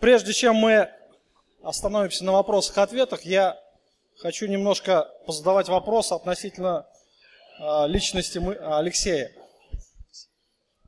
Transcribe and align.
прежде 0.00 0.32
чем 0.32 0.56
мы 0.56 0.90
остановимся 1.62 2.24
на 2.24 2.32
вопросах 2.32 2.78
и 2.78 2.80
ответах, 2.80 3.22
я 3.22 3.60
хочу 4.18 4.46
немножко 4.46 5.08
позадавать 5.26 5.68
вопрос 5.68 6.10
относительно 6.10 6.86
э, 7.58 7.86
личности 7.86 8.40
Алексея. 8.62 9.30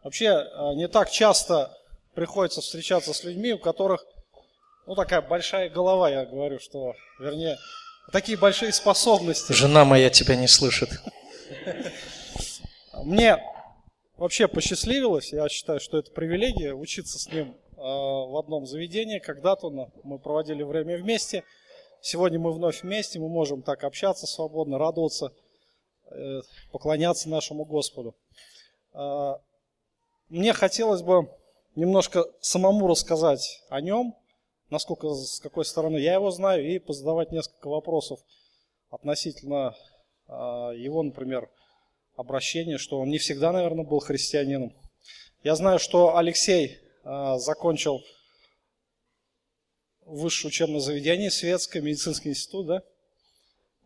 Вообще, 0.03 0.27
э, 0.27 0.75
не 0.75 0.89
так 0.89 1.11
часто 1.11 1.77
приходится 2.15 2.61
встречаться 2.61 3.13
с 3.15 3.23
людьми, 3.23 3.53
у 3.53 3.59
которых, 3.59 4.05
ну, 4.87 4.95
такая 4.95 5.23
большая 5.23 5.69
голова, 5.69 6.11
я 6.11 6.25
говорю, 6.25 6.59
что, 6.59 6.95
вернее, 7.21 7.57
такие 8.13 8.37
большие 8.37 8.73
способности. 8.73 9.53
Жена 9.53 9.85
моя 9.85 10.11
тебя 10.11 10.37
не 10.37 10.49
слышит. 10.49 10.91
Мне 13.05 13.43
вообще 14.17 14.49
посчастливилось, 14.49 15.33
я 15.33 15.49
считаю, 15.49 15.81
что 15.81 15.99
это 15.99 16.11
привилегия, 16.13 16.75
учиться 16.75 17.19
с 17.19 17.29
ним 17.29 17.57
в 17.83 18.39
одном 18.39 18.67
заведении. 18.67 19.19
Когда-то 19.19 19.91
мы 20.05 20.19
проводили 20.19 20.63
время 20.63 20.97
вместе. 20.97 21.45
Сегодня 22.01 22.39
мы 22.39 22.53
вновь 22.53 22.83
вместе, 22.83 23.19
мы 23.19 23.29
можем 23.29 23.63
так 23.63 23.85
общаться 23.85 24.27
свободно, 24.27 24.79
радоваться, 24.79 25.33
э, 26.11 26.41
поклоняться 26.73 27.29
нашему 27.29 27.65
Господу. 27.65 28.15
Э, 28.93 29.35
мне 30.29 30.53
хотелось 30.53 31.03
бы 31.03 31.29
немножко 31.77 32.25
самому 32.41 32.89
рассказать 32.89 33.63
о 33.69 33.81
нем, 33.81 34.17
насколько, 34.71 35.09
с 35.15 35.41
какой 35.41 35.65
стороны 35.65 35.99
я 35.99 36.15
его 36.15 36.31
знаю, 36.31 36.67
и 36.67 36.79
позадавать 36.79 37.31
несколько 37.31 37.69
вопросов 37.69 38.21
относительно 38.91 39.75
его, 40.29 41.03
например, 41.03 41.51
обращение, 42.17 42.79
что 42.79 42.99
он 42.99 43.11
не 43.11 43.19
всегда, 43.19 43.53
наверное, 43.53 43.85
был 43.85 44.01
христианином. 44.01 44.73
Я 45.43 45.57
знаю, 45.57 45.79
что 45.79 46.17
Алексей 46.17 46.67
э, 46.67 46.92
закончил 47.05 48.03
высшее 50.05 50.49
учебное 50.49 50.81
заведение, 50.81 51.31
светское, 51.31 51.83
медицинский 51.83 52.31
институт, 52.31 52.67
да? 52.67 52.83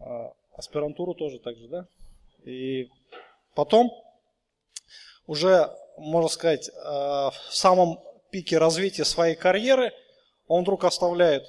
Э, 0.01 0.31
аспирантуру 0.57 1.15
тоже 1.15 1.39
так 1.39 1.57
же, 1.57 1.69
да? 1.69 1.87
И 2.45 2.89
потом 3.55 3.91
уже, 5.27 5.71
можно 5.99 6.29
сказать, 6.29 6.69
э, 6.69 6.73
в 6.73 7.49
самом 7.51 8.01
пике 8.31 8.59
развития 8.59 9.05
своей 9.05 9.35
карьеры 9.35 9.93
он 10.47 10.62
вдруг 10.62 10.85
оставляет 10.85 11.45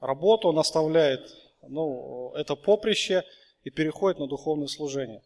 работу, 0.00 0.48
он 0.48 0.58
оставляет 0.58 1.34
ну, 1.62 2.32
это 2.34 2.56
поприще– 2.56 3.24
и 3.64 3.70
переходит 3.70 4.20
на 4.20 4.28
духовное 4.28 4.68
служение. 4.68 5.22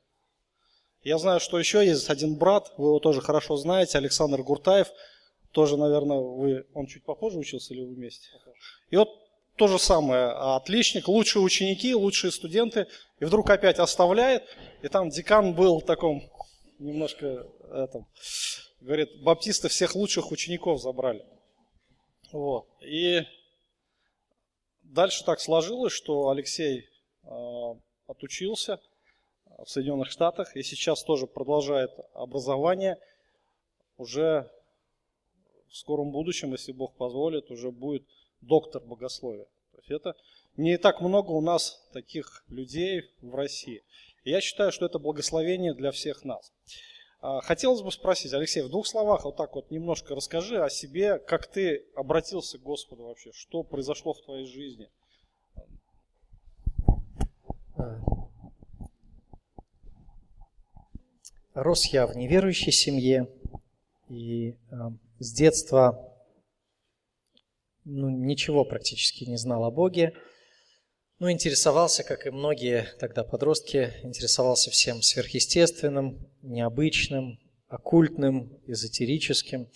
Я 1.09 1.17
знаю, 1.17 1.41
что 1.41 1.59
еще 1.59 1.87
есть 1.87 2.11
один 2.11 2.37
брат, 2.37 2.71
вы 2.77 2.89
его 2.89 2.99
тоже 2.99 3.23
хорошо 3.23 3.57
знаете, 3.57 3.97
Александр 3.97 4.43
Гуртаев. 4.43 4.89
Тоже, 5.53 5.79
наверное, 5.79 6.19
вы, 6.19 6.67
он 6.75 6.85
чуть 6.85 7.03
попозже 7.03 7.39
учился 7.39 7.73
или 7.73 7.81
вы 7.81 7.95
вместе? 7.95 8.29
И 8.91 8.97
вот 8.97 9.09
то 9.57 9.69
же 9.69 9.79
самое, 9.79 10.27
отличник, 10.27 11.09
лучшие 11.09 11.43
ученики, 11.43 11.95
лучшие 11.95 12.31
студенты, 12.31 12.89
и 13.21 13.25
вдруг 13.25 13.49
опять 13.49 13.79
оставляет, 13.79 14.45
и 14.83 14.89
там 14.89 15.09
декан 15.09 15.55
был 15.55 15.81
в 15.81 15.87
таком 15.87 16.31
немножко 16.79 17.47
этом, 17.73 18.07
говорит, 18.83 19.09
баптисты 19.23 19.69
всех 19.69 19.95
лучших 19.95 20.31
учеников 20.31 20.83
забрали. 20.83 21.25
Вот. 22.33 22.67
И 22.83 23.23
дальше 24.83 25.25
так 25.25 25.41
сложилось, 25.41 25.95
что 25.95 26.29
Алексей 26.29 26.87
а, 27.25 27.79
отучился 28.07 28.79
в 29.65 29.69
Соединенных 29.69 30.11
Штатах 30.11 30.57
и 30.57 30.63
сейчас 30.63 31.03
тоже 31.03 31.27
продолжает 31.27 31.91
образование. 32.15 32.99
Уже 33.97 34.51
в 35.69 35.77
скором 35.77 36.13
будущем, 36.13 36.53
если 36.53 36.73
Бог 36.73 36.95
позволит, 36.95 37.51
уже 37.51 37.71
будет 37.71 38.05
доктор 38.41 38.83
богословия. 38.83 39.47
То 39.73 39.79
есть 39.79 39.91
это 39.91 40.15
не 40.57 40.79
так 40.79 41.01
много 41.01 41.33
у 41.33 41.41
нас 41.41 41.85
таких 41.93 42.45
людей 42.49 43.11
в 43.21 43.35
России. 43.35 43.83
И 44.25 44.31
я 44.31 44.41
считаю, 44.41 44.71
что 44.71 44.87
это 44.87 44.99
благословение 44.99 45.75
для 45.75 45.91
всех 45.91 46.25
нас. 46.25 46.53
А, 47.21 47.41
хотелось 47.41 47.83
бы 47.83 47.91
спросить, 47.91 48.33
Алексей, 48.33 48.63
в 48.63 48.71
двух 48.71 48.87
словах 48.87 49.25
вот 49.25 49.37
так 49.37 49.55
вот 49.57 49.71
немножко 49.73 50.15
расскажи 50.15 50.63
о 50.63 50.71
себе, 50.71 51.19
как 51.19 51.49
ты 51.49 51.85
обратился 51.97 52.59
к 52.59 52.63
Господу 52.63 53.05
вообще, 53.05 53.33
что 53.33 53.65
произошло 53.65 54.13
в 54.13 54.23
твоей 54.23 54.47
жизни– 54.47 54.89
Рос 61.63 61.87
я 61.87 62.07
в 62.07 62.17
неверующей 62.17 62.71
семье, 62.71 63.29
и 64.09 64.51
э, 64.51 64.55
с 65.19 65.33
детства 65.33 66.15
ну, 67.85 68.09
ничего 68.11 68.65
практически 68.65 69.25
не 69.25 69.37
знал 69.37 69.65
о 69.65 69.73
Боге. 69.73 70.13
Ну, 71.19 71.29
интересовался, 71.33 72.05
как 72.05 72.29
и 72.29 72.31
многие 72.31 72.87
тогда 73.01 73.25
подростки, 73.25 73.93
интересовался 74.05 74.71
всем 74.71 75.03
сверхъестественным, 75.03 76.31
необычным, 76.43 77.41
оккультным, 77.67 78.57
эзотерическим. 78.69 79.69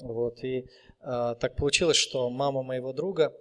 Вот. 0.00 0.42
И 0.42 0.64
э, 1.02 1.34
так 1.38 1.56
получилось, 1.56 1.98
что 1.98 2.30
мама 2.30 2.62
моего 2.62 2.94
друга 2.94 3.34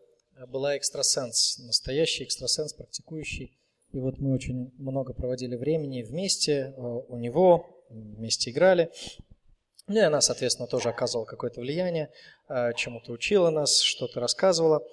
была 0.49 0.75
экстрасенс, 0.75 1.59
настоящий 1.59 2.25
экстрасенс, 2.25 2.73
практикующий. 2.73 3.57
И 3.93 3.99
вот 3.99 4.19
мы 4.19 4.33
очень 4.33 4.73
много 4.77 5.13
проводили 5.13 5.55
времени 5.55 6.01
вместе 6.01 6.73
э, 6.75 6.81
у 6.81 7.15
него, 7.15 7.76
вместе 7.89 8.51
играли. 8.51 8.91
Ну 9.87 9.95
и 9.95 10.01
она, 10.01 10.21
соответственно, 10.21 10.67
тоже 10.67 10.89
оказывала 10.89 11.25
какое-то 11.25 11.61
влияние, 11.61 12.11
э, 12.49 12.73
чему-то 12.75 13.11
учила 13.11 13.49
нас, 13.49 13.79
что-то 13.79 14.19
рассказывала. 14.19 14.83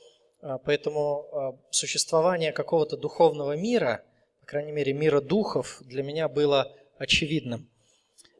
Э, 0.43 0.59
поэтому 0.65 1.61
существование 1.71 2.53
какого-то 2.53 2.97
духовного 2.97 3.57
мира, 3.57 4.05
по 4.41 4.47
крайней 4.47 4.73
мере, 4.73 4.93
мира 4.93 5.21
духов, 5.21 5.79
для 5.81 6.03
меня 6.03 6.29
было 6.29 6.73
очевидным. 6.99 7.71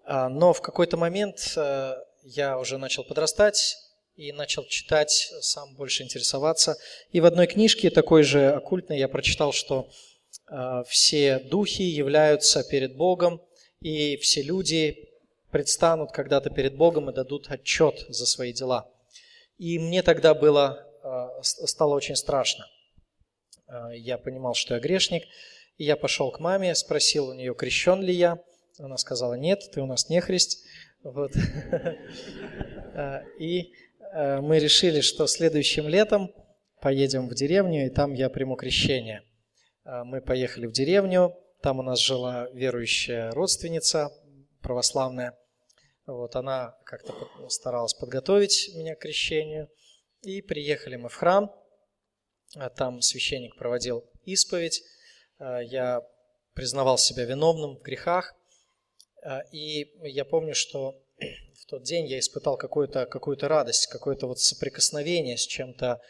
Но 0.07 0.53
в 0.53 0.61
какой-то 0.61 0.99
момент 0.99 1.57
я 2.23 2.59
уже 2.59 2.77
начал 2.77 3.05
подрастать 3.05 3.77
и 4.17 4.33
начал 4.33 4.67
читать, 4.67 5.33
сам 5.41 5.75
больше 5.77 6.03
интересоваться. 6.03 6.77
И 7.11 7.21
в 7.21 7.25
одной 7.25 7.47
книжке, 7.47 7.89
такой 7.89 8.23
же 8.23 8.51
оккультной, 8.51 8.99
я 8.99 9.09
прочитал, 9.09 9.53
что 9.53 9.89
Э, 10.51 10.83
все 10.87 11.39
духи 11.39 11.83
являются 11.83 12.63
перед 12.65 12.97
Богом, 12.97 13.41
и 13.85 14.17
все 14.17 14.43
люди 14.43 15.09
предстанут 15.51 16.11
когда-то 16.11 16.51
перед 16.51 16.77
Богом 16.77 17.11
и 17.11 17.15
дадут 17.15 17.49
отчет 17.51 18.05
за 18.09 18.27
свои 18.27 18.53
дела. 18.53 18.91
И 19.59 19.79
мне 19.79 20.03
тогда 20.03 20.35
было, 20.35 20.85
э, 21.05 21.43
стало 21.43 21.95
очень 21.95 22.17
страшно. 22.17 22.67
Э, 23.69 23.97
я 23.97 24.19
понимал, 24.19 24.55
что 24.55 24.75
я 24.75 24.81
грешник, 24.81 25.23
и 25.77 25.85
я 25.85 25.97
пошел 25.97 26.33
к 26.33 26.41
маме, 26.41 26.75
спросил 26.75 27.29
у 27.29 27.35
нее, 27.35 27.55
крещен 27.55 28.01
ли 28.01 28.15
я. 28.15 28.39
Она 28.79 28.97
сказала, 28.97 29.35
нет, 29.35 29.61
ты 29.73 29.83
у 29.83 29.87
нас 29.87 30.09
не 30.09 30.21
христ. 30.21 30.65
Вот. 31.03 31.33
И 33.39 33.73
мы 34.15 34.61
решили, 34.61 35.01
что 35.01 35.27
следующим 35.27 35.89
летом 35.89 36.33
поедем 36.81 37.29
в 37.29 37.35
деревню, 37.35 37.87
и 37.87 37.91
там 37.91 38.15
я 38.15 38.31
приму 38.31 38.57
крещение– 38.57 39.23
а, 39.85 40.05
мы 40.05 40.21
поехали 40.21 40.67
в 40.67 40.73
деревню, 40.73 41.37
там 41.65 41.79
у 41.79 41.83
нас 41.83 41.99
жила 41.99 42.51
верующая 42.53 43.31
родственница 43.31 44.13
православная. 44.61 45.35
Вот, 46.05 46.37
она 46.37 46.77
как-то 46.85 47.15
старалась 47.49 47.95
подготовить 47.95 48.73
меня 48.75 48.95
к 48.95 48.99
крещению. 48.99 49.71
И 50.21 50.43
приехали 50.43 50.97
мы 50.97 51.09
в 51.09 51.15
храм, 51.15 51.51
а 52.55 52.69
там 52.69 53.01
священник 53.01 53.57
проводил 53.57 54.05
исповедь. 54.27 54.83
А, 55.39 55.61
я 55.61 56.03
признавал 56.53 56.99
себя 56.99 57.25
виновным 57.25 57.79
в 57.79 57.81
грехах. 57.81 58.35
И 59.51 59.91
я 60.03 60.27
помню, 60.27 60.55
что 60.55 61.03
в 61.63 61.65
тот 61.65 61.83
день 61.83 62.07
я 62.07 62.19
испытал 62.19 62.59
какую-то 62.59 63.07
какую 63.07 63.39
радость, 63.41 63.87
какое-то 63.87 64.27
вот 64.27 64.39
соприкосновение 64.39 65.39
с 65.39 65.47
чем-то 65.47 66.03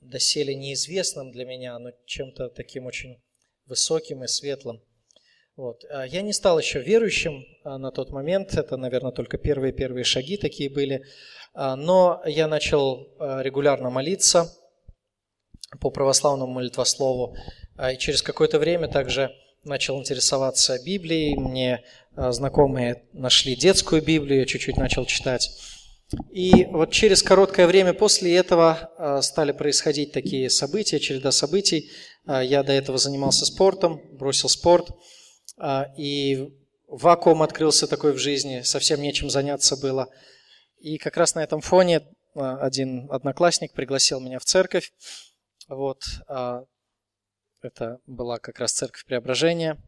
доселе 0.00 0.54
неизвестным 0.54 1.30
для 1.30 1.44
меня, 1.44 1.78
но 1.78 1.90
чем-то 2.06 2.48
таким 2.48 2.86
очень 2.86 3.22
высоким 3.66 4.24
и 4.24 4.26
светлым. 4.26 4.80
Вот. 5.56 5.84
А 5.90 6.06
я 6.06 6.22
не 6.22 6.32
стал 6.32 6.58
еще 6.58 6.82
верующим 6.82 7.44
а, 7.64 7.78
на 7.78 7.90
тот 7.90 8.10
момент, 8.10 8.54
это, 8.54 8.76
наверное, 8.76 9.12
только 9.12 9.38
первые-первые 9.38 10.04
шаги 10.04 10.36
такие 10.36 10.68
были, 10.68 11.02
а, 11.54 11.76
но 11.76 12.22
я 12.26 12.46
начал 12.46 13.08
регулярно 13.18 13.88
молиться 13.88 14.52
по 15.80 15.90
православному 15.90 16.52
молитвослову, 16.52 17.36
и 17.92 17.96
через 17.96 18.22
какое-то 18.22 18.58
время 18.58 18.88
также 18.88 19.34
начал 19.64 19.98
интересоваться 19.98 20.78
Библией, 20.84 21.36
мне 21.36 21.84
знакомые 22.14 23.04
нашли 23.12 23.56
детскую 23.56 24.00
Библию, 24.00 24.40
я 24.40 24.46
чуть-чуть 24.46 24.76
начал 24.76 25.04
читать. 25.06 25.50
И 26.30 26.66
вот 26.66 26.92
через 26.92 27.22
короткое 27.22 27.66
время 27.66 27.92
после 27.92 28.36
этого 28.36 28.92
а, 28.96 29.22
стали 29.22 29.50
происходить 29.50 30.12
такие 30.12 30.50
события, 30.50 31.00
череда 31.00 31.32
событий. 31.32 31.90
А, 32.26 32.42
я 32.44 32.62
до 32.62 32.72
этого 32.72 32.96
занимался 32.96 33.44
спортом, 33.44 34.00
бросил 34.12 34.48
спорт, 34.48 34.90
а, 35.56 35.88
и 35.96 36.54
вакуум 36.86 37.42
открылся 37.42 37.88
такой 37.88 38.12
в 38.12 38.18
жизни, 38.18 38.60
совсем 38.62 39.00
нечем 39.02 39.30
заняться 39.30 39.76
было. 39.76 40.08
И 40.78 40.98
как 40.98 41.16
раз 41.16 41.34
на 41.34 41.42
этом 41.42 41.60
фоне 41.60 42.06
один 42.34 43.10
одноклассник 43.10 43.72
пригласил 43.72 44.20
меня 44.20 44.38
в 44.38 44.44
церковь. 44.44 44.92
Вот, 45.68 46.04
это 47.62 47.98
была 48.06 48.38
как 48.38 48.60
раз 48.60 48.72
церковь 48.72 49.06
Преображения. 49.06 49.82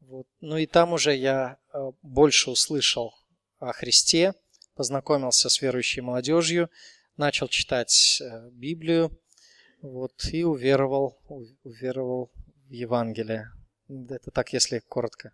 Вот. 0.00 0.26
Ну 0.40 0.56
и 0.56 0.66
там 0.66 0.92
уже 0.92 1.14
я 1.14 1.58
больше 2.02 2.50
услышал 2.50 3.12
о 3.58 3.72
Христе, 3.72 4.34
познакомился 4.80 5.50
с 5.50 5.60
верующей 5.60 6.00
молодежью, 6.00 6.70
начал 7.18 7.48
читать 7.48 8.22
Библию, 8.52 9.10
вот, 9.82 10.12
и 10.32 10.42
уверовал, 10.42 11.18
уверовал 11.64 12.30
в 12.66 12.72
Евангелие. 12.72 13.50
Это 13.90 14.30
так, 14.30 14.54
если 14.54 14.78
коротко. 14.78 15.32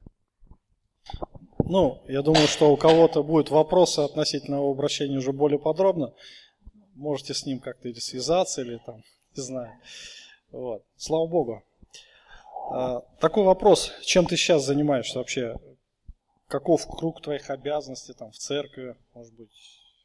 Ну, 1.65 2.03
я 2.09 2.23
думаю, 2.23 2.49
что 2.49 2.73
у 2.73 2.77
кого-то 2.77 3.23
будут 3.23 3.51
вопросы 3.51 4.01
относительно 4.01 4.57
его 4.57 4.73
обращения 4.73 5.17
уже 5.17 5.31
более 5.33 5.61
подробно. 5.61 6.13
Можете 6.97 7.33
с 7.33 7.47
ним 7.47 7.61
как-то 7.61 7.89
или 7.89 8.01
связаться, 8.01 8.63
или 8.63 8.81
там, 8.85 9.05
не 9.37 9.43
знаю. 9.45 9.71
Вот. 10.51 10.83
Слава 10.97 11.29
Богу. 11.29 11.63
А, 12.73 13.03
такой 13.21 13.45
вопрос. 13.45 13.93
Чем 14.03 14.27
ты 14.27 14.37
сейчас 14.37 14.65
занимаешься 14.65 15.19
вообще? 15.19 15.55
Каков 16.49 16.87
круг 16.87 17.23
твоих 17.23 17.51
обязанностей 17.51 18.13
там 18.13 18.31
в 18.31 18.37
церкви, 18.37 18.97
может 19.15 19.35
быть, 19.35 19.51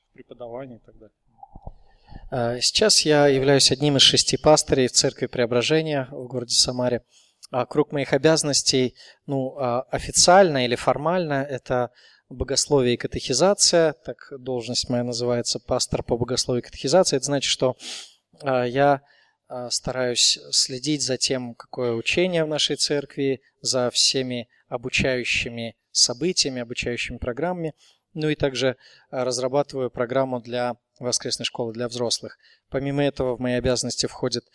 в 0.09 0.13
преподавании 0.13 0.77
и 0.77 0.79
так 0.79 0.97
далее? 0.97 1.15
А, 2.31 2.59
сейчас 2.59 3.01
я 3.01 3.27
являюсь 3.27 3.71
одним 3.71 3.97
из 3.97 4.01
шести 4.01 4.37
пастырей 4.37 4.87
в 4.87 4.91
церкви 4.91 5.27
Преображения 5.27 6.07
в 6.11 6.27
городе 6.27 6.55
Самаре. 6.55 7.03
А 7.51 7.65
круг 7.65 7.91
моих 7.91 8.13
обязанностей, 8.13 8.95
ну, 9.27 9.55
а, 9.57 9.81
официально 9.91 10.65
или 10.65 10.75
формально, 10.75 11.43
это 11.43 11.91
богословие 12.29 12.95
и 12.95 12.97
катехизация, 12.97 13.93
так 13.93 14.31
должность 14.39 14.89
моя 14.89 15.03
называется, 15.03 15.59
пастор 15.59 16.01
по 16.01 16.17
богословию 16.17 16.63
и 16.63 16.65
катехизации. 16.65 17.17
Это 17.17 17.25
значит, 17.25 17.49
что 17.49 17.75
я 18.41 19.01
стараюсь 19.69 20.39
следить 20.51 21.03
за 21.03 21.17
тем, 21.17 21.55
какое 21.55 21.91
учение 21.91 22.45
в 22.45 22.47
нашей 22.47 22.77
церкви, 22.77 23.41
за 23.59 23.91
всеми 23.91 24.47
обучающими 24.69 25.75
событиями, 25.91 26.61
обучающими 26.61 27.17
программами, 27.17 27.73
ну 28.13 28.29
и 28.29 28.35
также 28.35 28.77
разрабатываю 29.09 29.89
программу 29.89 30.41
для 30.41 30.77
воскресной 30.99 31.45
школы 31.45 31.73
для 31.73 31.87
взрослых. 31.87 32.37
Помимо 32.69 33.03
этого 33.03 33.35
в 33.35 33.39
мои 33.39 33.53
обязанности 33.53 34.05
входит 34.05 34.45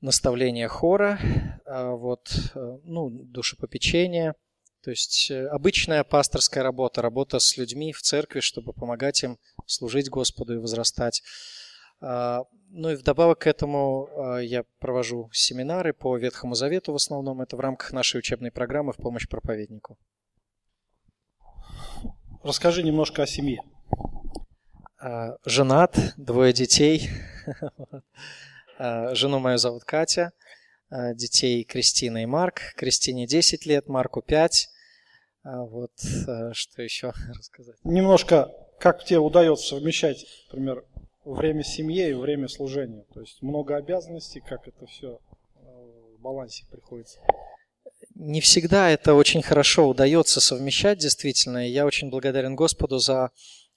наставление 0.00 0.68
хора, 0.68 1.18
а, 1.64 1.92
вот, 1.92 2.28
э, 2.54 2.78
ну, 2.82 3.08
душепопечение, 3.10 4.34
то 4.82 4.90
есть 4.90 5.30
э, 5.30 5.46
обычная 5.46 6.02
пасторская 6.02 6.64
работа, 6.64 7.02
работа 7.02 7.38
с 7.38 7.56
людьми 7.56 7.92
в 7.92 8.02
церкви, 8.02 8.40
чтобы 8.40 8.72
помогать 8.72 9.22
им 9.22 9.38
служить 9.66 10.10
Господу 10.10 10.54
и 10.54 10.58
возрастать. 10.58 11.22
А, 12.00 12.42
ну 12.70 12.90
и 12.90 12.96
вдобавок 12.96 13.40
к 13.40 13.46
этому 13.46 14.08
я 14.40 14.64
провожу 14.80 15.30
семинары 15.32 15.92
по 15.92 16.16
Ветхому 16.16 16.54
Завету 16.54 16.92
в 16.92 16.96
основном. 16.96 17.40
Это 17.42 17.56
в 17.56 17.60
рамках 17.60 17.92
нашей 17.92 18.18
учебной 18.18 18.50
программы 18.50 18.92
в 18.92 18.96
помощь 18.96 19.28
проповеднику. 19.28 19.98
Расскажи 22.42 22.82
немножко 22.82 23.22
о 23.22 23.26
семье. 23.26 23.62
Женат, 25.44 25.96
двое 26.16 26.52
детей. 26.52 27.08
Э, 28.78 29.14
жену 29.14 29.38
мою 29.38 29.58
зовут 29.58 29.84
Катя, 29.84 30.32
э, 30.90 31.14
детей 31.14 31.62
Кристина 31.62 32.22
и 32.22 32.26
Марк. 32.26 32.72
Кристине 32.74 33.26
10 33.26 33.66
лет, 33.66 33.86
Марку 33.86 34.22
5. 34.22 34.68
А 35.44 35.62
вот 35.62 35.92
э, 36.02 36.52
что 36.52 36.82
еще 36.82 37.12
рассказать? 37.28 37.76
Немножко, 37.84 38.50
как 38.80 39.04
тебе 39.04 39.18
удается 39.18 39.76
совмещать, 39.76 40.26
например, 40.48 40.84
время 41.24 41.62
семьи 41.62 42.08
и 42.08 42.14
время 42.14 42.48
служения? 42.48 43.04
То 43.12 43.20
есть 43.20 43.40
много 43.42 43.76
обязанностей, 43.76 44.40
как 44.40 44.66
это 44.66 44.86
все 44.86 45.20
в 45.54 46.20
балансе 46.20 46.64
приходится? 46.68 47.20
Не 48.24 48.40
всегда 48.40 48.88
это 48.88 49.14
очень 49.14 49.42
хорошо 49.42 49.88
удается 49.88 50.40
совмещать, 50.40 50.98
действительно. 50.98 51.66
И 51.66 51.72
я 51.72 51.84
очень 51.84 52.08
благодарен 52.08 52.54
Господу 52.54 52.98
за 52.98 53.30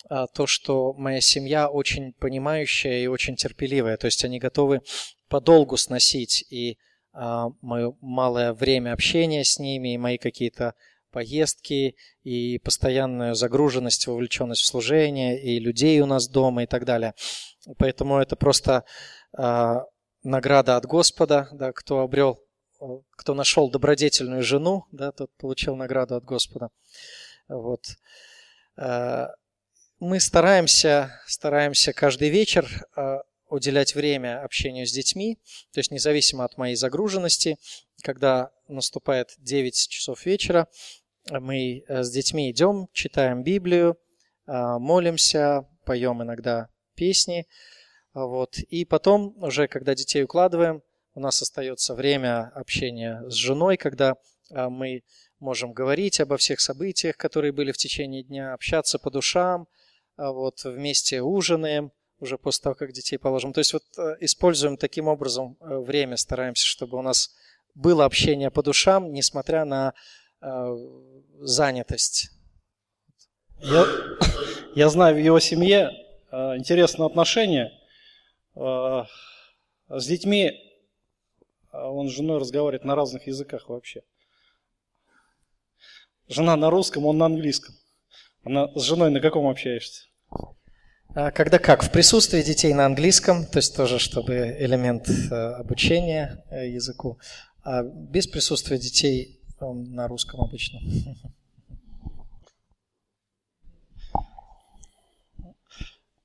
а, 0.07 0.27
то, 0.27 0.45
что 0.45 0.94
моя 0.94 1.19
семья 1.19 1.68
очень 1.68 2.13
понимающая 2.13 3.00
и 3.00 3.07
очень 3.07 3.36
терпеливая. 3.38 3.97
То 3.97 4.06
есть 4.06 4.24
они 4.24 4.38
готовы 4.38 4.81
подолгу 5.30 5.77
сносить 5.77 6.45
и 6.51 6.77
а, 7.12 7.47
мое 7.62 7.95
малое 8.01 8.53
время 8.53 8.94
общения 8.94 9.44
с 9.44 9.57
ними, 9.57 9.95
и 9.95 9.97
мои 9.97 10.19
какие-то 10.19 10.75
поездки, 11.12 11.95
и 12.21 12.59
постоянную 12.59 13.33
загруженность, 13.33 14.06
вовлеченность 14.06 14.62
в 14.62 14.68
служение, 14.68 15.42
и 15.42 15.59
людей 15.59 16.00
у 16.01 16.06
нас 16.06 16.27
дома 16.27 16.63
и 16.63 16.68
так 16.68 16.86
далее. 16.86 17.15
Поэтому 17.80 18.19
это 18.19 18.36
просто 18.36 18.83
а, 19.36 19.86
награда 20.21 20.77
от 20.77 20.86
Господа, 20.86 21.50
да, 21.51 21.71
кто 21.71 22.01
обрел, 22.01 22.44
кто 23.12 23.33
нашел 23.33 23.69
добродетельную 23.69 24.44
жену, 24.44 24.86
да, 24.92 25.12
тот 25.12 25.31
получил 25.38 25.75
награду 25.75 26.16
от 26.16 26.24
Господа. 26.25 26.69
Вот 27.48 27.95
мы 30.00 30.19
стараемся, 30.19 31.22
стараемся 31.25 31.94
каждый 31.94 32.30
вечер 32.30 32.68
а, 32.95 33.22
уделять 33.48 33.95
время 33.95 34.44
общению 34.44 34.86
с 34.86 34.92
детьми, 34.92 35.38
то 35.72 35.80
есть 35.80 35.92
независимо 35.92 36.44
от 36.44 36.57
моей 36.57 36.75
загруженности, 36.75 37.57
когда 38.04 38.51
наступает 38.68 39.33
9 39.38 39.88
часов 39.88 40.25
вечера, 40.25 40.68
мы 41.31 41.83
э, 41.88 42.04
с 42.04 42.12
детьми 42.12 42.51
идем, 42.51 42.88
читаем 42.92 43.44
Библию, 43.44 43.98
молимся, 44.45 45.68
поем 45.86 46.21
иногда 46.21 46.69
песни, 46.94 47.48
вот. 48.13 48.60
И 48.60 48.86
потом, 48.86 49.36
уже 49.42 49.68
когда 49.68 49.95
детей 49.95 50.24
укладываем, 50.24 50.83
у 51.16 51.22
нас 51.22 51.42
остается 51.42 51.96
время 51.96 52.52
общения 52.54 53.24
с 53.28 53.34
женой, 53.34 53.78
когда 53.78 54.16
а, 54.52 54.70
мы 54.70 55.04
можем 55.40 55.74
говорить 55.74 56.20
обо 56.20 56.38
всех 56.38 56.60
событиях, 56.60 57.18
которые 57.18 57.54
были 57.54 57.72
в 57.72 57.78
течение 57.78 58.22
дня, 58.22 58.54
общаться 58.54 59.00
по 59.00 59.10
душам, 59.10 59.68
а 60.18 60.32
вот 60.32 60.64
вместе 60.64 61.22
ужинаем, 61.22 61.92
уже 62.20 62.38
после 62.38 62.64
того, 62.64 62.76
как 62.76 62.92
детей 62.92 63.18
положим. 63.18 63.54
То 63.54 63.60
есть 63.60 63.74
вот 63.74 63.84
э, 63.98 64.16
используем 64.22 64.78
таким 64.78 65.08
образом 65.08 65.58
э, 65.60 65.78
время, 65.80 66.16
стараемся, 66.16 66.66
чтобы 66.66 66.98
у 66.98 67.02
нас 67.02 67.36
было 67.74 68.06
общение 68.06 68.52
по 68.52 68.64
душам, 68.64 69.12
несмотря 69.12 69.66
на 69.66 69.94
э, 70.42 70.78
занятость. 71.40 72.30
Я, 73.60 73.86
я 74.76 74.90
знаю 74.90 75.16
в 75.16 75.20
его 75.20 75.40
семье 75.40 75.92
э, 76.32 76.58
интересное 76.58 77.08
отношение. 77.08 77.72
С 78.56 80.07
детьми 80.07 80.65
он 81.84 82.08
с 82.08 82.12
женой 82.12 82.40
разговаривает 82.40 82.86
на 82.86 82.96
разных 82.96 83.28
языках 83.28 83.70
вообще. 83.70 84.02
Жена 86.28 86.56
на 86.56 86.70
русском, 86.70 87.06
он 87.06 87.18
на 87.18 87.26
английском. 87.26 87.76
Она 88.44 88.68
с 88.76 88.82
женой 88.82 89.12
на 89.12 89.20
каком 89.20 89.48
общаешься? 89.48 90.04
А 91.16 91.32
когда 91.32 91.60
как? 91.60 91.84
В 91.84 91.92
присутствии 91.92 92.42
детей 92.42 92.74
на 92.74 92.86
английском, 92.86 93.46
то 93.46 93.58
есть 93.60 93.76
тоже, 93.76 94.00
чтобы 94.00 94.56
элемент 94.60 95.08
э, 95.08 95.34
обучения 95.34 96.44
э, 96.50 96.70
языку, 96.70 97.20
а 97.64 97.84
без 97.84 98.28
присутствия 98.28 98.78
детей 98.78 99.40
на 99.60 100.08
русском 100.08 100.42
обычно. 100.42 100.80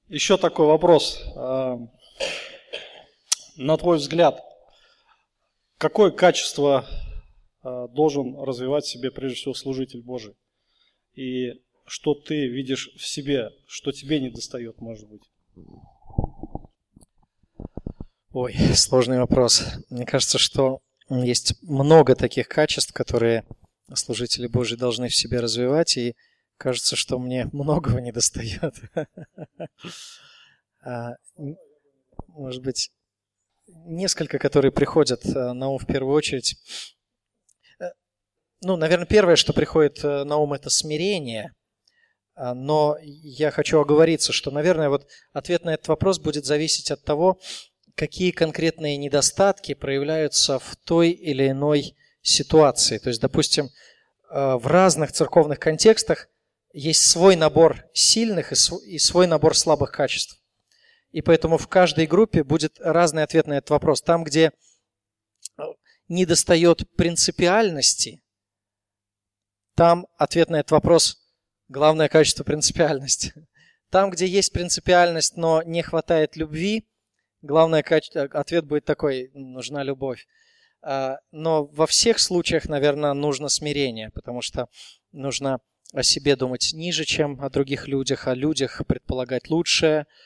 Еще 0.09 0.37
такой 0.37 0.67
вопрос. 0.67 1.23
А, 1.37 1.79
на 3.57 3.77
твой 3.77 3.99
взгляд, 3.99 4.43
какое 5.81 6.11
качество 6.11 6.87
а, 7.63 7.89
должен 7.89 8.39
развивать 8.39 8.85
себе 8.85 9.11
прежде 9.11 9.37
всего 9.37 9.55
служитель 9.55 10.03
Божий? 10.03 10.37
И 11.15 11.63
что 11.87 12.15
ты 12.15 12.47
видишь 12.47 12.91
в 12.97 13.05
себе, 13.05 13.51
что 13.67 13.91
тебе 13.91 14.21
не 14.21 14.31
достает, 14.31 14.81
может 14.81 15.09
быть? 15.09 15.23
Ой, 18.33 18.55
сложный 18.75 19.19
вопрос. 19.19 19.65
Мне 19.89 20.07
кажется, 20.07 20.39
что 20.39 20.83
есть 21.09 21.61
много 21.63 22.15
таких 22.15 22.47
качеств, 22.47 22.93
которые 22.93 23.45
служители 23.95 24.47
Божьи 24.47 24.77
должны 24.77 25.09
в 25.09 25.17
себе 25.17 25.41
развивать, 25.41 25.97
и 25.97 26.15
кажется, 26.59 26.95
что 26.95 27.19
мне 27.19 27.49
многого 27.53 28.01
не 28.01 28.13
достает. 28.13 28.75
А, 30.83 31.17
может 32.29 32.63
быть, 32.63 32.91
несколько, 33.87 34.39
которые 34.39 34.73
приходят 34.73 35.25
э, 35.25 35.53
на 35.53 35.69
ум 35.69 35.79
в 35.79 35.87
первую 35.87 36.15
очередь. 36.15 36.57
Э, 37.79 37.91
ну, 38.61 38.77
наверное, 38.77 39.07
первое, 39.07 39.37
что 39.37 39.53
приходит 39.53 40.05
э, 40.05 40.25
на 40.25 40.37
ум, 40.37 40.53
это 40.53 40.71
смирение– 40.71 41.55
а, 42.41 42.55
но 42.55 42.97
я 43.03 43.51
хочу 43.51 43.81
оговориться, 43.81 44.33
что, 44.33 44.51
наверное, 44.51 44.89
вот 44.89 45.07
ответ 45.35 45.65
на 45.65 45.75
этот 45.75 45.89
вопрос 45.89 46.19
будет 46.19 46.47
зависеть 46.47 46.91
от 46.91 47.05
того, 47.05 47.39
какие 47.95 48.31
конкретные 48.31 48.97
недостатки 48.97 49.75
проявляются 49.75 50.59
в 50.59 50.75
той 50.77 51.11
или 51.11 51.51
иной 51.51 51.95
ситуации. 52.23 52.97
То 52.97 53.11
есть, 53.11 53.21
допустим, 53.21 53.69
в 54.31 54.63
разных 54.67 55.13
церковных 55.13 55.59
контекстах 55.59 56.29
есть 56.73 57.11
свой 57.11 57.37
набор 57.37 57.85
сильных 57.93 58.53
и 58.53 58.99
свой 58.99 59.27
набор 59.27 59.55
слабых 59.55 59.91
качеств. 59.91 60.40
И 61.13 61.23
поэтому 61.23 61.59
в 61.59 61.67
каждой 61.67 62.07
группе 62.07 62.45
будет 62.45 62.79
разный 62.81 63.25
ответ 63.25 63.47
на 63.47 63.55
этот 63.55 63.71
вопрос. 63.71 64.01
Там, 64.01 64.23
где 64.23 64.53
э, 65.59 65.63
не 66.09 66.25
достает 66.25 66.89
принципиальности, 66.97 68.23
там 69.75 70.07
ответ 70.17 70.51
на 70.51 70.61
этот 70.61 70.71
вопрос– 70.71 71.19
главное 71.69 72.09
качество 72.09 72.45
принципиальности. 72.45 73.35
Там, 73.91 74.11
где 74.11 74.27
есть 74.27 74.53
принципиальность, 74.53 75.37
но 75.37 75.63
не 75.63 75.83
хватает 75.83 76.37
любви, 76.37 76.87
главное 77.43 77.83
качество, 77.83 78.23
ответ 78.23 78.65
будет 78.67 78.85
такой– 78.85 79.31
нужна 79.35 79.83
любовь. 79.83 80.29
А, 80.83 81.19
но 81.33 81.65
во 81.67 81.89
всех 81.89 82.21
случаях, 82.21 82.67
наверное, 82.67 83.15
нужно 83.15 83.49
смирение, 83.49 84.11
потому 84.11 84.43
что 84.43 84.69
нужно 85.11 85.61
о 85.93 86.05
себе 86.05 86.37
думать 86.37 86.71
ниже, 86.73 87.05
чем 87.05 87.41
о 87.41 87.51
других 87.51 87.89
людях, 87.89 88.29
о 88.29 88.35
людях 88.35 88.81
предполагать 88.87 89.51
лучшее– 89.51 90.07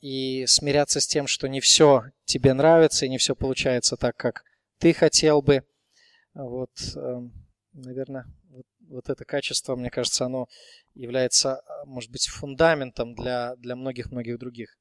и 0.00 0.44
смиряться 0.46 1.00
с 1.00 1.06
тем, 1.06 1.26
что 1.26 1.48
не 1.48 1.60
все 1.60 2.04
тебе 2.24 2.54
нравится 2.54 3.06
и 3.06 3.08
не 3.08 3.18
все 3.18 3.36
получается 3.36 3.96
так, 3.96 4.16
как 4.16 4.44
ты 4.78 4.92
хотел 4.92 5.42
бы. 5.42 5.62
Вот, 6.34 6.70
эм, 6.96 7.32
наверное, 7.72 8.26
вот, 8.88 9.08
это 9.08 9.24
качество, 9.24 9.76
мне 9.76 9.90
кажется, 9.90 10.26
оно 10.26 10.48
является, 10.94 11.62
может 11.84 12.10
быть, 12.10 12.26
фундаментом 12.26 13.14
для, 13.14 13.54
для 13.56 13.76
многих-многих 13.76 14.38
других. 14.38 14.76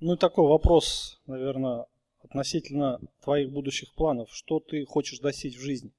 Ну 0.00 0.14
и 0.14 0.16
такой 0.16 0.46
вопрос, 0.46 1.20
наверное, 1.26 1.86
относительно 2.22 3.00
твоих 3.22 3.50
будущих 3.50 3.92
планов. 3.94 4.30
Что 4.32 4.60
ты 4.60 4.84
хочешь 4.84 5.18
достичь 5.18 5.56
в 5.56 5.60
жизни? 5.60 5.92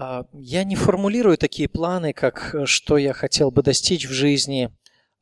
А, 0.00 0.26
я 0.32 0.62
не 0.62 0.76
формулирую 0.76 1.36
такие 1.36 1.68
планы, 1.68 2.12
как 2.12 2.54
э, 2.54 2.66
что 2.66 2.98
я 2.98 3.12
хотел 3.12 3.50
бы 3.50 3.62
достичь 3.62 4.06
в 4.06 4.12
жизни. 4.12 4.72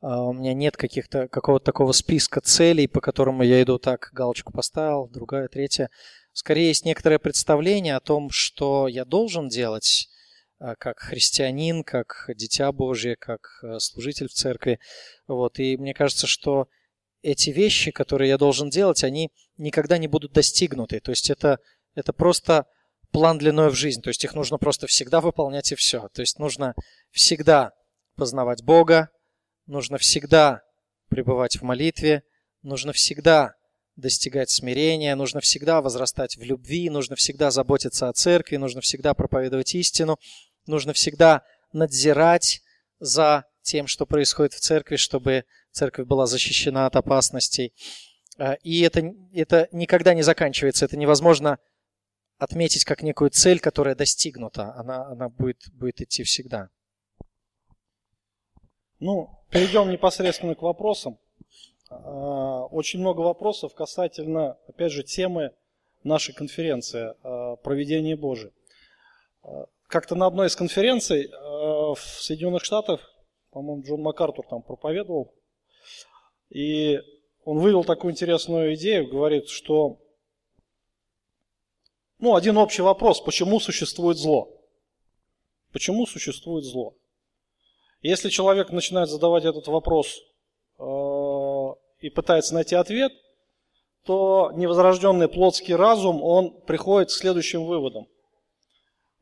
А, 0.01 0.23
у 0.23 0.33
меня 0.33 0.53
нет 0.53 0.77
каких-то 0.77 1.27
какого-то 1.27 1.65
такого 1.65 1.93
списка 1.93 2.41
целей, 2.41 2.87
по 2.87 3.01
которому 3.01 3.41
я 3.41 3.63
иду 3.63 3.79
так, 3.79 4.09
галочку 4.13 4.53
поставил, 4.53 5.09
другая, 5.09 5.47
третья. 5.47 5.89
Скорее 6.31 6.67
есть 6.67 6.85
некоторое 6.85 7.17
представление 7.17 7.95
о 7.95 7.99
том, 8.01 8.29
что 8.29 8.87
я 8.87 9.03
должен 9.03 9.49
делать 9.49 10.09
а, 10.59 10.75
как 10.75 10.99
христианин, 10.99 11.83
как 11.83 12.25
дитя 12.35 12.71
Божье, 12.71 13.15
как 13.15 13.41
э, 13.63 13.79
служитель 13.79 14.27
в 14.27 14.33
церкви. 14.33 14.79
Вот. 15.27 15.57
И 15.57 15.75
мне 15.77 15.95
кажется, 15.95 16.27
что 16.27 16.67
эти 17.23 17.49
вещи, 17.49 17.89
которые 17.89 18.29
я 18.29 18.37
должен 18.37 18.69
делать, 18.69 19.03
они 19.03 19.31
никогда 19.57 19.97
не 19.97 20.07
будут 20.07 20.33
достигнуты. 20.33 20.99
То 20.99 21.09
есть 21.09 21.31
это, 21.31 21.57
это 21.95 22.13
просто 22.13 22.67
план 23.17 23.39
длиной 23.39 23.71
в 23.71 23.73
жизнь. 23.73 24.03
То 24.03 24.09
есть 24.09 24.23
их 24.23 24.35
нужно 24.35 24.59
просто 24.59 24.85
всегда 24.85 25.21
выполнять 25.21 25.71
и 25.71 25.75
все. 25.75 26.07
То 26.13 26.21
есть 26.21 26.37
нужно 26.37 26.75
всегда 27.09 27.71
познавать 28.15 28.61
Бога, 28.61 29.09
нужно 29.65 29.97
всегда 29.97 30.61
пребывать 31.09 31.55
в 31.55 31.63
молитве, 31.63 32.21
нужно 32.61 32.93
всегда 32.93 33.55
достигать 33.95 34.51
смирения, 34.51 35.15
нужно 35.15 35.41
всегда 35.41 35.81
возрастать 35.81 36.37
в 36.37 36.43
любви, 36.43 36.91
нужно 36.91 37.15
всегда 37.15 37.49
заботиться 37.49 38.07
о 38.07 38.13
церкви, 38.13 38.57
нужно 38.57 38.81
всегда 38.81 39.15
проповедовать 39.15 39.73
истину, 39.73 40.19
нужно 40.67 40.93
всегда 40.93 41.41
надзирать 41.73 42.61
за 42.99 43.45
тем, 43.63 43.87
что 43.87 44.05
происходит 44.05 44.53
в 44.53 44.59
церкви, 44.59 44.95
чтобы 44.95 45.45
церковь 45.71 46.05
была 46.05 46.27
защищена 46.27 46.85
от 46.85 46.95
опасностей. 46.95 47.73
А, 48.37 48.53
и 48.61 48.81
это, 48.81 49.11
это 49.33 49.69
никогда 49.71 50.13
не 50.13 50.21
заканчивается, 50.21 50.85
это 50.85 50.97
невозможно 50.97 51.57
отметить 52.37 52.85
как 52.85 53.01
некую 53.01 53.29
цель, 53.31 53.59
которая 53.59 53.95
достигнута. 53.95 54.73
Она, 54.75 55.05
она 55.07 55.29
будет, 55.29 55.69
будет 55.73 56.01
идти 56.01 56.23
всегда. 56.23 56.69
Ну, 58.99 59.29
перейдем 59.49 59.89
непосредственно 59.91 60.55
к 60.55 60.61
вопросам. 60.61 61.19
А, 61.89 62.65
очень 62.65 62.99
много 62.99 63.21
вопросов 63.21 63.73
касательно, 63.73 64.57
опять 64.67 64.91
же, 64.91 65.03
темы 65.03 65.53
нашей 66.03 66.33
конференции 66.33 67.13
а, 67.23 67.55
«Проведение 67.57 68.15
Божие». 68.15 68.51
А, 69.43 69.65
как-то 69.87 70.15
на 70.15 70.25
одной 70.25 70.47
из 70.47 70.55
конференций 70.55 71.29
в 71.31 71.97
Соединенных 71.97 72.63
Штатах, 72.65 72.99
по-моему, 73.51 73.83
Джон 73.83 74.01
МакАртур 74.01 74.45
там 74.45 74.61
проповедовал, 74.61 75.33
и 76.49 76.99
он 77.45 77.59
вывел 77.59 77.85
такую 77.85 78.11
интересную 78.11 78.75
идею, 78.75 79.07
говорит, 79.07 79.47
что 79.47 80.01
ну, 82.19 82.35
один 82.35 82.57
общий 82.57 82.81
вопрос, 82.81 83.21
почему 83.21 83.59
существует 83.59 84.17
зло? 84.17 84.49
Почему 85.71 86.05
существует 86.05 86.65
зло? 86.65 86.95
Если 88.01 88.29
человек 88.29 88.71
начинает 88.71 89.09
задавать 89.09 89.45
этот 89.45 89.67
вопрос 89.67 90.19
э, 90.79 90.83
и 91.99 92.09
пытается 92.09 92.53
найти 92.53 92.75
ответ, 92.75 93.11
то 94.03 94.51
невозрожденный 94.55 95.27
плотский 95.27 95.75
разум, 95.75 96.23
он 96.23 96.61
приходит 96.61 97.09
к 97.09 97.11
следующим 97.11 97.65
выводам. 97.65 98.07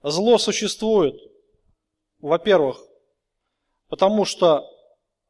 Зло 0.04 0.38
существует, 0.38 1.20
во-первых, 2.20 2.80
потому 3.90 4.26
что 4.26 4.70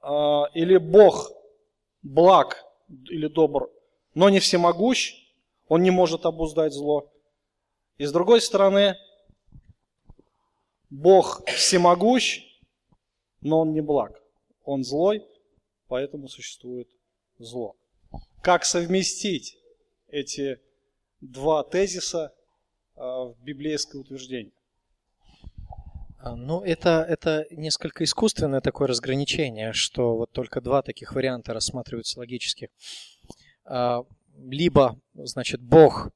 э, 0.04 0.08
или 0.54 0.78
Бог 0.78 1.32
благ 2.04 2.64
или 3.10 3.28
добр, 3.28 3.72
но 4.14 4.30
не 4.30 4.40
всемогущ, 4.40 5.14
он 5.68 5.82
не 5.82 5.92
может 5.92 6.26
обуздать 6.26 6.74
зло. 6.74 7.12
И 7.98 8.06
с 8.06 8.12
другой 8.12 8.42
стороны, 8.42 8.98
Бог 10.90 11.46
всемогущ, 11.46 12.44
но 13.42 13.62
Он 13.62 13.74
не 13.74 13.82
благ. 13.82 14.22
Он 14.64 14.84
злой, 14.84 15.26
поэтому 15.88 16.28
существует 16.28 16.90
зло. 17.38 17.76
Как 18.42 18.66
совместить 18.66 19.58
эти 20.08 20.60
два 21.22 21.64
тезиса 21.64 22.34
а, 22.96 23.26
в 23.26 23.40
библейское 23.42 24.02
утверждение? 24.02 24.54
А, 26.18 26.36
ну, 26.36 26.62
это, 26.64 27.06
это 27.08 27.46
несколько 27.52 28.04
искусственное 28.04 28.62
такое 28.62 28.88
разграничение, 28.88 29.74
что 29.74 30.18
вот 30.18 30.32
только 30.32 30.60
два 30.60 30.82
таких 30.82 31.14
варианта 31.14 31.54
рассматриваются 31.54 32.20
логически. 32.20 32.70
А, 33.64 34.04
либо, 34.36 35.00
значит, 35.14 35.62
Бог 35.62 36.10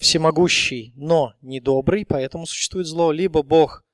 всемогущий, 0.00 0.94
но 0.96 1.34
недобрый, 1.42 2.06
поэтому 2.06 2.46
существует 2.46 2.86
зло, 2.86 3.12
либо 3.12 3.42
Бог 3.42 3.84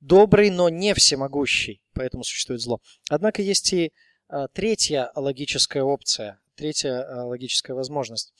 добрый, 0.00 0.50
но 0.50 0.68
не 0.68 0.94
всемогущий, 0.94 1.82
поэтому 1.94 2.22
существует 2.22 2.60
зло. 2.60 2.80
Однако 3.08 3.40
есть 3.40 3.72
и 3.72 3.92
а, 4.28 4.46
третья 4.48 5.10
логическая 5.14 5.82
опция, 5.82 6.38
третья 6.54 7.02
а, 7.02 7.24
логическая 7.24 7.74
возможность. 7.74 8.34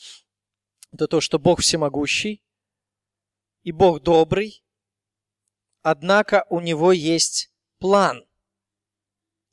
Это 0.92 1.08
то, 1.08 1.22
что 1.22 1.38
Бог 1.38 1.60
всемогущий 1.60 2.42
и 3.62 3.72
Бог 3.72 4.02
добрый, 4.02 4.62
однако 5.80 6.44
у 6.50 6.60
него 6.60 6.92
есть 6.92 7.50
план. 7.78 8.22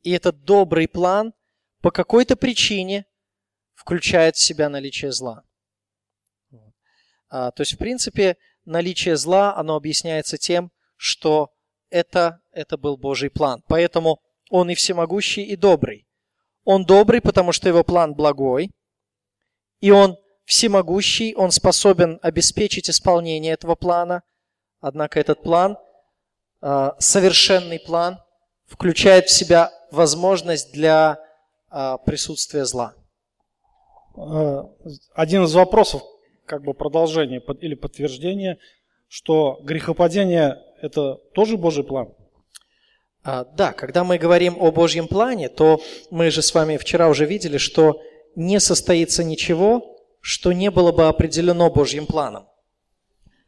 И 0.02 0.12
этот 0.12 0.44
добрый 0.44 0.90
план 0.90 1.34
по 1.80 1.90
какой-то 1.90 2.36
причине 2.36 3.06
включает 3.76 4.36
в 4.36 4.42
себя 4.42 4.68
наличие 4.68 5.14
зла. 5.14 5.46
А, 7.32 7.52
то 7.52 7.62
есть, 7.62 7.74
в 7.74 7.78
принципе, 7.78 8.36
наличие 8.66 9.16
зла, 9.16 9.56
оно 9.56 9.76
объясняется 9.76 10.38
тем, 10.38 10.70
что 10.98 11.50
это, 11.90 12.42
это 12.52 12.78
был 12.78 12.98
Божий 12.98 13.30
план. 13.30 13.64
Поэтому 13.68 14.22
он 14.50 14.70
и 14.70 14.76
всемогущий, 14.76 15.44
и 15.44 15.56
добрый. 15.56 16.06
Он 16.66 16.86
добрый, 16.86 17.22
потому 17.22 17.54
что 17.54 17.70
его 17.70 17.84
план 17.84 18.14
благой, 18.14 18.70
и 19.80 19.92
он 19.92 20.18
всемогущий, 20.46 21.34
он 21.34 21.52
способен 21.52 22.20
обеспечить 22.22 22.90
исполнение 22.90 23.54
этого 23.54 23.76
плана. 23.76 24.24
Однако 24.82 25.20
этот 25.20 25.42
план, 25.42 25.78
а, 26.62 26.96
совершенный 27.00 27.80
план, 27.80 28.20
включает 28.66 29.28
в 29.28 29.32
себя 29.32 29.72
возможность 29.90 30.74
для 30.74 31.18
а, 31.70 31.98
присутствия 31.98 32.66
зла. 32.66 32.94
Один 35.14 35.46
из 35.46 35.54
вопросов, 35.54 36.04
как 36.52 36.64
бы 36.64 36.74
продолжение 36.74 37.42
или 37.62 37.76
подтверждение, 37.76 38.58
что 39.08 39.62
грехопадение– 39.64 40.58
это 40.82 41.16
тоже 41.34 41.56
Божий 41.56 41.86
план? 41.86 42.14
А, 43.24 43.46
да, 43.46 43.72
когда 43.72 44.04
мы 44.04 44.18
говорим 44.18 44.58
о 44.60 44.70
Божьем 44.74 45.08
плане, 45.08 45.48
то 45.48 45.82
мы 46.10 46.30
же 46.30 46.42
с 46.42 46.54
вами 46.54 46.76
вчера 46.76 47.08
уже 47.08 47.26
видели, 47.26 47.58
что 47.58 48.02
не 48.36 48.60
состоится 48.60 49.24
ничего, 49.24 49.98
что 50.20 50.52
не 50.52 50.70
было 50.70 50.92
бы 50.92 51.08
определено 51.08 51.70
Божьим 51.70 52.06
планом. 52.06 52.50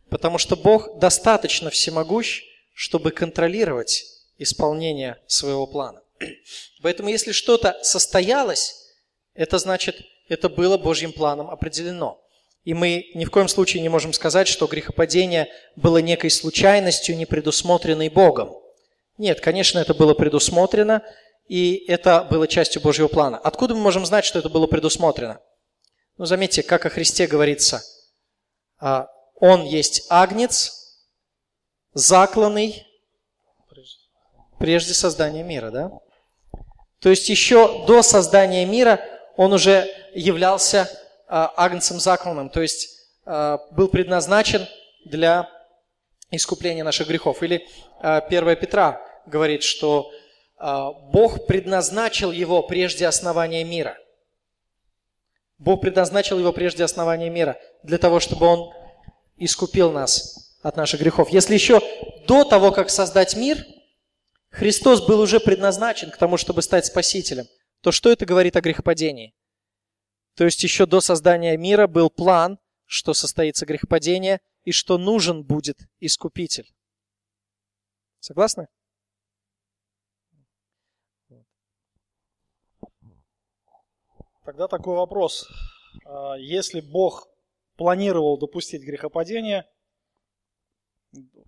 Потому 0.09 0.37
что 0.37 0.55
Бог 0.55 0.97
достаточно 0.97 1.69
всемогущ, 1.69 2.43
чтобы 2.73 3.11
контролировать 3.11 4.05
исполнение 4.37 5.17
своего 5.27 5.67
плана. 5.67 6.01
Поэтому 6.81 7.09
если 7.09 7.33
что-то 7.33 7.77
состоялось, 7.81 8.75
это 9.33 9.57
значит, 9.57 9.97
это 10.29 10.47
было 10.47 10.77
Божьим 10.77 11.11
планом 11.11 11.49
определено. 11.49 12.22
И 12.63 12.73
мы 12.73 13.11
ни 13.13 13.25
в 13.25 13.31
коем 13.31 13.47
случае 13.47 13.81
не 13.81 13.89
можем 13.89 14.13
сказать, 14.13 14.47
что 14.47 14.67
грехопадение 14.67 15.49
было 15.75 15.97
некой 15.97 16.29
случайностью, 16.29 17.17
не 17.17 17.25
предусмотренной 17.25 18.09
Богом. 18.09 18.55
Нет, 19.17 19.41
конечно, 19.41 19.79
это 19.79 19.93
было 19.93 20.13
предусмотрено, 20.13 21.03
и 21.47 21.83
это 21.87 22.25
было 22.29 22.47
частью 22.47 22.81
Божьего 22.81 23.09
плана. 23.09 23.37
Откуда 23.37 23.75
мы 23.75 23.81
можем 23.81 24.05
знать, 24.05 24.23
что 24.23 24.39
это 24.39 24.49
было 24.49 24.65
предусмотрено? 24.65 25.39
Ну, 26.17 26.25
заметьте, 26.25 26.63
как 26.63 26.85
о 26.85 26.89
Христе 26.89 27.27
говорится. 27.27 27.83
А, 28.79 29.07
Он 29.39 29.65
есть 29.65 30.05
агнец, 30.09 31.01
закланный 31.93 32.87
прежде 34.57 34.93
создания 34.93 35.43
мира, 35.43 35.71
да? 35.71 35.91
То 37.01 37.09
есть 37.09 37.27
еще 37.27 37.85
до 37.85 38.01
создания 38.01 38.65
мира 38.65 39.01
Он 39.35 39.51
уже 39.51 39.93
являлся 40.13 40.89
агнцем 41.35 41.99
закланным, 41.99 42.49
то 42.49 42.61
есть 42.61 42.89
а, 43.25 43.59
был 43.71 43.87
предназначен 43.87 44.67
для 45.05 45.49
искупления 46.31 46.83
наших 46.83 47.07
грехов. 47.07 47.43
Или 47.43 47.67
1 48.01 48.55
Петра 48.55 49.01
говорит, 49.25 49.63
что 49.63 50.11
Бог 50.59 51.45
предназначил 51.45 52.31
его 52.31 52.63
прежде 52.63 53.05
основания 53.05 53.63
мира. 53.63 53.97
Бог 55.57 55.81
предназначил 55.81 56.39
его 56.39 56.51
прежде 56.51 56.83
основания 56.83 57.29
мира 57.29 57.57
для 57.83 57.97
того, 57.97 58.19
чтобы 58.19 58.45
он 58.47 58.73
искупил 59.37 59.91
нас 59.91 60.57
от 60.61 60.77
наших 60.77 61.01
грехов. 61.01 61.29
Если 61.29 61.53
еще 61.53 61.81
до 62.27 62.43
того, 62.43 62.71
как 62.71 62.89
создать 62.89 63.35
мир, 63.35 63.65
Христос 64.49 65.05
был 65.05 65.19
уже 65.19 65.39
предназначен 65.39 66.11
к 66.11 66.17
тому, 66.17 66.37
чтобы 66.37 66.61
стать 66.61 66.85
спасителем, 66.85 67.47
то 67.81 67.91
что 67.91 68.11
это 68.11 68.25
говорит 68.25 68.55
о 68.55 68.61
грехопадении? 68.61 69.33
То 70.35 70.45
есть 70.45 70.63
еще 70.63 70.85
до 70.85 71.01
создания 71.01 71.55
мира 71.57 71.87
был 71.87 72.09
план, 72.09 72.59
что 72.85 73.13
состоится 73.13 73.65
грехопадение 73.65 74.41
и 74.63 74.71
что 74.71 74.97
нужен 74.97 75.43
будет 75.43 75.77
искупитель. 75.99 76.73
Согласны? 78.19 78.67
Тогда 84.45 84.67
такой 84.67 84.95
вопрос. 84.95 85.47
А, 86.05 86.35
если 86.35 86.81
Бог 86.81 87.29
планировал 87.77 88.37
допустить 88.37 88.83
грехопадение, 88.83 89.65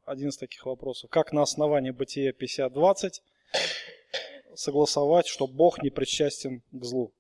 один 0.06 0.30
из 0.30 0.38
таких 0.38 0.66
вопросов, 0.66 1.10
как 1.10 1.34
на 1.34 1.42
основании 1.42 1.92
Бытия 1.92 2.32
50.20 2.32 3.22
согласовать, 4.54 5.28
что 5.28 5.48
Бог 5.48 5.82
не 5.82 5.90
причастен 5.90 6.62
к 6.72 6.84
злу? 6.84 7.14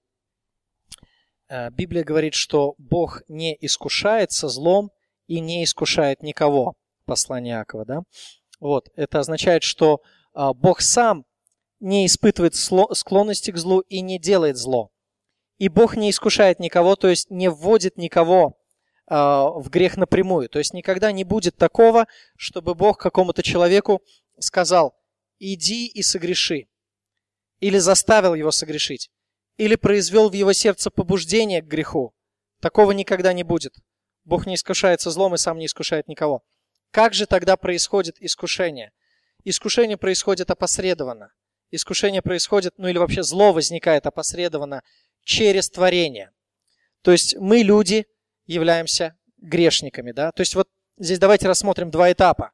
Э, 1.47 1.69
Библия 1.69 2.03
говорит, 2.03 2.33
что 2.33 2.75
Бог 2.77 3.21
не 3.27 3.57
искушается 3.59 4.47
злом 4.47 4.91
и 5.27 5.39
не 5.39 5.63
искушает 5.63 6.21
никого. 6.23 6.73
Послание 7.05 7.55
Иакова, 7.55 7.85
да? 7.85 8.01
Вот, 8.59 8.89
это 8.95 9.19
означает, 9.19 9.63
что 9.63 10.01
а, 10.33 10.53
Бог 10.53 10.81
сам 10.81 11.25
не 11.79 12.05
испытывает 12.05 12.55
склонности 12.55 13.51
к 13.51 13.57
злу 13.57 13.81
и 13.81 14.01
не 14.01 14.17
делает 14.17 14.57
зло. 14.57 14.89
И 15.57 15.69
Бог 15.69 15.95
не 15.95 16.09
искушает 16.09 16.59
никого, 16.59 16.95
то 16.95 17.07
есть 17.07 17.29
не 17.29 17.49
вводит 17.49 17.97
никого 17.97 18.57
а, 19.07 19.49
в 19.49 19.69
грех 19.69 19.97
напрямую. 19.97 20.49
То 20.49 20.59
есть 20.59 20.73
никогда 20.73 21.11
не 21.11 21.23
будет 21.23 21.57
такого, 21.57 22.07
чтобы 22.37 22.75
Бог 22.75 22.97
какому-то 22.97 23.43
человеку 23.43 24.01
сказал, 24.39 24.95
иди 25.37 25.87
и 25.87 26.01
согреши. 26.01 26.67
Или 27.59 27.77
заставил 27.77 28.33
его 28.33 28.51
согрешить. 28.51 29.11
Или 29.57 29.75
произвел 29.75 30.29
в 30.29 30.33
его 30.33 30.53
сердце 30.53 30.89
побуждение 30.91 31.61
к 31.61 31.65
греху. 31.65 32.13
Такого 32.61 32.91
никогда 32.91 33.33
не 33.33 33.43
будет. 33.43 33.75
Бог 34.23 34.47
не 34.47 34.55
искушается 34.55 35.11
злом 35.11 35.35
и 35.35 35.37
сам 35.37 35.57
не 35.57 35.67
искушает 35.67 36.07
никого. 36.07 36.43
Как 36.91 37.13
же 37.13 37.25
тогда 37.25 37.57
происходит 37.57 38.17
искушение? 38.19 38.91
Искушение 39.43 39.97
происходит 39.97 40.49
опосредованно. 40.49 41.31
Искушение 41.71 42.21
происходит, 42.21 42.73
ну 42.77 42.87
или 42.87 42.97
вообще 42.97 43.21
зло 43.23 43.53
возникает 43.53 44.05
опосредованно 44.05 44.81
через 45.23 45.69
творение. 45.69 46.31
То 47.01 47.11
есть 47.11 47.35
мы, 47.37 47.59
люди, 47.59 48.07
являемся 48.45 49.17
грешниками. 49.37 50.11
Да? 50.11 50.31
То 50.31 50.41
есть 50.41 50.55
вот 50.55 50.69
здесь 50.97 51.19
давайте 51.19 51.47
рассмотрим 51.47 51.91
два 51.91 52.11
этапа. 52.11 52.51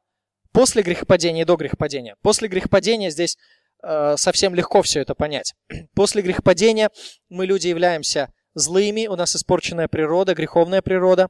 После 0.52 0.82
грехопадения 0.82 1.42
и 1.42 1.46
до 1.46 1.56
грехопадения. 1.56 2.16
После 2.20 2.48
грехопадения 2.48 3.10
здесь 3.10 3.38
совсем 3.82 4.54
легко 4.54 4.82
все 4.82 5.00
это 5.00 5.14
понять. 5.14 5.54
После 5.94 6.22
грехопадения 6.22 6.90
мы, 7.28 7.46
люди, 7.46 7.68
являемся 7.68 8.32
злыми, 8.54 9.06
у 9.06 9.16
нас 9.16 9.34
испорченная 9.34 9.88
природа, 9.88 10.34
греховная 10.34 10.82
природа. 10.82 11.28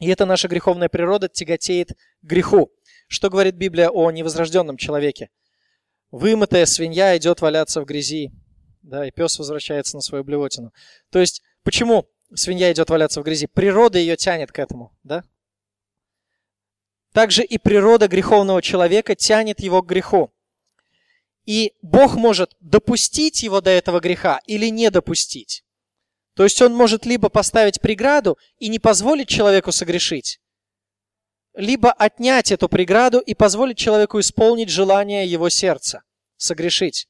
И 0.00 0.08
эта 0.08 0.26
наша 0.26 0.48
греховная 0.48 0.88
природа 0.88 1.28
тяготеет 1.28 1.92
к 1.92 1.96
греху. 2.22 2.70
Что 3.08 3.30
говорит 3.30 3.54
Библия 3.54 3.90
о 3.90 4.10
невозрожденном 4.10 4.76
человеке? 4.76 5.30
Вымытая 6.10 6.66
свинья 6.66 7.16
идет 7.16 7.40
валяться 7.40 7.80
в 7.80 7.84
грязи, 7.84 8.32
да, 8.82 9.06
и 9.06 9.10
пес 9.10 9.38
возвращается 9.38 9.96
на 9.96 10.00
свою 10.00 10.24
блевотину. 10.24 10.72
То 11.10 11.18
есть, 11.18 11.42
почему 11.62 12.08
свинья 12.34 12.72
идет 12.72 12.90
валяться 12.90 13.20
в 13.20 13.24
грязи? 13.24 13.46
Природа 13.46 13.98
ее 13.98 14.16
тянет 14.16 14.52
к 14.52 14.58
этому, 14.58 14.96
да? 15.02 15.24
Также 17.12 17.44
и 17.44 17.58
природа 17.58 18.08
греховного 18.08 18.60
человека 18.60 19.14
тянет 19.14 19.60
его 19.60 19.82
к 19.82 19.86
греху. 19.86 20.33
И 21.44 21.74
Бог 21.82 22.14
может 22.14 22.54
допустить 22.60 23.42
его 23.42 23.60
до 23.60 23.70
этого 23.70 24.00
греха 24.00 24.40
или 24.46 24.68
не 24.68 24.90
допустить. 24.90 25.62
То 26.34 26.42
есть 26.42 26.60
он 26.62 26.74
может 26.74 27.06
либо 27.06 27.28
поставить 27.28 27.80
преграду 27.80 28.38
и 28.58 28.68
не 28.68 28.78
позволить 28.78 29.28
человеку 29.28 29.70
согрешить, 29.72 30.40
либо 31.54 31.92
отнять 31.92 32.50
эту 32.50 32.68
преграду 32.68 33.20
и 33.20 33.34
позволить 33.34 33.78
человеку 33.78 34.18
исполнить 34.18 34.68
желание 34.68 35.26
его 35.26 35.48
сердца, 35.48 36.02
согрешить. 36.36 37.06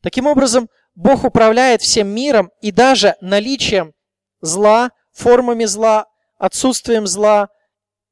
Таким 0.00 0.26
образом, 0.26 0.70
Бог 0.94 1.24
управляет 1.24 1.82
всем 1.82 2.08
миром 2.08 2.50
и 2.60 2.70
даже 2.70 3.16
наличием 3.20 3.92
зла, 4.40 4.90
формами 5.12 5.64
зла, 5.64 6.06
отсутствием 6.38 7.06
зла, 7.06 7.48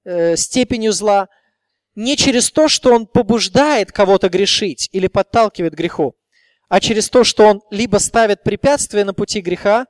э, 0.05 0.37
степенью 0.37 0.93
зла, 0.93 1.29
не 1.95 2.17
через 2.17 2.51
то, 2.51 2.69
что 2.69 2.95
Он 2.95 3.07
побуждает 3.07 3.93
кого-то 3.93 4.29
грешить 4.29 4.89
или 4.93 5.09
подталкивает 5.09 5.75
к 5.75 5.77
греху, 5.77 6.15
а 6.69 6.81
через 6.81 7.09
то, 7.09 7.25
что 7.25 7.47
Он 7.47 7.63
либо 7.71 7.99
ставит 7.99 8.43
препятствие 8.43 9.05
на 9.05 9.15
пути 9.15 9.41
греха, 9.41 9.87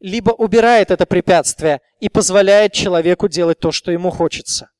либо 0.00 0.30
убирает 0.30 0.90
это 0.90 1.06
препятствие 1.06 1.80
и 2.00 2.08
позволяет 2.08 2.72
человеку 2.72 3.28
делать 3.28 3.58
то, 3.58 3.70
что 3.70 3.92
ему 3.92 4.10
хочется. 4.10 4.70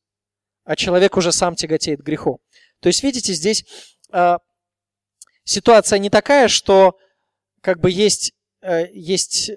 А 0.65 0.77
человек 0.77 1.17
уже 1.17 1.33
сам 1.33 1.55
тяготеет 1.55 2.01
к 2.01 2.05
греху. 2.05 2.41
То 2.81 2.89
есть, 2.89 3.03
видите, 3.03 3.33
здесь 3.35 3.65
э, 4.13 4.37
ситуация 5.45 5.99
не 5.99 6.11
такая, 6.11 6.49
что 6.49 6.97
как 7.61 7.81
бы 7.81 7.91
есть, 7.91 8.33
э, 8.63 8.87
есть 8.93 9.53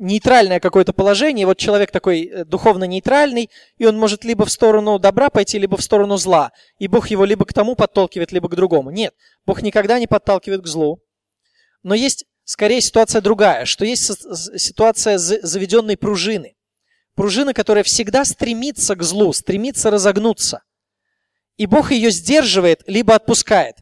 нейтральное 0.00 0.60
какое-то 0.60 0.92
положение, 0.92 1.46
вот 1.46 1.58
человек 1.58 1.90
такой 1.90 2.24
э, 2.26 2.44
духовно 2.44 2.84
нейтральный, 2.84 3.50
и 3.76 3.86
он 3.86 3.98
может 3.98 4.24
либо 4.24 4.46
в 4.46 4.50
сторону 4.50 4.98
добра 4.98 5.30
пойти, 5.30 5.58
либо 5.58 5.76
в 5.76 5.82
сторону 5.82 6.16
зла. 6.16 6.52
И 6.78 6.88
Бог 6.88 7.08
его 7.08 7.24
либо 7.24 7.44
к 7.44 7.52
тому 7.52 7.76
подталкивает, 7.76 8.32
либо 8.32 8.48
к 8.48 8.56
другому. 8.56 8.90
Нет, 8.90 9.14
Бог 9.46 9.62
никогда 9.62 9.98
не 9.98 10.06
подталкивает 10.06 10.62
к 10.62 10.66
злу. 10.66 11.00
Но 11.82 11.94
есть 11.94 12.24
скорее 12.44 12.80
ситуация 12.80 13.20
другая, 13.20 13.66
что 13.66 13.84
есть 13.84 14.04
ситуация 14.58 15.18
заведенной 15.18 15.96
пружины. 15.96 16.56
Пружина, 17.14 17.52
которая 17.52 17.84
всегда 17.84 18.24
стремится 18.24 18.96
к 18.96 19.02
злу, 19.02 19.32
стремится 19.32 19.90
разогнуться. 19.90 20.62
И 21.56 21.66
Бог 21.66 21.92
ее 21.92 22.10
сдерживает, 22.10 22.82
либо 22.86 23.14
отпускает. 23.14 23.76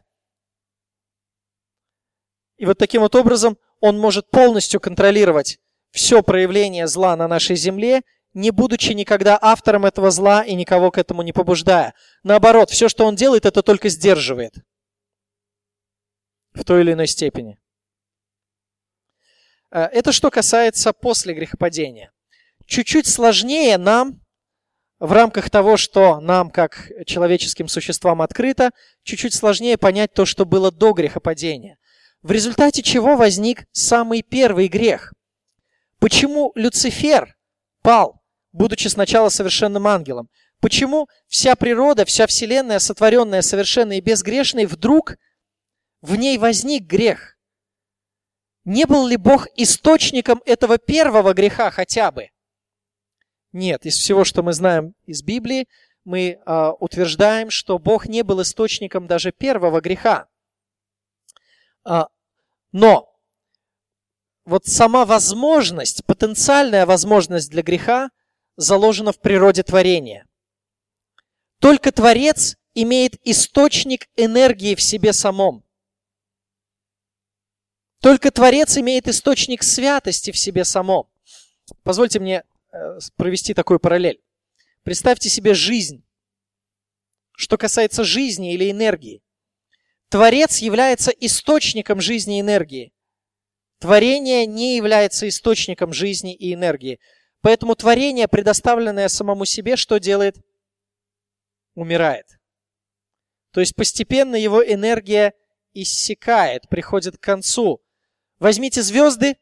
И 2.57 2.65
вот 2.65 2.77
таким 2.77 3.01
вот 3.01 3.15
образом 3.15 3.57
он 3.79 3.97
может 3.97 4.29
полностью 4.29 4.81
контролировать 4.81 5.59
все 5.91 6.21
проявление 6.23 6.87
зла 6.87 7.15
на 7.15 7.27
нашей 7.27 7.55
земле, 7.55 8.01
не 8.33 8.51
будучи 8.51 8.91
никогда 8.91 9.37
автором 9.41 9.85
этого 9.85 10.11
зла 10.11 10.43
и 10.43 10.53
никого 10.53 10.91
к 10.91 10.97
этому 10.97 11.21
не 11.23 11.33
побуждая. 11.33 11.93
Наоборот, 12.23 12.69
все, 12.69 12.89
что 12.89 13.05
он 13.05 13.15
делает, 13.15 13.45
это 13.45 13.63
только 13.63 13.89
сдерживает 13.89 14.53
в 16.53 16.63
той 16.63 16.81
или 16.81 16.93
иной 16.93 17.07
степени. 17.07 17.57
Э, 19.71 19.85
это 19.85 20.11
что 20.11 20.29
касается 20.29 20.93
после 20.93 21.33
грехопадения. 21.33 22.11
Чуть-чуть 22.65 23.07
сложнее 23.07 23.77
нам 23.77 24.21
в 24.99 25.11
рамках 25.11 25.49
того, 25.49 25.77
что 25.77 26.19
нам, 26.19 26.51
как 26.51 26.91
человеческим 27.05 27.67
существам, 27.67 28.21
открыто, 28.21 28.71
чуть-чуть 29.03 29.33
сложнее 29.33 29.77
понять 29.77 30.13
то, 30.13 30.25
что 30.25 30.45
было 30.45 30.71
до 30.71 30.93
грехопадения 30.93 31.79
в 32.21 32.31
результате 32.31 32.81
чего 32.81 33.15
возник 33.15 33.65
самый 33.71 34.21
первый 34.21 34.67
грех. 34.67 35.13
Почему 35.99 36.51
Люцифер 36.55 37.35
пал, 37.81 38.21
будучи 38.51 38.87
сначала 38.87 39.29
совершенным 39.29 39.85
ангелом? 39.87 40.29
Почему 40.61 41.07
вся 41.27 41.55
природа, 41.55 42.05
вся 42.05 42.27
вселенная, 42.27 42.79
сотворенная 42.79 43.41
совершенной 43.41 43.97
и 43.97 44.01
безгрешной, 44.01 44.65
вдруг 44.65 45.15
в 46.01 46.15
ней 46.15 46.37
возник 46.37 46.83
грех? 46.83 47.37
Не 48.65 48.85
был 48.85 49.07
ли 49.07 49.17
Бог 49.17 49.47
источником 49.55 50.41
этого 50.45 50.77
первого 50.77 51.33
греха 51.33 51.71
хотя 51.71 52.11
бы? 52.11 52.29
Нет, 53.51 53.85
из 53.85 53.95
всего, 53.95 54.23
что 54.23 54.43
мы 54.43 54.53
знаем 54.53 54.93
из 55.05 55.23
Библии, 55.23 55.67
мы 56.05 56.39
э, 56.45 56.69
утверждаем, 56.79 57.49
что 57.49 57.79
Бог 57.79 58.07
не 58.07 58.23
был 58.23 58.41
источником 58.41 59.07
даже 59.07 59.31
первого 59.31 59.81
греха. 59.81 60.27
А, 61.83 62.07
Но 62.71 63.08
вот 64.49 64.65
сама 64.65 65.05
возможность, 65.05 66.03
потенциальная 66.05 66.85
возможность 66.85 67.49
для 67.49 67.61
греха 67.61 68.09
заложена 68.57 69.13
в 69.13 69.19
природе 69.19 69.63
творения. 69.63 70.27
Только 71.59 71.91
Творец 71.91 72.57
имеет 72.73 73.15
источник 73.27 74.07
энергии 74.15 74.75
в 74.75 74.81
себе 74.81 75.13
самом. 75.13 75.63
Только 78.01 78.31
Творец 78.31 78.77
имеет 78.77 79.07
источник 79.07 79.61
святости 79.61 80.31
в 80.31 80.37
себе 80.37 80.65
самом. 80.65 81.07
Позвольте 81.83 82.19
мне 82.19 82.43
э, 82.71 82.99
провести 83.17 83.53
такую 83.53 83.79
параллель. 83.79 84.21
Представьте 84.83 85.29
себе 85.29 85.53
жизнь. 85.53 86.03
Что 87.33 87.57
касается 87.57 88.03
жизни 88.03 88.53
или 88.53 88.71
энергии. 88.71 89.21
Творец 90.09 90.57
является 90.57 91.11
источником 91.11 92.01
жизни 92.01 92.37
и 92.37 92.41
энергии. 92.41 92.93
Творение 93.79 94.45
не 94.45 94.75
является 94.75 95.27
источником 95.27 95.93
жизни 95.93 96.35
и 96.35 96.53
энергии. 96.53 96.99
Поэтому 97.41 97.75
творение, 97.75 98.27
предоставленное 98.27 99.07
самому 99.07 99.45
себе, 99.45 99.77
что 99.77 99.99
делает? 99.99 100.35
Умирает. 101.75 102.25
То 103.51 103.61
есть 103.61 103.75
постепенно 103.75 104.35
его 104.35 104.61
энергия 104.61 105.33
иссякает, 105.73 106.67
приходит 106.69 107.17
к 107.17 107.21
концу. 107.21 107.81
Возьмите 108.39 108.81
звезды, 108.81 109.37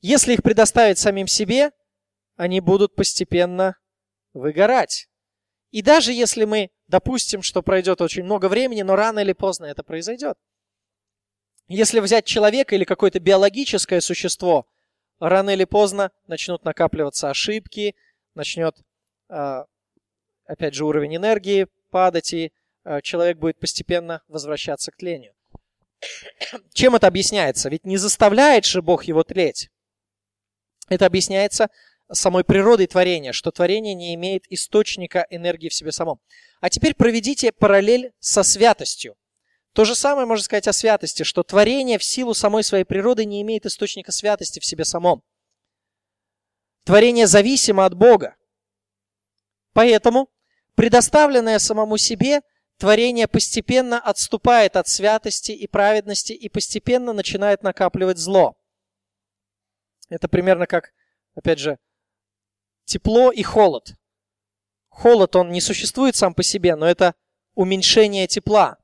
если 0.00 0.32
их 0.32 0.42
предоставить 0.42 0.98
самим 0.98 1.26
себе, 1.26 1.72
они 2.36 2.60
будут 2.60 2.94
постепенно 2.94 3.76
выгорать. 4.32 5.08
И 5.70 5.82
даже 5.82 6.12
если 6.12 6.44
мы 6.44 6.70
допустим, 6.88 7.42
что 7.42 7.62
пройдет 7.62 8.00
очень 8.00 8.24
много 8.24 8.48
времени, 8.48 8.82
но 8.82 8.96
рано 8.96 9.20
или 9.20 9.32
поздно 9.32 9.66
это 9.66 9.84
произойдет. 9.84 10.36
Если 11.68 12.00
взять 12.00 12.24
человека 12.24 12.74
или 12.74 12.84
какое-то 12.84 13.20
биологическое 13.20 14.00
существо, 14.00 14.66
рано 15.20 15.50
или 15.50 15.64
поздно 15.64 16.10
начнут 16.26 16.64
накапливаться 16.64 17.28
ошибки, 17.28 17.94
начнет, 18.34 18.74
а, 19.28 19.66
опять 20.46 20.74
же, 20.74 20.86
уровень 20.86 21.16
энергии 21.16 21.66
падать, 21.90 22.32
и 22.32 22.52
а, 22.84 23.02
человек 23.02 23.36
будет 23.36 23.58
постепенно 23.58 24.22
возвращаться 24.28 24.90
к 24.90 24.96
тлению. 24.96 25.34
Чем 26.72 26.94
это 26.94 27.06
объясняется? 27.06 27.68
Ведь 27.68 27.84
не 27.84 27.98
заставляет 27.98 28.64
же 28.64 28.80
Бог 28.80 29.04
его 29.04 29.22
тлеть. 29.22 29.68
Это 30.88 31.04
объясняется 31.04 31.68
самой 32.10 32.44
природой 32.44 32.86
творения, 32.86 33.32
что 33.32 33.50
творение 33.50 33.92
не 33.92 34.14
имеет 34.14 34.50
источника 34.50 35.26
энергии 35.28 35.68
в 35.68 35.74
себе 35.74 35.92
самом. 35.92 36.20
А 36.60 36.70
теперь 36.70 36.94
проведите 36.94 37.52
параллель 37.52 38.12
со 38.20 38.42
святостью. 38.42 39.16
То 39.78 39.84
же 39.84 39.94
самое 39.94 40.26
можно 40.26 40.42
сказать 40.42 40.66
о 40.66 40.72
святости, 40.72 41.22
что 41.22 41.44
творение 41.44 41.98
в 41.98 42.02
силу 42.02 42.34
самой 42.34 42.64
своей 42.64 42.82
природы 42.82 43.24
не 43.24 43.40
имеет 43.42 43.64
источника 43.64 44.10
святости 44.10 44.58
в 44.58 44.64
себе 44.64 44.84
самом. 44.84 45.22
Творение 46.82 47.28
зависимо 47.28 47.86
от 47.86 47.94
Бога. 47.94 48.34
Поэтому, 49.74 50.30
предоставленное 50.74 51.60
самому 51.60 51.96
себе, 51.96 52.40
творение 52.76 53.28
постепенно 53.28 54.00
отступает 54.00 54.74
от 54.74 54.88
святости 54.88 55.52
и 55.52 55.68
праведности 55.68 56.32
и 56.32 56.48
постепенно 56.48 57.12
начинает 57.12 57.62
накапливать 57.62 58.18
зло. 58.18 58.58
Это 60.08 60.26
примерно 60.26 60.66
как, 60.66 60.92
опять 61.36 61.60
же, 61.60 61.78
тепло 62.84 63.30
и 63.30 63.44
холод. 63.44 63.94
Холод, 64.88 65.36
он 65.36 65.52
не 65.52 65.60
существует 65.60 66.16
сам 66.16 66.34
по 66.34 66.42
себе, 66.42 66.74
но 66.74 66.84
это 66.84 67.14
уменьшение 67.54 68.26
тепла. 68.26 68.78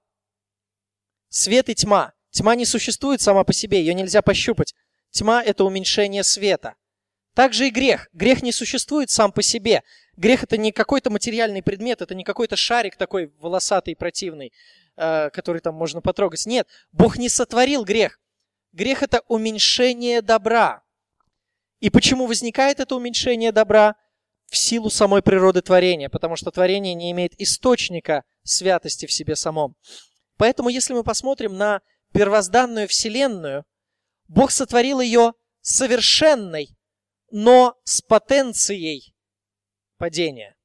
Свет 1.37 1.69
и 1.69 1.75
тьма. 1.75 2.13
Тьма 2.31 2.55
не 2.55 2.65
существует 2.65 3.21
сама 3.21 3.43
по 3.43 3.53
себе, 3.53 3.81
ее 3.81 3.93
нельзя 3.93 4.23
пощупать. 4.23 4.73
Тьма– 5.11 5.43
это 5.45 5.65
уменьшение 5.65 6.23
света. 6.23 6.77
Также 7.35 7.67
и 7.67 7.71
грех. 7.71 8.09
Грех 8.13 8.41
не 8.45 8.53
существует 8.53 9.11
сам 9.11 9.33
по 9.33 9.43
себе. 9.43 9.83
Грех– 10.17 10.43
это 10.45 10.57
не 10.57 10.71
какой-то 10.71 11.11
материальный 11.11 11.61
предмет, 11.61 12.03
это 12.03 12.15
не 12.15 12.23
какой-то 12.23 12.55
шарик 12.55 12.95
такой 12.95 13.33
волосатый, 13.41 13.97
противный, 13.97 14.53
э, 14.97 15.31
который 15.31 15.61
там 15.61 15.75
можно 15.75 16.01
потрогать. 16.01 16.47
Нет, 16.47 16.69
Бог 16.93 17.19
не 17.19 17.29
сотворил 17.29 17.83
грех. 17.83 18.21
Грех– 18.73 19.03
это 19.03 19.21
уменьшение 19.27 20.23
добра. 20.23 20.85
И 21.81 21.91
почему 21.91 22.27
возникает 22.27 22.79
это 22.79 22.95
уменьшение 22.95 23.51
добра? 23.51 23.97
В 24.47 24.57
силу 24.57 24.89
самой 24.89 25.21
природы 25.21 25.63
творения, 25.63 26.09
потому 26.09 26.37
что 26.37 26.53
творение 26.53 26.95
не 26.95 27.11
имеет 27.11 27.33
источника 27.41 28.23
святости 28.45 29.07
в 29.07 29.13
себе 29.13 29.35
самом. 29.35 29.75
Поэтому, 30.37 30.69
если 30.69 30.95
мы 30.95 31.05
посмотрим 31.05 31.57
на 31.57 31.81
первозданную 32.13 32.89
Вселенную, 32.89 33.65
Бог 34.29 34.51
сотворил 34.51 35.01
ее 35.01 35.35
совершенной, 35.61 36.77
но 37.31 37.77
с 37.85 38.01
потенцией 38.01 39.15
падения. 39.97 40.57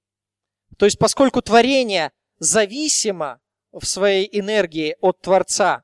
То 0.77 0.85
есть, 0.85 0.97
поскольку 0.97 1.41
творение 1.41 2.11
зависимо 2.39 3.39
в 3.71 3.85
своей 3.85 4.29
энергии 4.39 4.95
от 5.01 5.21
Творца, 5.21 5.83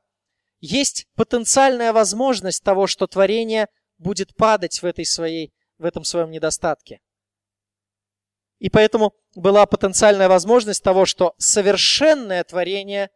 есть 0.60 1.08
потенциальная 1.16 1.94
возможность 1.94 2.64
того, 2.64 2.88
что 2.88 3.08
творение 3.08 3.68
будет 3.98 4.36
падать 4.36 4.82
в, 4.82 4.86
этой 4.86 5.06
своей, 5.06 5.54
в 5.78 5.86
этом 5.86 6.04
своем 6.04 6.32
недостатке. 6.32 7.02
И 8.60 8.70
поэтому 8.70 9.14
была 9.36 9.66
потенциальная 9.66 10.30
возможность 10.30 10.84
того, 10.84 11.06
что 11.06 11.36
совершенное 11.38 12.44
творение 12.44 13.12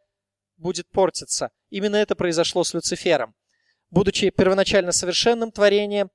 будет 0.60 0.88
портиться. 0.88 1.50
Именно 1.70 1.96
это 1.96 2.14
произошло 2.14 2.62
с 2.62 2.74
Люцифером. 2.74 3.34
Будучи 3.90 4.30
первоначально 4.30 4.92
совершенным 4.92 5.50
творением, 5.50 6.10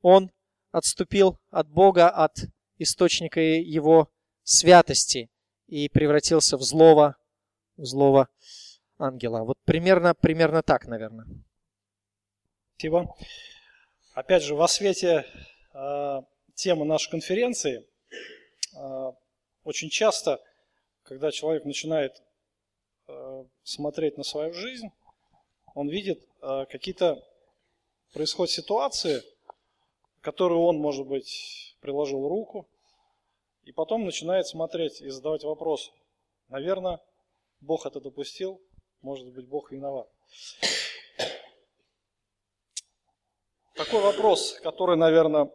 он 0.00 0.30
отступил 0.70 1.38
от 1.50 1.68
Бога, 1.68 2.08
от 2.08 2.36
источника 2.78 3.40
его 3.40 4.10
святости 4.42 5.30
и 5.66 5.88
превратился 5.88 6.56
в 6.56 6.62
злого, 6.62 7.16
в 7.76 7.84
злого 7.84 8.28
ангела. 8.98 9.42
Вот 9.44 9.58
примерно, 9.64 10.14
примерно 10.14 10.62
так, 10.62 10.86
наверное. 10.86 11.26
Спасибо. 12.76 13.14
Опять 14.14 14.42
же, 14.42 14.54
во 14.54 14.68
свете 14.68 15.26
э, 15.72 16.22
темы 16.54 16.84
нашей 16.84 17.10
конференции, 17.10 17.86
э, 18.76 19.12
очень 19.64 19.90
часто, 19.90 20.40
когда 21.02 21.30
человек 21.30 21.64
начинает 21.64 22.23
смотреть 23.62 24.16
на 24.16 24.24
свою 24.24 24.52
жизнь, 24.52 24.90
он 25.74 25.88
видит 25.88 26.26
э, 26.42 26.66
какие-то 26.70 27.22
происходят 28.12 28.52
ситуации, 28.52 29.22
которые 30.20 30.58
он, 30.58 30.78
может 30.78 31.06
быть, 31.06 31.76
приложил 31.80 32.28
руку, 32.28 32.66
и 33.64 33.72
потом 33.72 34.04
начинает 34.04 34.46
смотреть 34.46 35.00
и 35.00 35.08
задавать 35.08 35.42
вопрос, 35.44 35.92
наверное, 36.48 37.00
Бог 37.60 37.86
это 37.86 38.00
допустил, 38.00 38.60
может 39.00 39.26
быть, 39.28 39.46
Бог 39.46 39.72
виноват. 39.72 40.08
Такой 43.74 44.00
вопрос, 44.00 44.52
который, 44.62 44.96
наверное, 44.96 45.50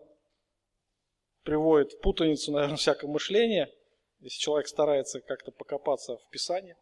приводит 1.44 1.94
в 1.94 2.00
путаницу, 2.02 2.52
наверное, 2.52 2.78
всякое 2.78 3.08
мышление, 3.08 3.74
если 4.20 4.40
человек 4.40 4.68
старается 4.68 5.22
как-то 5.22 5.52
покопаться 5.52 6.18
в 6.18 6.30
Писании. 6.30 6.76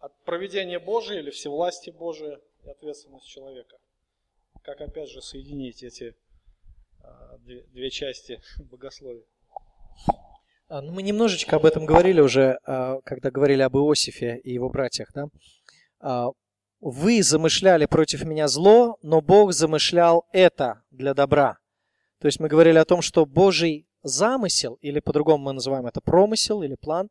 От 0.00 0.12
проведения 0.24 0.78
Божия 0.78 1.20
или 1.20 1.30
всевластия 1.30 1.92
Божия 1.92 2.40
и 2.64 2.70
ответственность 2.70 3.26
человека. 3.26 3.76
Как, 4.62 4.80
опять 4.80 5.10
же, 5.10 5.20
соединить 5.20 5.82
эти 5.82 6.14
а, 7.02 7.38
две, 7.38 7.90
части 7.90 8.40
богословия? 8.58 9.24
А, 10.68 10.80
ну, 10.80 10.92
мы 10.92 11.02
немножечко 11.02 11.56
об 11.56 11.66
этом 11.66 11.84
говорили 11.84 12.20
уже, 12.20 12.58
а, 12.64 13.00
когда 13.04 13.30
говорили 13.30 13.60
об 13.62 13.76
Иосифе 13.76 14.38
и 14.42 14.52
его 14.52 14.68
братьях. 14.70 15.12
Да? 15.14 15.28
вы 16.80 17.22
замышляли 17.22 17.84
против 17.84 18.24
меня 18.24 18.48
зло, 18.48 18.96
но 19.02 19.20
Бог 19.20 19.52
замышлял 19.52 20.24
это 20.32 20.82
для 20.90 21.12
добра. 21.12 21.58
То 22.20 22.26
есть 22.26 22.40
мы 22.40 22.48
говорили 22.48 22.78
о 22.78 22.86
том, 22.86 23.02
что 23.02 23.26
Божий 23.26 23.86
замысел, 24.02 24.78
или 24.80 25.00
по-другому 25.00 25.44
мы 25.44 25.52
называем 25.52 25.86
это 25.86 26.00
промысел 26.00 26.62
или 26.62 26.76
план, 26.76 27.10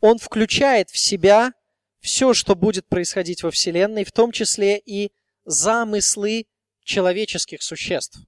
он 0.00 0.18
включает 0.18 0.90
в 0.90 0.98
себя 0.98 1.52
все, 2.02 2.34
что 2.34 2.54
будет 2.54 2.86
происходить 2.88 3.42
во 3.42 3.50
Вселенной, 3.50 4.04
в 4.04 4.12
том 4.12 4.32
числе 4.32 4.78
и 4.78 5.12
замыслы 5.44 6.46
человеческих 6.84 7.62
существ. 7.62 8.18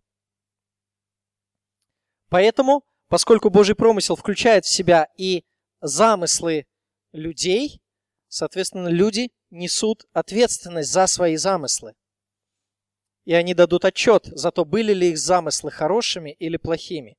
Поэтому, 2.29 2.85
поскольку 3.09 3.51
Божий 3.51 3.75
промысел 3.75 4.17
включает 4.17 4.65
в 4.65 4.73
себя 4.73 5.09
и 5.19 5.45
замыслы 5.81 6.67
людей, 7.13 7.83
соответственно, 8.29 8.89
люди 8.89 9.33
несут 9.51 10.07
ответственность 10.13 10.91
за 10.91 11.07
свои 11.07 11.37
замыслы. 11.37 11.95
И 13.25 13.35
они 13.35 13.55
дадут 13.55 13.85
отчет 13.85 14.27
за 14.27 14.51
то, 14.51 14.65
были 14.65 14.93
ли 14.93 15.11
их 15.11 15.19
замыслы 15.19 15.71
хорошими 15.71 16.31
или 16.31 16.57
плохими. 16.57 17.17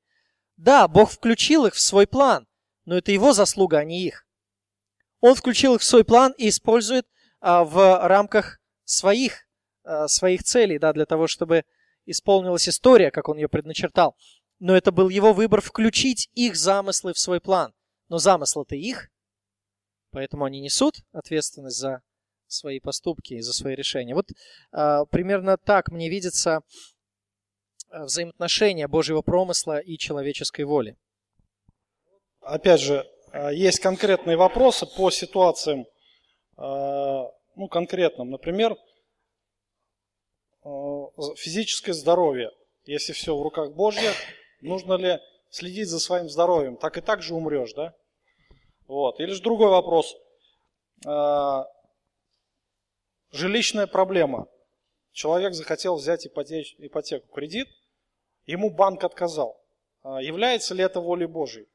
Да, 0.56 0.88
Бог 0.88 1.10
включил 1.10 1.66
их 1.66 1.74
в 1.74 1.80
свой 1.80 2.06
план, 2.06 2.46
но 2.84 2.96
это 2.96 3.12
его 3.12 3.32
заслуга, 3.32 3.78
а 3.78 3.84
не 3.84 4.06
их. 4.06 4.25
Он 5.20 5.34
включил 5.34 5.74
их 5.74 5.80
в 5.80 5.84
свой 5.84 6.04
план 6.04 6.34
и 6.36 6.48
использует 6.48 7.06
а, 7.40 7.64
в 7.64 8.06
рамках 8.06 8.60
своих, 8.84 9.46
э, 9.84 10.06
своих 10.08 10.42
целей, 10.42 10.78
да, 10.78 10.92
для 10.92 11.06
того, 11.06 11.26
чтобы 11.26 11.64
исполнилась 12.04 12.68
история, 12.68 13.10
как 13.10 13.28
он 13.28 13.36
ее 13.36 13.48
предначертал. 13.48 14.16
Но 14.58 14.76
это 14.76 14.92
был 14.92 15.08
его 15.08 15.32
выбор 15.32 15.60
включить 15.60 16.30
их 16.34 16.56
замыслы 16.56 17.12
в 17.12 17.18
свой 17.18 17.40
план. 17.40 17.74
Но 18.08 18.18
замыслы-то 18.18 18.76
их, 18.76 19.10
поэтому 20.12 20.44
они 20.44 20.60
несут 20.60 20.96
ответственность 21.12 21.78
за 21.78 22.02
свои 22.46 22.78
поступки 22.78 23.34
и 23.34 23.40
за 23.40 23.52
свои 23.52 23.74
решения. 23.74 24.14
Вот 24.14 24.30
э, 24.30 25.04
примерно 25.10 25.56
так 25.56 25.90
мне 25.90 26.08
видится 26.08 26.60
э, 27.90 28.04
взаимоотношение 28.04 28.86
Божьего 28.86 29.22
промысла 29.22 29.78
и 29.78 29.98
человеческой 29.98 30.64
воли. 30.64 30.96
Опять 32.40 32.80
же, 32.80 33.04
есть 33.52 33.80
конкретные 33.80 34.36
вопросы 34.36 34.86
по 34.86 35.10
ситуациям, 35.10 35.86
э, 36.56 37.24
ну, 37.56 37.68
конкретным. 37.68 38.30
Например, 38.30 38.76
физическое 41.36 41.92
здоровье. 41.92 42.50
Если 42.84 43.12
все 43.12 43.36
в 43.36 43.42
руках 43.42 43.72
Божьих, 43.72 44.14
нужно 44.60 44.94
ли 44.94 45.20
следить 45.50 45.88
за 45.88 46.00
своим 46.00 46.28
здоровьем? 46.28 46.76
Так 46.76 46.98
и 46.98 47.00
так 47.00 47.22
же 47.22 47.34
умрешь, 47.34 47.72
да? 47.74 47.94
Вот. 48.86 49.20
Или 49.20 49.32
же 49.32 49.42
другой 49.42 49.70
вопрос. 49.70 50.16
Жилищная 53.32 53.86
проблема. 53.86 54.48
Человек 55.12 55.54
захотел 55.54 55.96
взять 55.96 56.26
ипотеку, 56.26 57.28
кредит, 57.28 57.68
ему 58.44 58.70
банк 58.70 59.04
отказал. 59.04 59.60
А 60.02 60.20
является 60.20 60.74
ли 60.74 60.82
это 60.84 61.00
волей 61.00 61.26
Божьей? 61.26 61.66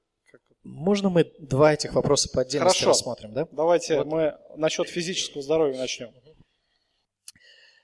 Можно 0.64 1.10
мы 1.10 1.32
два 1.40 1.74
этих 1.74 1.94
вопроса 1.94 2.30
по 2.30 2.42
отдельности 2.42 2.84
Хорошо. 2.84 2.90
рассмотрим, 2.90 3.34
да? 3.34 3.48
Давайте 3.52 3.98
вот. 3.98 4.08
мы 4.08 4.38
насчет 4.58 4.88
физического 4.88 5.42
здоровья 5.42 5.78
начнем. 5.78 6.14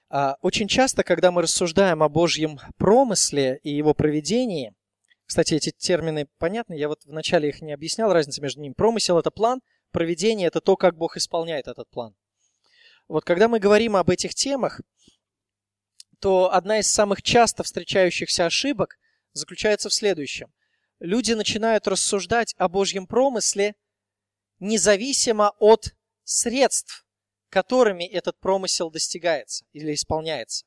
А, 0.10 0.38
очень 0.42 0.68
часто, 0.68 1.04
когда 1.04 1.32
мы 1.32 1.42
рассуждаем 1.42 2.04
о 2.04 2.10
Божьем 2.10 2.60
промысле 2.78 3.60
и 3.64 3.72
его 3.72 3.94
проведении, 3.94 4.74
кстати, 5.26 5.56
эти 5.56 5.72
термины 5.72 6.28
понятны, 6.38 6.76
я 6.76 6.88
вот 6.88 7.04
вначале 7.06 7.50
их 7.50 7.62
не 7.62 7.74
объяснял, 7.74 8.14
разница 8.14 8.42
между 8.42 8.62
ними. 8.62 8.74
Промысел– 8.74 9.18
это 9.20 9.32
план, 9.32 9.62
проведение– 9.92 10.48
это 10.50 10.62
то, 10.62 10.78
как 10.78 10.96
Бог 10.96 11.18
исполняет 11.18 11.68
этот 11.68 11.90
план. 11.90 12.16
Вот 13.08 13.26
когда 13.26 13.48
мы 13.48 13.60
говорим 13.60 13.96
об 13.96 14.10
этих 14.10 14.34
темах, 14.34 14.82
то 16.20 16.54
одна 16.54 16.80
из 16.80 16.90
самых 16.90 17.22
часто 17.22 17.64
встречающихся 17.64 18.46
ошибок 18.46 18.98
заключается 19.34 19.90
в 19.90 19.94
следующем. 19.94 20.52
Люди 21.00 21.34
начинают 21.34 21.88
рассуждать 21.88 22.56
о 22.58 22.68
Божьем 22.68 23.06
промысле 23.06 23.76
независимо 24.60 25.54
от 25.60 25.94
средств, 26.24 27.06
которыми 27.50 28.04
этот 28.04 28.40
промысел 28.40 28.90
достигается 28.90 29.66
или 29.74 29.94
исполняется. 29.94 30.66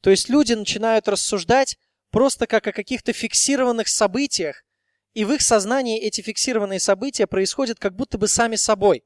То 0.00 0.10
есть 0.10 0.28
люди 0.30 0.54
начинают 0.54 1.06
рассуждать 1.08 1.76
просто 2.10 2.46
как 2.46 2.66
о 2.66 2.72
каких-то 2.72 3.12
фиксированных 3.12 3.88
событиях, 3.88 4.64
и 5.12 5.24
в 5.24 5.32
их 5.32 5.42
сознании 5.42 6.00
эти 6.00 6.22
фиксированные 6.22 6.80
события 6.80 7.26
происходят 7.26 7.78
как 7.78 7.94
будто 7.94 8.16
бы 8.16 8.26
сами 8.26 8.56
собой, 8.56 9.04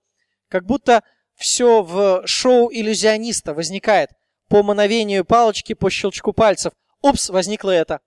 как 0.48 0.64
будто 0.64 1.02
все 1.34 1.82
в 1.82 2.26
шоу 2.26 2.70
иллюзиониста 2.72 3.54
возникает 3.54 4.10
по 4.48 4.62
мановению 4.62 5.24
палочки, 5.24 5.72
по 5.74 5.90
щелчку 5.90 6.32
пальцев. 6.32 6.72
Упс, 7.02 7.30
возникло 7.30 7.70
это. 7.70 8.00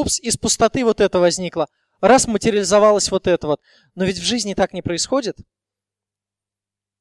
Упс, 0.00 0.18
из 0.20 0.36
пустоты 0.36 0.84
вот 0.84 1.00
это 1.00 1.18
возникло. 1.18 1.68
Раз 2.00 2.26
материализовалось 2.26 3.10
вот 3.10 3.26
это 3.26 3.46
вот. 3.46 3.60
Но 3.94 4.04
ведь 4.04 4.18
в 4.18 4.24
жизни 4.24 4.54
так 4.54 4.72
не 4.72 4.80
происходит. 4.80 5.36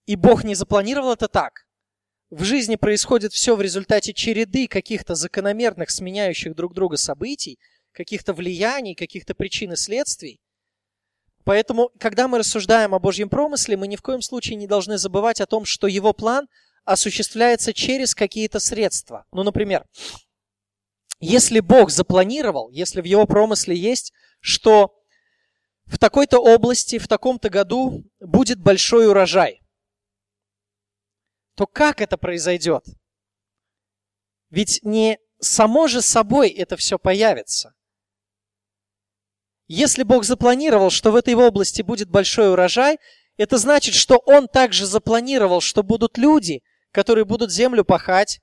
И 0.06 0.16
Бог 0.16 0.44
не 0.44 0.56
запланировал 0.56 1.14
это 1.14 1.30
так. 1.30 1.66
В 2.30 2.44
жизни 2.44 2.76
происходит 2.76 3.32
все 3.32 3.56
в 3.56 3.62
результате 3.62 4.14
череды 4.14 4.68
каких-то 4.68 5.16
закономерных, 5.16 5.90
сменяющих 5.90 6.56
друг 6.56 6.74
друга 6.74 6.98
событий, 6.98 7.58
каких-то 7.94 8.34
влияний, 8.34 8.94
каких-то 8.94 9.34
причин 9.34 9.74
и 9.74 9.76
следствий. 9.76 10.42
Поэтому, 11.46 11.90
когда 12.00 12.28
мы 12.28 12.40
рассуждаем 12.40 12.94
о 12.94 13.00
Божьем 13.00 13.30
промысле, 13.30 13.78
мы 13.78 13.88
ни 13.88 13.96
в 13.96 14.02
коем 14.02 14.22
случае 14.22 14.58
не 14.58 14.68
должны 14.68 14.98
забывать 14.98 15.42
о 15.42 15.48
том, 15.48 15.64
что 15.64 15.88
его 15.88 16.14
план 16.14 16.48
осуществляется 16.84 17.74
через 17.74 18.14
какие-то 18.14 18.60
средства. 18.60 19.26
Ну, 19.32 19.44
например, 19.44 19.86
если 21.20 21.60
Бог 21.60 21.90
запланировал, 21.90 22.70
если 22.70 23.02
в 23.02 23.06
его 23.06 23.26
промысле 23.26 23.76
есть, 23.76 24.14
что 24.40 24.96
в 25.86 25.98
такой-то 25.98 26.40
области, 26.40 26.98
в 26.98 27.08
таком-то 27.08 27.50
году 27.50 28.06
будет 28.20 28.60
большой 28.60 29.10
урожай, 29.10 29.62
то 31.56 31.68
как 31.68 32.00
это 32.02 32.18
произойдет? 32.18 32.86
Ведь 34.50 34.80
не 34.84 35.20
само 35.40 35.88
же 35.88 36.02
собой 36.02 36.50
это 36.50 36.78
все 36.78 36.98
появится. 36.98 37.74
Если 39.68 40.04
Бог 40.04 40.24
запланировал, 40.24 40.90
что 40.90 41.12
в 41.12 41.16
этой 41.16 41.36
области 41.36 41.82
будет 41.82 42.10
большой 42.10 42.52
урожай, 42.52 42.98
это 43.38 43.58
значит, 43.58 43.94
что 43.94 44.18
Он 44.26 44.48
также 44.48 44.86
запланировал, 44.86 45.62
что 45.62 45.84
будут 45.84 46.18
люди, 46.18 46.64
которые 46.92 47.26
будут 47.26 47.52
землю 47.52 47.86
пахать, 47.86 48.42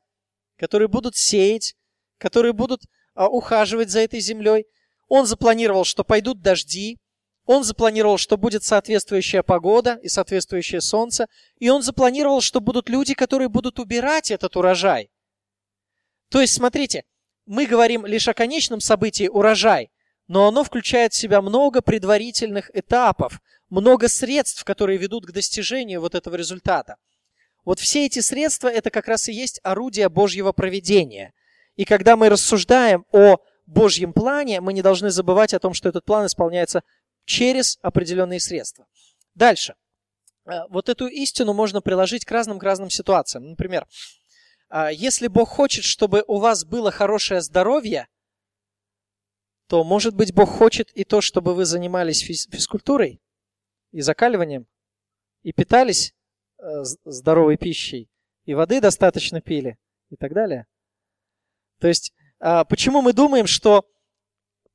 которые 0.57 0.89
будут 0.89 1.17
сеять, 1.17 1.75
которые 2.19 2.53
будут 2.53 2.83
а, 3.15 3.29
ухаживать 3.29 3.91
за 3.91 4.01
этой 4.01 4.21
землей. 4.21 4.67
Он 5.09 5.27
запланировал, 5.27 5.85
что 5.85 6.05
пойдут 6.05 6.41
дожди, 6.41 6.99
он 7.47 7.63
запланировал, 7.63 8.19
что 8.19 8.37
будет 8.37 8.65
соответствующая 8.65 9.45
погода 9.45 10.01
и 10.03 10.09
соответствующее 10.09 10.81
солнце, 10.81 11.29
и 11.59 11.69
он 11.69 11.83
запланировал, 11.83 12.41
что 12.41 12.61
будут 12.61 12.89
люди, 12.89 13.15
которые 13.15 13.49
будут 13.49 13.79
убирать 13.79 14.33
этот 14.33 14.57
урожай. 14.57 15.11
То 16.29 16.41
есть, 16.41 16.55
смотрите, 16.55 17.05
мы 17.47 17.67
говорим 17.67 18.05
лишь 18.05 18.27
о 18.27 18.35
конечном 18.35 18.81
событии 18.81 19.29
урожай, 19.29 19.91
но 20.27 20.49
оно 20.49 20.65
включает 20.65 21.13
в 21.13 21.17
себя 21.17 21.41
много 21.41 21.83
предварительных 21.83 22.69
этапов, 22.75 23.41
много 23.71 24.09
средств, 24.09 24.65
которые 24.65 24.99
ведут 24.99 25.27
к 25.27 25.33
достижению 25.33 26.01
вот 26.01 26.17
этого 26.17 26.35
результата. 26.35 26.97
Вот 27.65 27.79
все 27.79 28.07
эти 28.07 28.19
средства– 28.19 28.69
это 28.69 28.91
как 28.91 29.07
раз 29.07 29.29
и 29.29 29.33
есть 29.33 29.61
орудие 29.63 30.09
Божьего 30.09 30.51
проведения. 30.51 31.33
И 31.77 31.85
когда 31.85 32.17
мы 32.17 32.29
рассуждаем 32.29 33.05
о 33.13 33.39
Божьем 33.67 34.13
плане, 34.13 34.61
мы 34.61 34.73
не 34.73 34.83
должны 34.83 35.11
забывать 35.11 35.55
о 35.55 35.59
том, 35.59 35.75
что 35.75 35.89
этот 35.89 36.05
план 36.05 36.27
исполняется 36.27 36.83
через 37.25 37.79
определенные 37.83 38.41
средства. 38.41 38.87
Дальше. 39.35 39.75
Э, 40.47 40.63
вот 40.69 40.89
эту 40.89 41.07
истину 41.07 41.53
можно 41.53 41.81
приложить 41.81 42.25
к 42.25 42.31
разным, 42.31 42.59
к 42.59 42.63
разным 42.63 42.91
ситуациям. 42.91 43.51
Например, 43.51 43.87
э, 44.71 44.89
если 44.93 45.27
Бог 45.27 45.49
хочет, 45.49 45.85
чтобы 45.85 46.25
у 46.27 46.39
вас 46.39 46.65
было 46.65 46.91
хорошее 46.91 47.41
здоровье, 47.41 48.09
то, 49.69 49.83
может 49.83 50.15
быть, 50.15 50.33
Бог 50.33 50.49
хочет 50.49 50.91
и 50.93 51.05
то, 51.05 51.21
чтобы 51.21 51.55
вы 51.55 51.65
занимались 51.65 52.21
физкультурой 52.21 53.21
и 53.91 54.01
закаливанием, 54.01 54.67
и 55.43 55.53
питались 55.53 56.15
э, 56.59 56.85
здоровой 57.05 57.57
пищей, 57.57 58.09
и 58.45 58.55
воды 58.55 58.81
достаточно 58.81 59.41
пили, 59.41 59.77
и 60.11 60.17
так 60.17 60.33
далее. 60.33 60.67
То 61.81 61.89
есть, 61.89 62.13
э, 62.41 62.65
почему 62.69 63.03
мы 63.03 63.13
думаем, 63.13 63.47
что 63.47 63.85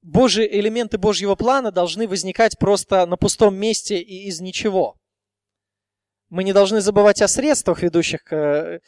Божьи 0.02 0.48
элементы 0.48 0.98
Божьего 0.98 1.36
плана 1.36 1.72
должны 1.72 2.08
возникать 2.08 2.58
просто 2.58 3.06
на 3.06 3.18
пустом 3.18 3.56
месте 3.56 4.00
и 4.00 4.28
из 4.28 4.42
ничего? 4.42 4.98
Мы 6.30 6.44
не 6.44 6.54
должны 6.54 6.82
забывать 6.82 7.22
о 7.22 7.28
средствах, 7.28 7.84
ведущих 7.84 8.24
к 8.24 8.36
э, 8.36 8.80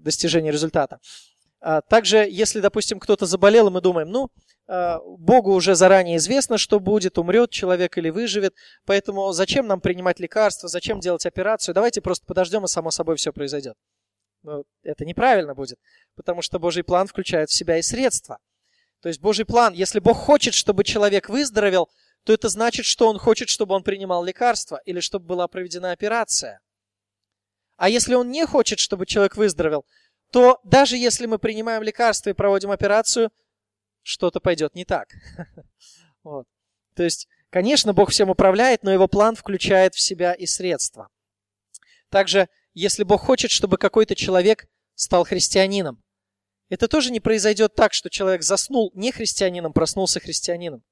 достижению 0.00 0.52
результата. 0.52 0.98
А 1.60 1.82
также, 1.82 2.26
если, 2.30 2.60
допустим, 2.60 2.98
кто-то 2.98 3.26
заболел, 3.26 3.68
и 3.68 3.70
мы 3.70 3.80
думаем, 3.80 4.08
ну, 4.08 4.30
а, 4.66 4.98
Богу 5.00 5.52
уже 5.52 5.74
заранее 5.74 6.16
известно, 6.16 6.56
что 6.56 6.80
будет, 6.80 7.18
умрет 7.18 7.50
человек 7.50 7.98
или 7.98 8.08
выживет, 8.08 8.54
поэтому 8.86 9.30
зачем 9.32 9.66
нам 9.66 9.80
принимать 9.80 10.20
лекарства, 10.20 10.68
зачем 10.68 11.00
делать 11.00 11.26
операцию, 11.26 11.74
давайте 11.74 12.00
просто 12.00 12.24
подождем, 12.24 12.64
и 12.64 12.68
само 12.68 12.90
собой 12.90 13.16
все 13.16 13.32
произойдет. 13.32 13.74
Но 14.42 14.64
это 14.82 15.04
неправильно 15.04 15.54
будет, 15.54 15.78
потому 16.16 16.42
что 16.42 16.58
Божий 16.58 16.82
план 16.82 17.06
включает 17.06 17.50
в 17.50 17.54
себя 17.54 17.78
и 17.78 17.82
средства. 17.82 18.38
То 19.00 19.08
есть 19.08 19.20
Божий 19.20 19.44
план, 19.44 19.74
если 19.74 19.98
Бог 19.98 20.16
хочет, 20.16 20.54
чтобы 20.54 20.84
человек 20.84 21.28
выздоровел, 21.28 21.90
то 22.24 22.32
это 22.32 22.48
значит, 22.48 22.84
что 22.86 23.08
Он 23.08 23.18
хочет, 23.18 23.48
чтобы 23.48 23.74
он 23.74 23.82
принимал 23.82 24.24
лекарства 24.24 24.80
или 24.84 25.00
чтобы 25.00 25.26
была 25.26 25.48
проведена 25.48 25.92
операция. 25.92 26.60
А 27.76 27.88
если 27.88 28.14
Он 28.14 28.30
не 28.30 28.46
хочет, 28.46 28.78
чтобы 28.78 29.06
человек 29.06 29.36
выздоровел, 29.36 29.86
то 30.30 30.60
даже 30.64 30.96
если 30.96 31.26
мы 31.26 31.38
принимаем 31.38 31.82
лекарства 31.82 32.30
и 32.30 32.34
проводим 32.34 32.70
операцию, 32.70 33.30
что-то 34.02 34.40
пойдет 34.40 34.74
не 34.74 34.84
так. 34.84 35.08
Вот. 36.22 36.46
То 36.94 37.02
есть, 37.02 37.28
конечно, 37.48 37.94
Бог 37.94 38.10
всем 38.10 38.28
управляет, 38.28 38.82
но 38.82 38.92
его 38.92 39.08
план 39.08 39.36
включает 39.36 39.94
в 39.94 40.00
себя 40.00 40.34
и 40.34 40.44
средства. 40.44 41.08
Также, 42.10 42.50
если 42.74 43.04
Бог 43.04 43.22
хочет, 43.22 43.50
чтобы 43.50 43.78
какой-то 43.78 44.14
человек 44.14 44.66
стал 44.94 45.24
христианином, 45.24 46.02
это 46.68 46.86
тоже 46.86 47.10
не 47.10 47.20
произойдет 47.20 47.74
так, 47.74 47.92
что 47.92 48.10
человек 48.10 48.42
заснул 48.42 48.92
не 48.94 49.10
христианином, 49.10 49.72
проснулся 49.72 50.20
христианином. 50.20 50.84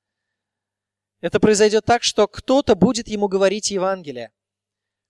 Это 1.20 1.40
произойдет 1.40 1.84
так, 1.84 2.02
что 2.02 2.26
кто-то 2.26 2.74
будет 2.74 3.08
ему 3.08 3.28
говорить 3.28 3.70
Евангелие. 3.70 4.32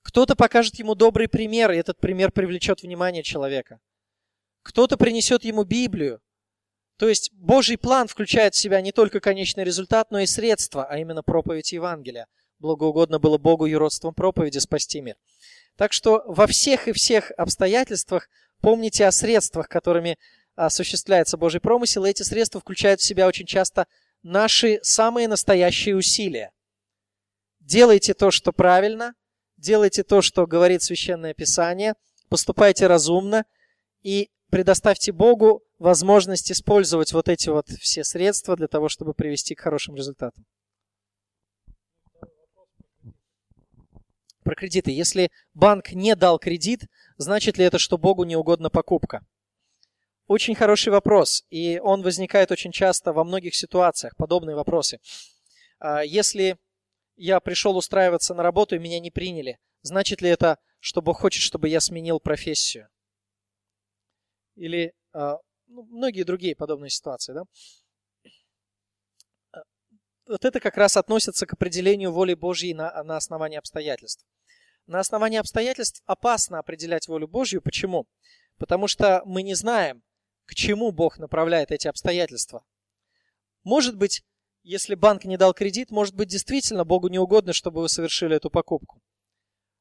Кто-то 0.02 0.36
покажет 0.36 0.78
ему 0.78 0.94
добрый 0.94 1.28
пример, 1.28 1.70
и 1.70 1.76
этот 1.76 1.98
пример 2.00 2.32
привлечет 2.32 2.82
внимание 2.82 3.22
человека. 3.22 3.80
кто-то 4.62 4.98
принесет 4.98 5.44
ему 5.44 5.64
Библию. 5.64 6.20
То 6.98 7.08
есть 7.08 7.32
Божий 7.32 7.78
план 7.78 8.06
включает 8.08 8.54
в 8.54 8.58
себя 8.58 8.82
не 8.82 8.92
только 8.92 9.20
конечный 9.20 9.64
результат, 9.64 10.10
но 10.10 10.18
и 10.18 10.26
средства, 10.26 10.84
а 10.84 10.98
именно 10.98 11.22
проповедь 11.22 11.72
Евангелия. 11.72 12.26
Благоугодно 12.58 13.18
было 13.18 13.38
Богу 13.38 13.66
и 13.66 13.74
родством 13.74 14.14
проповеди 14.14 14.58
спасти 14.58 15.00
мир. 15.00 15.16
Так 15.78 15.92
что 15.92 16.24
во 16.26 16.48
всех 16.48 16.88
и 16.88 16.92
всех 16.92 17.30
обстоятельствах 17.38 18.28
помните 18.60 19.06
о 19.06 19.12
средствах, 19.12 19.68
которыми 19.68 20.18
осуществляется 20.56 21.36
Божий 21.36 21.60
промысел, 21.60 22.04
эти 22.04 22.24
средства 22.24 22.60
включают 22.60 23.00
в 23.00 23.04
себя 23.04 23.28
очень 23.28 23.46
часто 23.46 23.86
наши 24.24 24.80
самые 24.82 25.28
настоящие 25.28 25.94
усилия. 25.94 26.50
Делайте 27.60 28.12
то, 28.14 28.32
что 28.32 28.50
правильно, 28.50 29.14
делайте 29.56 30.02
то, 30.02 30.20
что 30.20 30.48
говорит 30.48 30.82
Священное 30.82 31.32
Писание, 31.32 31.94
поступайте 32.28 32.88
разумно 32.88 33.44
и 34.02 34.30
предоставьте 34.50 35.12
Богу 35.12 35.62
возможность 35.78 36.50
использовать 36.50 37.12
вот 37.12 37.28
эти 37.28 37.50
вот 37.50 37.68
все 37.68 38.02
средства 38.02 38.56
для 38.56 38.66
того, 38.66 38.88
чтобы 38.88 39.14
привести 39.14 39.54
к 39.54 39.60
хорошим 39.60 39.94
результатам. 39.94 40.44
Про 44.48 44.54
кредиты. 44.54 44.92
Если 44.92 45.30
банк 45.52 45.92
не 45.92 46.16
дал 46.16 46.38
кредит, 46.38 46.86
значит 47.18 47.58
ли 47.58 47.66
это, 47.66 47.78
что 47.78 47.98
Богу 47.98 48.24
не 48.24 48.34
угодна 48.34 48.70
покупка? 48.70 49.26
Очень 50.26 50.54
хороший 50.54 50.88
вопрос, 50.88 51.44
и 51.50 51.78
он 51.80 52.00
возникает 52.00 52.50
очень 52.50 52.72
часто 52.72 53.12
во 53.12 53.24
многих 53.24 53.54
ситуациях, 53.54 54.16
подобные 54.16 54.56
вопросы. 54.56 55.00
А, 55.80 56.02
если 56.02 56.56
я 57.16 57.40
пришел 57.40 57.76
устраиваться 57.76 58.32
на 58.32 58.42
работу 58.42 58.74
и 58.74 58.78
меня 58.78 59.00
не 59.00 59.10
приняли, 59.10 59.58
значит 59.82 60.22
ли 60.22 60.30
это, 60.30 60.56
что 60.80 61.02
Бог 61.02 61.20
хочет, 61.20 61.42
чтобы 61.42 61.68
я 61.68 61.78
сменил 61.78 62.18
профессию? 62.18 62.88
Или 64.54 64.94
а, 65.12 65.36
ну, 65.66 65.82
многие 65.90 66.22
другие 66.22 66.56
подобные 66.56 66.88
ситуации, 66.88 67.34
да? 67.34 67.42
А, 69.52 69.62
вот 70.26 70.46
это 70.46 70.58
как 70.58 70.78
раз 70.78 70.96
относится 70.96 71.44
к 71.44 71.52
определению 71.52 72.12
воли 72.12 72.32
Божьей 72.32 72.72
на, 72.72 73.02
на 73.02 73.18
основании 73.18 73.58
обстоятельств. 73.58 74.24
На 74.88 75.00
основании 75.00 75.38
обстоятельств 75.38 76.02
опасно 76.06 76.58
определять 76.58 77.08
волю 77.08 77.28
Божью. 77.28 77.60
Почему? 77.60 78.08
Потому 78.56 78.88
что 78.88 79.20
мы 79.26 79.42
не 79.42 79.54
знаем, 79.54 80.02
к 80.46 80.54
чему 80.54 80.92
Бог 80.92 81.18
направляет 81.18 81.70
эти 81.70 81.86
обстоятельства. 81.88 82.64
Может 83.64 83.96
быть, 83.96 84.24
если 84.62 84.94
банк 84.94 85.24
не 85.24 85.36
дал 85.36 85.52
кредит, 85.52 85.90
может 85.90 86.14
быть, 86.14 86.28
действительно 86.28 86.86
Богу 86.86 87.08
не 87.08 87.18
угодно, 87.18 87.52
чтобы 87.52 87.82
вы 87.82 87.90
совершили 87.90 88.36
эту 88.36 88.48
покупку. 88.48 89.02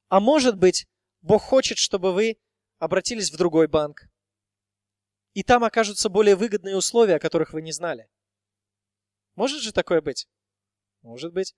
А 0.10 0.20
может 0.20 0.58
быть, 0.58 0.88
Бог 1.22 1.41
хочет, 1.41 1.78
чтобы 1.78 2.12
вы 2.12 2.38
обратились 2.78 3.32
в 3.32 3.38
другой 3.38 3.70
банк. 3.70 4.10
И 5.34 5.41
там 5.41 5.63
окажутся 5.63 6.10
более 6.10 6.36
выгодные 6.36 6.76
условия, 6.76 7.15
о 7.15 7.20
которых 7.20 7.54
вы 7.54 7.62
не 7.62 7.72
знали. 7.72 8.10
Может 9.36 9.62
же 9.62 9.72
такое 9.72 10.02
быть? 10.02 10.28
Может 11.02 11.32
быть. 11.32 11.56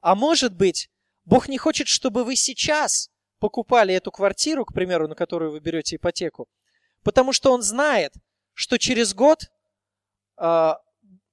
А 0.00 0.16
может 0.16 0.56
быть, 0.56 0.90
Бог 1.24 1.48
не 1.48 1.58
хочет, 1.58 1.88
чтобы 1.88 2.24
вы 2.24 2.36
сейчас 2.36 3.10
покупали 3.38 3.94
эту 3.94 4.10
квартиру, 4.10 4.64
к 4.64 4.72
примеру, 4.72 5.08
на 5.08 5.14
которую 5.14 5.52
вы 5.52 5.60
берете 5.60 5.96
ипотеку, 5.96 6.48
потому 7.02 7.32
что 7.32 7.52
Он 7.52 7.62
знает, 7.62 8.12
что 8.54 8.78
через 8.78 9.14
год 9.14 9.50
э, 10.38 10.72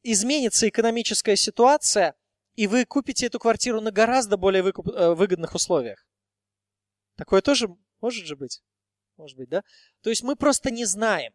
изменится 0.04 0.68
экономическая 0.68 1.36
ситуация, 1.36 2.16
и 2.56 2.68
вы 2.68 2.86
купите 2.86 3.28
эту 3.28 3.40
квартиру 3.40 3.82
на 3.82 3.92
гораздо 3.92 4.38
более 4.38 4.64
выкуп, 4.64 4.88
э, 4.90 5.14
выгодных 5.14 5.56
условиях. 5.56 6.06
Такое 7.16 7.42
тоже 7.42 7.68
может 8.02 8.26
же 8.26 8.36
быть. 8.36 8.62
Может 9.18 9.38
быть, 9.38 9.50
да? 9.50 9.64
То 10.02 10.10
есть 10.10 10.24
мы 10.24 10.36
просто 10.36 10.72
не 10.72 10.86
знаем. 10.86 11.34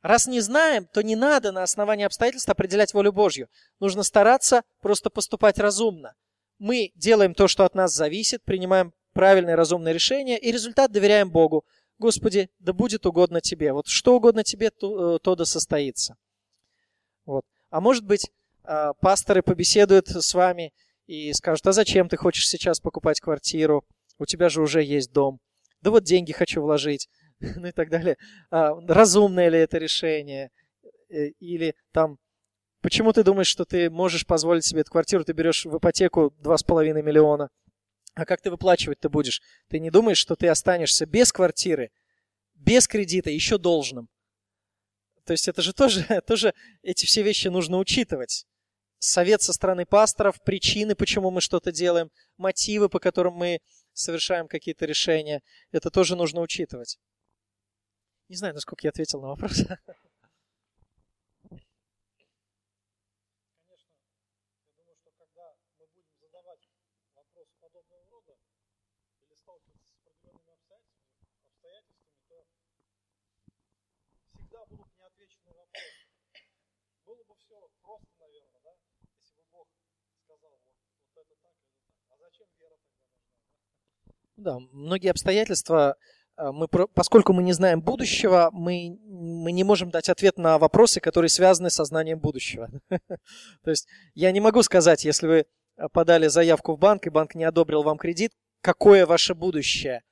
Раз 0.00 0.26
не 0.26 0.40
знаем, 0.40 0.86
то 0.86 1.02
не 1.02 1.16
надо 1.16 1.52
на 1.52 1.62
основании 1.62 2.04
обстоятельств 2.04 2.48
определять 2.48 2.92
волю 2.92 3.12
Божью. 3.12 3.48
Нужно 3.80 4.02
стараться 4.02 4.62
просто 4.80 5.08
поступать 5.08 5.58
разумно. 5.58 6.14
Мы 6.64 6.92
делаем 6.94 7.34
то, 7.34 7.46
что 7.46 7.66
от 7.66 7.74
нас 7.74 7.94
зависит, 7.94 8.42
принимаем 8.42 8.94
правильное 9.12 9.54
разумное 9.54 9.92
решение, 9.92 10.38
и 10.38 10.50
результат 10.50 10.90
доверяем 10.90 11.30
Богу. 11.30 11.66
Господи, 11.98 12.48
да 12.58 12.72
будет 12.72 13.04
угодно 13.04 13.42
тебе. 13.42 13.74
Вот 13.74 13.86
что 13.86 14.16
угодно 14.16 14.44
тебе, 14.44 14.70
то, 14.70 15.16
э, 15.16 15.18
то 15.18 15.36
да 15.36 15.44
состоится. 15.44 16.16
Вот. 17.26 17.44
А 17.68 17.82
может 17.82 18.06
быть, 18.06 18.30
а, 18.62 18.94
пасторы 18.94 19.42
побеседуют 19.42 20.08
с 20.08 20.32
вами 20.32 20.72
и 21.06 21.34
скажут, 21.34 21.66
а 21.66 21.72
зачем 21.72 22.08
ты 22.08 22.16
хочешь 22.16 22.48
сейчас 22.48 22.80
покупать 22.80 23.20
квартиру? 23.20 23.84
У 24.18 24.24
тебя 24.24 24.48
же 24.48 24.62
уже 24.62 24.82
есть 24.82 25.12
дом. 25.12 25.40
Да 25.82 25.90
вот 25.90 26.04
деньги 26.04 26.32
хочу 26.32 26.62
вложить. 26.62 27.10
Ну 27.56 27.66
и 27.66 27.72
так 27.72 27.90
далее. 27.90 28.16
А, 28.50 28.72
разумное 28.88 29.50
ли 29.50 29.58
это 29.58 29.76
решение? 29.76 30.50
Э, 31.10 31.26
или 31.40 31.74
там, 31.92 32.16
почему 32.84 33.14
ты 33.14 33.24
думаешь, 33.24 33.46
что 33.46 33.64
ты 33.64 33.88
можешь 33.88 34.26
позволить 34.26 34.66
себе 34.66 34.82
эту 34.82 34.90
квартиру, 34.90 35.24
ты 35.24 35.32
берешь 35.32 35.64
в 35.64 35.78
ипотеку 35.78 36.34
2,5 36.42 37.00
миллиона? 37.00 37.48
А 38.12 38.26
как 38.26 38.42
ты 38.42 38.50
выплачивать-то 38.50 39.08
будешь? 39.08 39.40
Ты 39.68 39.78
не 39.78 39.90
думаешь, 39.90 40.18
что 40.18 40.36
ты 40.36 40.48
останешься 40.48 41.06
без 41.06 41.32
квартиры, 41.32 41.90
без 42.52 42.86
кредита, 42.86 43.30
еще 43.30 43.56
должным? 43.56 44.10
То 45.24 45.32
есть 45.32 45.48
это 45.48 45.62
же 45.62 45.72
тоже, 45.72 46.04
тоже 46.26 46.52
эти 46.82 47.06
все 47.06 47.22
вещи 47.22 47.48
нужно 47.48 47.78
учитывать. 47.78 48.44
Совет 48.98 49.40
со 49.40 49.54
стороны 49.54 49.86
пасторов, 49.86 50.42
причины, 50.44 50.94
почему 50.94 51.30
мы 51.30 51.40
что-то 51.40 51.72
делаем, 51.72 52.10
мотивы, 52.36 52.90
по 52.90 52.98
которым 52.98 53.32
мы 53.32 53.60
совершаем 53.94 54.46
какие-то 54.46 54.84
решения. 54.84 55.40
Это 55.72 55.90
тоже 55.90 56.16
нужно 56.16 56.42
учитывать. 56.42 56.98
Не 58.28 58.36
знаю, 58.36 58.52
насколько 58.52 58.86
я 58.86 58.90
ответил 58.90 59.22
на 59.22 59.28
вопрос. 59.28 59.62
Да, 84.36 84.58
многие 84.72 85.10
обстоятельства, 85.10 85.96
а, 86.36 86.52
мы, 86.52 86.66
поскольку 86.68 87.32
мы 87.32 87.42
не 87.42 87.52
знаем 87.52 87.80
будущего, 87.80 88.50
мы, 88.52 88.98
мы 89.04 89.52
не 89.52 89.62
можем 89.62 89.90
дать 89.90 90.08
ответ 90.08 90.38
на 90.38 90.58
вопросы, 90.58 91.00
которые 91.00 91.28
связаны 91.28 91.70
со 91.70 91.84
знанием 91.84 92.18
будущего. 92.18 92.68
То 93.62 93.70
есть 93.70 93.86
я 94.14 94.32
не 94.32 94.40
могу 94.40 94.62
сказать, 94.62 95.04
если 95.04 95.26
вы 95.26 95.46
подали 95.92 96.26
заявку 96.26 96.74
в 96.74 96.78
банк, 96.78 97.06
и 97.06 97.10
банк 97.10 97.34
не 97.34 97.44
одобрил 97.44 97.82
вам 97.82 97.98
кредит, 97.98 98.32
какое 98.60 99.06
ваше 99.06 99.34
будущее. 99.34 100.02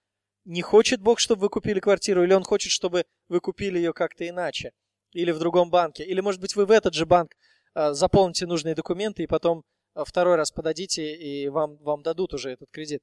Не 0.44 0.62
хочет 0.62 1.00
Бог, 1.00 1.18
чтобы 1.18 1.42
вы 1.42 1.48
купили 1.48 1.80
квартиру, 1.80 2.22
или 2.24 2.32
Он 2.32 2.42
хочет, 2.42 2.72
чтобы 2.72 3.04
вы 3.28 3.40
купили 3.40 3.78
ее 3.78 3.92
как-то 3.92 4.28
иначе, 4.28 4.72
или 5.12 5.30
в 5.30 5.38
другом 5.38 5.70
банке, 5.70 6.04
или, 6.04 6.20
может 6.20 6.40
быть, 6.40 6.56
вы 6.56 6.66
в 6.66 6.70
этот 6.70 6.94
же 6.94 7.06
банк 7.06 7.32
а, 7.74 7.92
заполните 7.94 8.46
нужные 8.46 8.74
документы 8.74 9.22
и 9.22 9.26
потом 9.26 9.64
а, 9.94 10.04
второй 10.04 10.37
раз 10.37 10.50
подадите, 10.50 11.14
и 11.14 11.48
вам, 11.48 11.76
вам 11.78 12.02
дадут 12.02 12.35
уже 12.35 12.50
этот 12.50 12.70
кредит. 12.70 13.02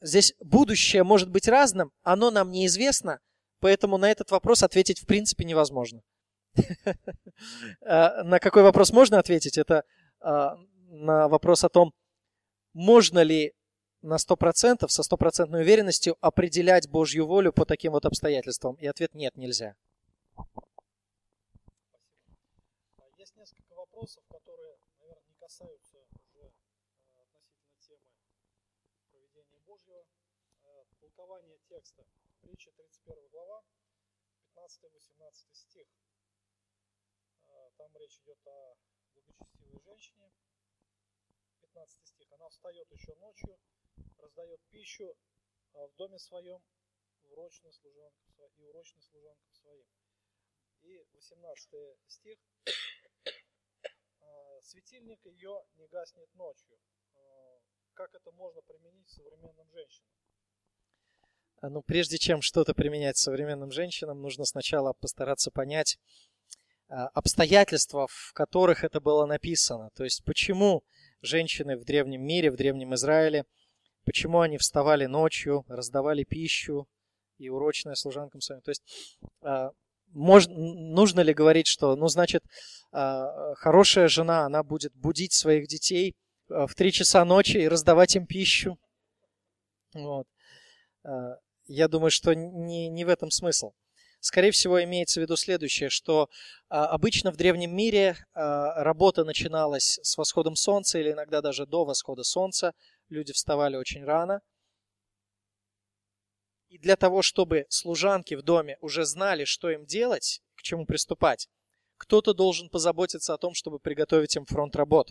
А, 0.00 0.06
здесь 0.06 0.34
будущее 0.40 1.04
может 1.04 1.30
быть 1.30 1.48
разным, 1.48 1.92
оно 2.02 2.30
нам 2.30 2.50
неизвестно, 2.50 3.20
поэтому 3.60 3.98
на 3.98 4.10
этот 4.10 4.30
вопрос 4.30 4.62
ответить 4.62 5.00
в 5.00 5.06
принципе 5.06 5.44
невозможно. 5.44 6.02
А, 7.84 8.24
на 8.24 8.38
какой 8.38 8.62
вопрос 8.62 8.92
можно 8.92 9.18
ответить? 9.18 9.58
Это 9.58 9.84
на 10.20 11.28
вопрос 11.28 11.64
о 11.64 11.68
том, 11.68 11.92
можно 12.72 13.22
ли 13.22 13.52
на 14.00 14.16
100%, 14.16 14.88
со 14.88 15.02
стопроцентной 15.02 15.60
уверенностью 15.60 16.16
определять 16.20 16.88
Божью 16.88 17.26
волю 17.26 17.52
по 17.52 17.66
таким 17.66 17.92
вот 17.92 18.06
обстоятельствам? 18.06 18.76
И 18.76 18.86
ответ 18.86 19.14
нет, 19.14 19.36
нельзя. 19.36 19.74
Есть 23.18 23.36
несколько 23.36 23.74
вопросов, 23.74 24.22
которые, 24.30 24.76
наверное, 24.98 25.24
не 25.28 25.34
касаются 25.38 25.85
текста. 31.86 32.04
Притча 32.40 32.72
31 32.72 33.28
глава, 33.28 33.62
15-18 34.56 35.54
стих. 35.54 35.86
А, 37.46 37.70
там 37.76 37.96
речь 37.96 38.18
идет 38.18 38.38
о 38.46 38.76
благочестивой 39.14 39.80
женщине. 39.84 40.32
15 41.60 42.06
стих. 42.06 42.32
Она 42.32 42.48
встает 42.48 42.90
еще 42.90 43.14
ночью, 43.16 43.58
раздает 44.18 44.60
пищу 44.70 45.16
а, 45.74 45.86
в 45.86 45.94
доме 45.94 46.18
своем 46.18 46.60
урочным 47.30 47.72
служанкам, 47.72 48.50
и 48.56 48.62
урочным 48.64 49.02
служанкам 49.02 49.52
своим. 49.52 49.86
И 50.82 51.04
18 51.12 51.98
стих. 52.08 52.38
А, 54.20 54.60
Светильник 54.62 55.24
ее 55.24 55.64
не 55.76 55.86
гаснет 55.86 56.34
ночью. 56.34 56.78
Как 57.94 58.14
это 58.14 58.30
можно 58.32 58.60
применить 58.62 59.08
современным 59.08 59.70
женщинам? 59.70 60.10
Ну, 61.62 61.82
прежде 61.82 62.18
чем 62.18 62.42
что-то 62.42 62.74
применять 62.74 63.16
современным 63.16 63.70
женщинам, 63.70 64.20
нужно 64.20 64.44
сначала 64.44 64.92
постараться 64.92 65.50
понять 65.50 65.98
а, 66.88 67.08
обстоятельства, 67.08 68.06
в 68.08 68.32
которых 68.32 68.84
это 68.84 69.00
было 69.00 69.26
написано. 69.26 69.90
То 69.96 70.04
есть, 70.04 70.24
почему 70.24 70.84
женщины 71.20 71.76
в 71.76 71.84
древнем 71.84 72.22
мире, 72.22 72.50
в 72.50 72.56
древнем 72.56 72.94
Израиле, 72.94 73.44
почему 74.04 74.40
они 74.40 74.56
вставали 74.58 75.06
ночью, 75.06 75.64
раздавали 75.68 76.22
пищу 76.22 76.86
и 77.38 77.48
урочная 77.48 77.96
служанкам 77.96 78.40
своим. 78.40 78.62
То 78.62 78.70
есть, 78.70 78.82
а, 79.42 79.70
можно, 80.12 80.54
нужно 80.54 81.20
ли 81.20 81.34
говорить, 81.34 81.66
что, 81.66 81.96
ну, 81.96 82.06
значит, 82.06 82.44
а, 82.92 83.54
хорошая 83.56 84.06
жена, 84.06 84.44
она 84.46 84.62
будет 84.62 84.94
будить 84.94 85.32
своих 85.32 85.66
детей 85.66 86.14
в 86.48 86.72
три 86.76 86.92
часа 86.92 87.24
ночи 87.24 87.56
и 87.56 87.68
раздавать 87.68 88.14
им 88.14 88.26
пищу? 88.26 88.78
Вот. 89.92 90.28
Я 91.66 91.88
думаю, 91.88 92.10
что 92.10 92.34
не, 92.34 92.88
не 92.88 93.04
в 93.04 93.08
этом 93.08 93.30
смысл. 93.30 93.72
Скорее 94.20 94.50
всего, 94.50 94.82
имеется 94.82 95.20
в 95.20 95.22
виду 95.22 95.36
следующее, 95.36 95.88
что 95.90 96.28
а, 96.68 96.86
обычно 96.86 97.30
в 97.30 97.36
древнем 97.36 97.74
мире 97.76 98.16
а, 98.34 98.82
работа 98.82 99.24
начиналась 99.24 99.98
с 100.02 100.16
восходом 100.16 100.56
солнца 100.56 100.98
или 100.98 101.12
иногда 101.12 101.42
даже 101.42 101.66
до 101.66 101.84
восхода 101.84 102.22
солнца. 102.22 102.72
Люди 103.08 103.32
вставали 103.32 103.76
очень 103.76 104.04
рано. 104.04 104.40
И 106.68 106.78
для 106.78 106.96
того, 106.96 107.22
чтобы 107.22 107.66
служанки 107.68 108.34
в 108.34 108.42
доме 108.42 108.78
уже 108.80 109.04
знали, 109.04 109.44
что 109.44 109.70
им 109.70 109.86
делать, 109.86 110.42
к 110.56 110.62
чему 110.62 110.86
приступать, 110.86 111.48
кто-то 111.96 112.34
должен 112.34 112.68
позаботиться 112.68 113.34
о 113.34 113.38
том, 113.38 113.54
чтобы 113.54 113.78
приготовить 113.78 114.36
им 114.36 114.44
фронт 114.46 114.74
работ. 114.76 115.08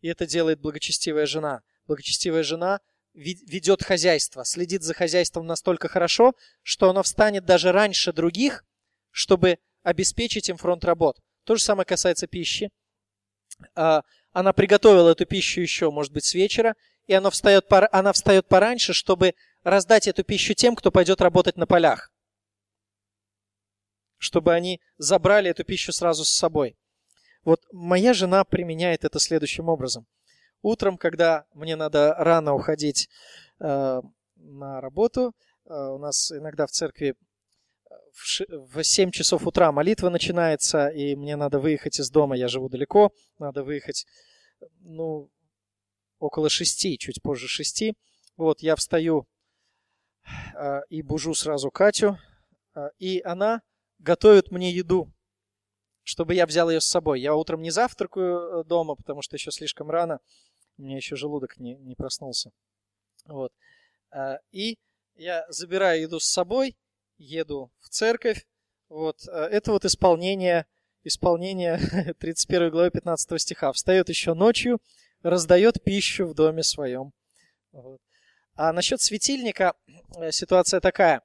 И 0.00 0.08
это 0.08 0.26
делает 0.26 0.60
благочестивая 0.60 1.26
жена. 1.26 1.62
Благочестивая 1.86 2.42
жена– 2.42 2.80
ведет 3.14 3.82
хозяйство, 3.82 4.44
следит 4.44 4.82
за 4.82 4.94
хозяйством 4.94 5.46
настолько 5.46 5.88
хорошо, 5.88 6.34
что 6.62 6.90
оно 6.90 7.02
встанет 7.02 7.44
даже 7.44 7.72
раньше 7.72 8.12
других, 8.12 8.64
чтобы 9.10 9.58
обеспечить 9.82 10.48
им 10.48 10.56
фронт 10.56 10.84
работ. 10.84 11.18
То 11.44 11.56
же 11.56 11.62
самое 11.62 11.84
касается 11.84 12.26
пищи. 12.26 12.70
А, 13.74 14.02
она 14.32 14.52
приготовила 14.52 15.10
эту 15.10 15.26
пищу 15.26 15.60
еще, 15.60 15.90
может 15.90 16.12
быть, 16.12 16.24
с 16.24 16.34
вечера, 16.34 16.74
и 17.06 17.12
она 17.12 17.30
встает, 17.30 17.66
она 17.70 18.12
встает 18.12 18.48
пораньше, 18.48 18.92
чтобы 18.92 19.34
раздать 19.62 20.08
эту 20.08 20.24
пищу 20.24 20.54
тем, 20.54 20.74
кто 20.74 20.90
пойдет 20.90 21.20
работать 21.20 21.56
на 21.56 21.66
полях. 21.66 22.12
Чтобы 24.16 24.54
они 24.54 24.80
забрали 24.96 25.50
эту 25.50 25.64
пищу 25.64 25.92
сразу 25.92 26.24
с 26.24 26.30
собой. 26.30 26.76
Вот 27.44 27.60
моя 27.72 28.14
жена 28.14 28.44
применяет 28.44 29.04
это 29.04 29.18
следующим 29.18 29.68
образом– 29.68 30.06
Утром, 30.62 30.96
когда 30.96 31.44
мне 31.54 31.76
надо 31.76 32.14
рано 32.18 32.54
уходить 32.54 33.08
э, 33.60 34.00
на 34.36 34.80
работу, 34.80 35.34
э, 35.66 35.74
у 35.74 35.98
нас 35.98 36.30
иногда 36.32 36.66
в 36.66 36.70
церкви 36.70 37.14
э, 37.14 37.94
в, 38.12 38.76
в 38.76 38.84
7 38.84 39.10
часов 39.10 39.46
утра 39.46 39.72
молитва 39.72 40.08
начинается, 40.08 40.88
и 40.88 41.16
мне 41.16 41.36
надо 41.36 41.58
выехать 41.58 41.98
из 41.98 42.10
дома, 42.10 42.36
я 42.36 42.48
живу 42.48 42.68
далеко, 42.68 43.12
надо 43.38 43.64
выехать, 43.64 44.06
ну, 44.80 45.30
около 46.18 46.48
6, 46.48 46.98
чуть 46.98 47.20
позже 47.22 47.48
6. 47.48 47.94
Вот, 48.36 48.62
я 48.62 48.76
встаю 48.76 49.26
э, 50.56 50.80
и 50.88 51.02
бужу 51.02 51.34
сразу 51.34 51.70
Катю, 51.70 52.18
э, 52.74 52.88
и 52.98 53.20
она 53.24 53.62
готовит 53.98 54.50
мне 54.50 54.70
еду, 54.70 55.12
чтобы 56.02 56.34
я 56.34 56.46
взял 56.46 56.70
ее 56.70 56.80
с 56.80 56.86
собой. 56.86 57.20
Я 57.20 57.34
утром 57.34 57.62
не 57.62 57.70
завтракаю 57.70 58.60
э, 58.60 58.64
дома, 58.64 58.94
потому 58.94 59.22
что 59.22 59.36
еще 59.36 59.50
слишком 59.50 59.90
рано, 59.90 60.20
у 60.78 60.82
меня 60.82 60.96
еще 60.96 61.16
желудок 61.16 61.58
не, 61.58 61.74
не 61.76 61.94
проснулся. 61.94 62.50
Вот. 63.26 63.52
А, 64.10 64.38
и 64.50 64.78
я 65.14 65.44
забираю 65.48 66.02
еду 66.02 66.20
с 66.20 66.24
собой, 66.24 66.76
еду 67.18 67.70
в 67.80 67.88
церковь. 67.88 68.46
Вот. 68.88 69.26
А, 69.28 69.46
это 69.46 69.72
вот 69.72 69.84
исполнение, 69.84 70.66
исполнение 71.04 71.78
31 72.18 72.70
главы 72.70 72.90
15 72.90 73.40
стиха. 73.40 73.72
Встает 73.72 74.08
еще 74.08 74.34
ночью, 74.34 74.80
раздает 75.22 75.82
пищу 75.82 76.26
в 76.26 76.34
доме 76.34 76.62
своем. 76.62 77.12
Вот. 77.72 78.00
А 78.54 78.72
насчет 78.72 79.00
светильника 79.00 79.74
э, 80.16 80.30
ситуация 80.30 80.80
такая. 80.80 81.22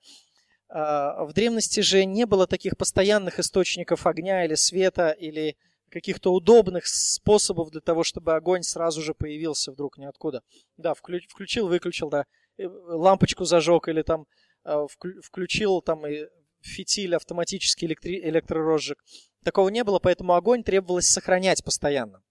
А, 0.69 1.23
в 1.25 1.33
древности 1.33 1.79
же 1.79 2.05
не 2.05 2.25
было 2.25 2.47
таких 2.47 2.77
постоянных 2.77 3.39
источников 3.39 4.05
огня 4.05 4.45
или 4.45 4.55
света, 4.55 5.11
или 5.11 5.57
каких-то 5.89 6.33
удобных 6.33 6.87
способов 6.87 7.71
для 7.71 7.81
того, 7.81 8.03
чтобы 8.03 8.35
огонь 8.35 8.63
сразу 8.63 9.01
же 9.01 9.13
появился 9.13 9.71
вдруг 9.71 9.97
ниоткуда. 9.97 10.41
Да, 10.77 10.93
включил, 10.93 11.67
выключил, 11.67 12.09
да, 12.09 12.25
э, 12.57 12.67
лампочку 12.67 13.45
зажег 13.45 13.87
или 13.87 14.01
там 14.01 14.25
э, 14.65 14.85
включил 15.21 15.81
там 15.81 16.05
и 16.05 16.27
фитиль 16.61 17.15
автоматический 17.15 17.87
электри- 17.87 18.19
электророзжиг. 18.21 19.03
Такого 19.43 19.69
не 19.69 19.83
было, 19.83 19.99
поэтому 19.99 20.33
огонь 20.33 20.63
требовалось 20.63 21.07
сохранять 21.07 21.63
постоянно. 21.63 22.21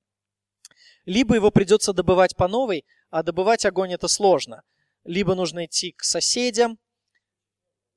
Либо 1.04 1.34
его 1.36 1.50
придется 1.50 1.92
добывать 1.92 2.36
по 2.36 2.48
новой, 2.48 2.84
а 3.10 3.22
добывать 3.22 3.64
огонь 3.64 3.92
это 3.92 4.08
сложно. 4.08 4.62
Либо 5.04 5.34
нужно 5.34 5.66
идти 5.66 5.92
к 5.92 6.02
соседям. 6.02 6.78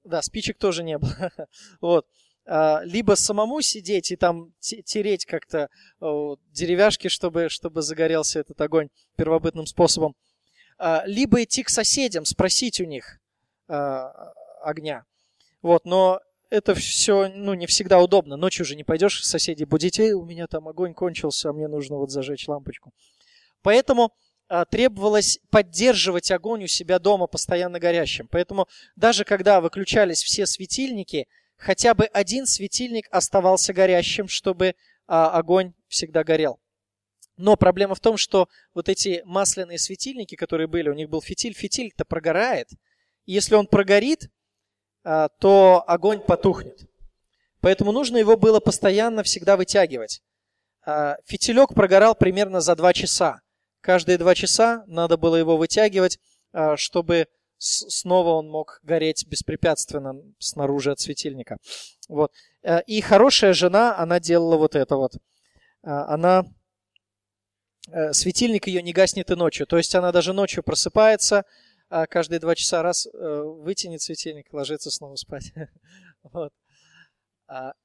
Да, 0.03 0.21
спичек 0.21 0.57
тоже 0.57 0.83
не 0.83 0.97
было. 0.97 1.31
вот. 1.81 2.07
А, 2.51 2.81
либо 2.83 3.13
самому 3.13 3.61
сидеть 3.61 4.11
и 4.11 4.15
там 4.15 4.51
тереть 4.59 5.25
как-то 5.25 5.69
деревяшки, 6.51 7.07
чтобы, 7.07 7.47
чтобы 7.47 7.83
загорелся 7.83 8.39
этот 8.39 8.59
огонь 8.59 8.89
первобытным 9.17 9.67
способом, 9.67 10.15
а, 10.79 11.03
либо 11.05 11.43
идти 11.43 11.61
к 11.61 11.69
соседям, 11.69 12.25
спросить 12.25 12.81
у 12.81 12.85
них 12.85 13.19
а, 13.67 14.33
огня. 14.63 15.05
Вот, 15.61 15.85
но 15.85 16.21
это 16.49 16.73
все 16.73 17.27
ну, 17.27 17.53
не 17.53 17.67
всегда 17.67 17.99
удобно. 17.99 18.35
Ночью 18.35 18.63
уже 18.63 18.75
не 18.75 18.83
пойдешь 18.83 19.21
к 19.21 19.25
соседей 19.25 19.65
будить, 19.65 19.99
Эй, 19.99 20.13
у 20.13 20.25
меня 20.25 20.47
там 20.47 20.67
огонь 20.67 20.95
кончился, 20.95 21.49
а 21.49 21.53
мне 21.53 21.67
нужно 21.67 21.97
вот 21.97 22.09
зажечь 22.09 22.47
лампочку. 22.47 22.91
Поэтому 23.61 24.11
требовалось 24.71 25.39
поддерживать 25.51 26.31
огонь 26.31 26.63
у 26.63 26.67
себя 26.67 26.97
дома 26.97 27.27
постоянно 27.27 27.79
горящим. 27.79 28.27
Поэтому 28.27 28.67
даже 28.95 29.23
когда 29.23 29.61
выключались 29.61 30.23
все 30.23 30.47
светильники– 30.47 31.27
хотя 31.59 31.93
бы 31.93 32.05
один 32.05 32.45
светильник 32.45 33.07
оставался 33.11 33.73
горящим, 33.73 34.27
чтобы 34.27 34.75
а, 35.07 35.29
огонь 35.31 35.73
всегда 35.87 36.23
горел. 36.23 36.59
Но 37.37 37.55
проблема 37.55 37.95
в 37.95 37.99
том, 37.99 38.17
что 38.17 38.47
вот 38.73 38.89
эти 38.89 39.21
масляные 39.25 39.77
светильники, 39.77 40.35
которые 40.35 40.67
были, 40.67 40.89
у 40.89 40.93
них 40.93 41.09
был 41.09 41.21
фитиль, 41.21 41.53
фитиль-то 41.53 42.05
прогорает. 42.05 42.69
И 43.25 43.33
если 43.33 43.55
он 43.55 43.67
прогорит, 43.67 44.29
а, 45.03 45.29
то 45.39 45.83
огонь 45.85 46.21
потухнет. 46.21 46.89
Поэтому 47.61 47.91
нужно 47.91 48.17
его 48.17 48.37
было 48.37 48.59
постоянно 48.59 49.23
всегда 49.23 49.57
вытягивать. 49.57 50.21
А, 50.85 51.17
фитилек 51.25 51.73
прогорал 51.73 52.15
примерно 52.15 52.61
за 52.61 52.75
2 52.75 52.93
часа. 52.93 53.41
Каждые 53.81 54.17
2 54.17 54.35
часа 54.35 54.83
надо 54.87 55.17
было 55.17 55.35
его 55.35 55.57
вытягивать, 55.57 56.19
а, 56.51 56.77
чтобы 56.77 57.27
снова 57.59 58.29
он 58.29 58.49
мог 58.49 58.79
гореть 58.83 59.27
беспрепятственно 59.27 60.15
снаружи 60.39 60.91
от 60.91 60.99
светильника. 60.99 61.57
Вот. 62.07 62.31
Э, 62.63 62.81
и 62.87 63.01
хорошая 63.01 63.53
жена, 63.53 63.97
она 63.97 64.19
делала 64.19 64.57
вот 64.57 64.75
это 64.75 64.95
вот. 64.95 65.15
Э, 65.15 65.19
она 65.83 66.45
э, 67.91 68.13
светильник 68.13 68.67
ее 68.67 68.81
не 68.81 68.93
гаснет 68.93 69.29
и 69.29 69.35
ночью. 69.35 69.67
То 69.67 69.77
есть 69.77 69.93
она 69.93 70.11
даже 70.11 70.33
ночью 70.33 70.63
просыпается, 70.63 71.43
каждые 72.09 72.39
два 72.39 72.53
часа 72.53 72.83
раз 72.83 73.07
вытянет 73.11 74.03
светильник, 74.03 74.53
ложится 74.53 74.91
снова 74.91 75.15
спать. 75.15 75.51
Вот. 76.21 76.51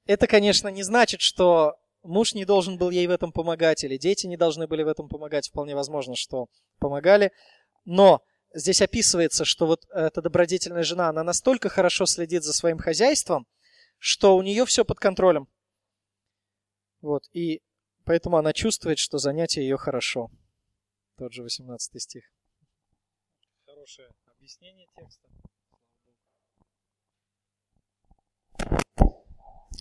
Это, 0.07 0.27
конечно, 0.27 0.69
не 0.69 0.83
значит, 0.83 1.21
что 1.21 1.77
муж 2.03 2.35
не 2.35 2.45
должен 2.45 2.77
был 2.77 2.91
ей 2.91 3.07
в 3.07 3.11
этом 3.11 3.33
помогать, 3.33 3.83
или 3.83 3.97
дети 3.97 4.27
не 4.27 4.37
должны 4.37 4.67
были 4.67 4.83
в 4.83 4.89
этом 4.89 5.09
помогать. 5.09 5.49
Вполне 5.49 5.75
возможно, 5.75 6.17
что 6.17 6.49
помогали. 6.81 7.33
Но 7.87 8.23
здесь 8.55 8.81
описывается, 8.81 9.45
что 9.45 9.67
вот 9.67 9.85
эта 9.91 10.23
добродетельная 10.23 10.85
жена, 10.85 11.09
она 11.09 11.23
настолько 11.23 11.69
хорошо 11.69 12.07
следит 12.07 12.45
за 12.45 12.53
своим 12.53 12.79
хозяйством, 12.79 13.47
что 13.99 14.37
у 14.37 14.43
нее 14.43 14.65
все 14.65 14.85
под 14.85 14.99
контролем. 14.99 15.49
Вот, 17.01 17.25
и 17.33 17.61
поэтому 18.05 18.39
она 18.39 18.53
чувствует, 18.53 18.99
что 18.99 19.19
занятие 19.19 19.63
ее 19.63 19.77
хорошо. 19.77 20.31
Тот 21.19 21.33
же 21.33 21.43
18 21.43 22.01
стих. 22.01 22.25
Хорошее 23.67 24.09
объяснение 24.27 24.87
текста. 24.97 25.29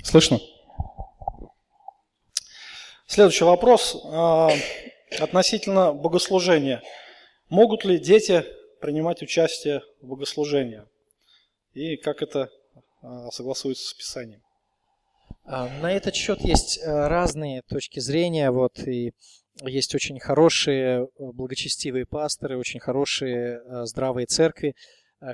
Слышно? 0.04 0.40
Следующий 3.08 3.46
вопрос 3.46 3.96
а, 4.06 4.50
относительно 5.20 5.94
богослужения. 5.94 6.82
Могут 7.50 7.86
ли 7.86 8.00
дети 8.00 8.44
принимать 8.84 9.22
участие 9.22 9.82
в 10.02 10.08
богослужении. 10.08 10.84
И 11.72 11.96
как 11.96 12.22
это 12.22 12.50
а, 13.02 13.32
согласуется 13.32 13.88
с 13.88 13.94
Писанием. 13.94 14.42
А, 15.46 15.70
на 15.80 15.94
этот 15.94 16.16
счет 16.16 16.42
есть 16.42 16.80
э, 16.80 17.08
разные 17.08 17.62
точки 17.62 18.02
зрения. 18.02 18.52
Вот, 18.52 18.78
и 18.86 19.14
есть 19.62 19.96
очень 19.96 20.20
хорошие, 20.20 21.04
э, 21.06 21.08
благочестивые 21.18 22.06
пасторы, 22.06 22.58
очень 22.58 22.82
хорошие, 22.82 23.62
э, 23.62 23.86
здравые 23.86 24.26
церкви, 24.26 24.76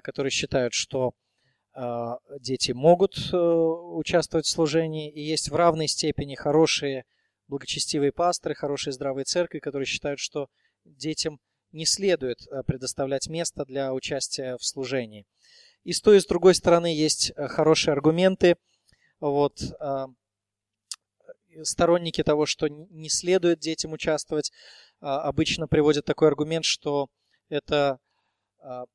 которые 0.03 0.29
считают, 0.29 0.73
что 0.73 1.13
дети 2.41 2.73
могут 2.73 3.15
участвовать 3.33 4.45
в 4.45 4.49
служении, 4.49 5.11
и 5.11 5.21
есть 5.21 5.49
в 5.49 5.55
равной 5.55 5.87
степени 5.87 6.35
хорошие 6.35 7.05
благочестивые 7.47 8.11
пасторы, 8.11 8.53
хорошие 8.53 8.93
здравые 8.93 9.25
церкви, 9.25 9.57
которые 9.57 9.87
считают, 9.87 10.19
что 10.19 10.47
детям 10.83 11.39
не 11.71 11.85
следует 11.85 12.47
предоставлять 12.65 13.27
место 13.27 13.65
для 13.65 13.93
участия 13.93 14.57
в 14.57 14.65
служении. 14.65 15.25
И 15.83 15.93
с 15.93 16.01
той 16.01 16.17
и 16.17 16.19
с 16.19 16.25
другой 16.25 16.55
стороны 16.55 16.87
есть 16.87 17.31
хорошие 17.35 17.93
аргументы. 17.93 18.57
Вот, 19.19 19.61
сторонники 21.63 22.23
того, 22.23 22.45
что 22.45 22.67
не 22.67 23.09
следует 23.09 23.59
детям 23.59 23.93
участвовать, 23.93 24.51
а, 25.01 25.21
обычно 25.21 25.67
приводят 25.67 26.05
такой 26.05 26.27
аргумент, 26.27 26.65
что 26.65 27.07
это 27.49 27.99
а, 28.59 28.85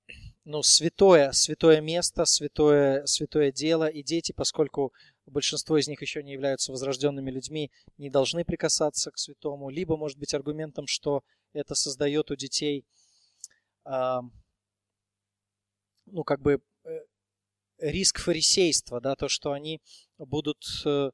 ну, 0.45 0.63
святое, 0.63 1.33
святое 1.33 1.81
место, 1.81 2.25
святое, 2.25 3.07
святое 3.07 3.51
дело, 3.51 3.89
и 3.89 4.03
дети, 4.03 4.33
поскольку 4.33 4.93
большинство 5.27 5.79
из 5.79 5.89
них 5.89 6.03
еще 6.03 6.23
не 6.23 6.33
являются 6.33 6.73
возрожденными 6.73 7.31
людьми, 7.31 7.71
не 7.97 8.11
должны 8.11 8.45
прикасаться 8.45 9.11
к 9.11 9.19
святому, 9.19 9.71
либо, 9.71 9.97
может 9.97 10.19
быть, 10.19 10.35
аргументом, 10.35 10.87
что 10.87 11.23
это 11.55 11.75
создает 11.75 12.31
у 12.31 12.37
детей, 12.37 12.85
ну, 16.07 16.25
как 16.25 16.41
бы 16.41 16.61
э, 16.85 16.89
риск 17.79 18.19
фарисейства, 18.19 19.01
да, 19.01 19.15
то, 19.17 19.29
что 19.29 19.53
они 19.53 19.81
будут 20.19 20.65
э, 20.85 21.11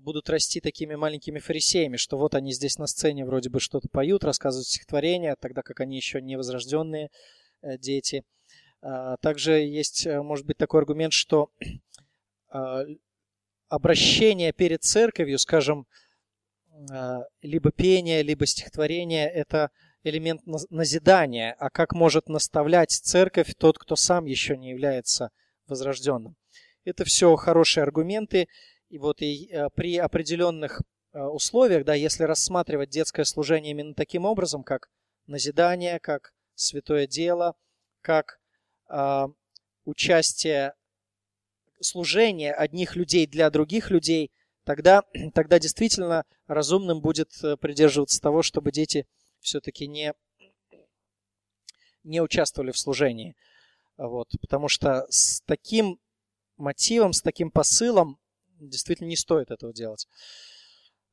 будут 0.00 0.28
расти 0.28 0.60
такими 0.60 0.94
маленькими 0.94 1.38
фарисеями, 1.38 1.96
что 1.96 2.18
вот 2.18 2.34
они 2.34 2.52
здесь 2.52 2.78
на 2.78 2.86
сцене 2.86 3.24
вроде 3.24 3.48
бы 3.48 3.58
что-то 3.58 3.88
поют, 3.88 4.22
рассказывают 4.22 4.66
стихотворения, 4.66 5.34
тогда 5.40 5.62
как 5.62 5.80
они 5.80 5.96
еще 5.96 6.20
не 6.20 6.36
возрожденные 6.36 7.10
э, 7.62 7.78
дети. 7.78 8.24
А, 8.80 9.16
также 9.16 9.52
есть, 9.52 10.06
может 10.06 10.46
быть, 10.46 10.58
такой 10.58 10.80
аргумент, 10.80 11.12
что 11.12 11.50
обращение 13.68 14.52
перед 14.52 14.82
церковью, 14.82 15.38
скажем, 15.38 15.86
либо 17.42 17.70
пение, 17.72 18.22
либо 18.22 18.46
стихотворение– 18.46 19.28
это 19.32 19.70
элемент 20.02 20.42
назидания, 20.70 21.54
а 21.58 21.70
как 21.70 21.92
может 21.92 22.28
наставлять 22.28 22.90
церковь 22.90 23.54
тот, 23.58 23.78
кто 23.78 23.96
сам 23.96 24.24
еще 24.26 24.56
не 24.56 24.70
является 24.70 25.30
возрожденным. 25.66 26.36
Это 26.84 27.04
все 27.04 27.34
хорошие 27.36 27.82
аргументы, 27.82 28.48
и 28.88 28.98
вот 28.98 29.20
и 29.20 29.50
э, 29.50 29.68
при 29.74 29.98
определенных 29.98 30.80
э, 31.12 31.20
условиях, 31.20 31.84
да, 31.84 31.94
если 31.94 32.24
рассматривать 32.24 32.90
детское 32.90 33.24
служение 33.24 33.72
именно 33.72 33.94
таким 33.94 34.24
образом, 34.24 34.62
как 34.62 34.88
назидание, 35.26 35.98
как 36.00 36.32
святое 36.54 37.06
дело, 37.06 37.54
как 38.00 38.38
э, 38.88 39.26
участие 39.84 40.72
служения 41.80 42.52
одних 42.52 42.96
людей 42.96 43.26
для 43.26 43.50
других 43.50 43.90
людей, 43.90 44.30
тогда, 44.68 45.02
тогда 45.34 45.58
действительно 45.58 46.24
разумным 46.46 47.00
будет 47.00 47.32
э, 47.42 47.56
придерживаться 47.56 48.20
того, 48.20 48.42
чтобы 48.42 48.70
дети 48.70 49.06
все-таки 49.40 49.88
не, 49.88 50.12
не 52.04 52.20
участвовали 52.20 52.70
в 52.70 52.78
служении. 52.78 53.34
Вот, 53.96 54.28
потому 54.40 54.68
что 54.68 55.06
с 55.08 55.40
таким 55.46 55.98
мотивом, 56.58 57.14
с 57.14 57.22
таким 57.22 57.50
посылом 57.50 58.18
действительно 58.60 59.08
не 59.08 59.16
стоит 59.16 59.50
этого 59.50 59.72
делать. 59.72 60.06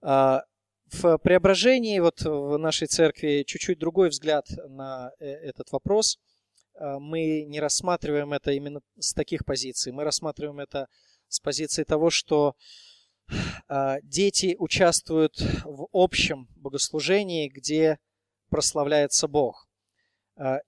А, 0.01 0.43
в 0.91 1.17
преображении, 1.19 1.99
вот 1.99 2.21
в 2.21 2.57
нашей 2.57 2.87
церкви, 2.87 3.45
чуть-чуть 3.47 3.79
другой 3.79 4.09
взгляд 4.09 4.45
на 4.67 5.11
э, 5.19 5.25
этот 5.25 5.71
вопрос. 5.71 6.19
А, 6.75 6.99
мы 6.99 7.45
не 7.45 7.61
рассматриваем 7.61 8.33
это 8.33 8.51
именно 8.51 8.81
с 8.99 9.13
таких 9.13 9.45
позиций. 9.45 9.93
Мы 9.93 10.03
рассматриваем 10.03 10.59
это 10.59 10.89
с 11.29 11.39
позиции 11.39 11.85
того, 11.85 12.09
что 12.09 12.55
дети 14.03 14.55
участвуют 14.59 15.39
в 15.63 15.87
общем 15.91 16.47
богослужении, 16.55 17.49
где 17.49 17.97
прославляется 18.49 19.27
Бог. 19.27 19.67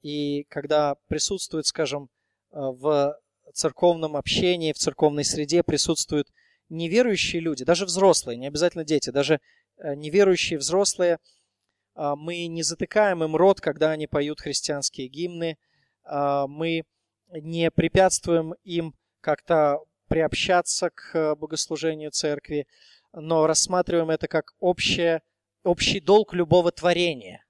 И 0.01 0.45
когда 0.49 0.95
присутствует, 1.08 1.66
скажем, 1.68 2.10
в 2.51 3.16
церковном 3.53 4.16
общении, 4.16 4.74
в 4.74 4.78
церковной 4.78 5.24
среде 5.24 5.64
присутствуют 5.64 6.28
неверующие 6.70 7.41
люди, 7.41 7.64
даже 7.64 7.86
взрослые, 7.86 8.38
не 8.38 8.47
обязательно 8.47 8.84
дети, 8.84 9.10
даже 9.10 9.39
неверующие 9.78 10.58
взрослые, 10.58 11.20
а, 11.97 12.16
мы 12.16 12.45
не 12.45 12.62
затыкаем 12.62 13.24
им 13.24 13.36
рот, 13.36 13.60
когда 13.60 13.91
они 13.91 14.05
поют 14.05 14.39
христианские 14.39 15.08
гимны, 15.08 15.58
а, 16.03 16.47
мы 16.47 16.84
не 17.41 17.72
препятствуем 17.72 18.53
им 18.64 18.93
как-то 19.20 19.80
приобщаться 20.08 20.89
к 20.89 21.16
э, 21.16 21.36
богослужению 21.36 22.12
церкви, 22.12 22.68
но 23.14 23.47
рассматриваем 23.47 24.10
это 24.10 24.28
как 24.28 24.53
общее, 24.60 25.22
общий 25.64 25.99
долг 25.99 26.34
любого 26.34 26.72
творения. 26.72 27.45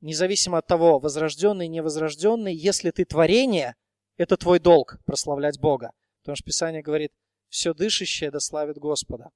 Независимо 0.00 0.58
от 0.58 0.66
того, 0.66 0.98
возрожденный, 0.98 1.68
невозрожденный, 1.68 2.54
если 2.54 2.90
ты 2.90 3.04
творение, 3.04 3.74
это 4.16 4.36
твой 4.36 4.58
долг 4.58 4.98
прославлять 5.04 5.58
Бога. 5.58 5.92
Потому 6.22 6.36
что 6.36 6.44
Писание 6.46 6.82
говорит– 6.82 7.12
все 7.48 7.74
дышащее 7.74 8.30
да 8.30 8.40
славит 8.40 8.78
Господа. 8.78 9.30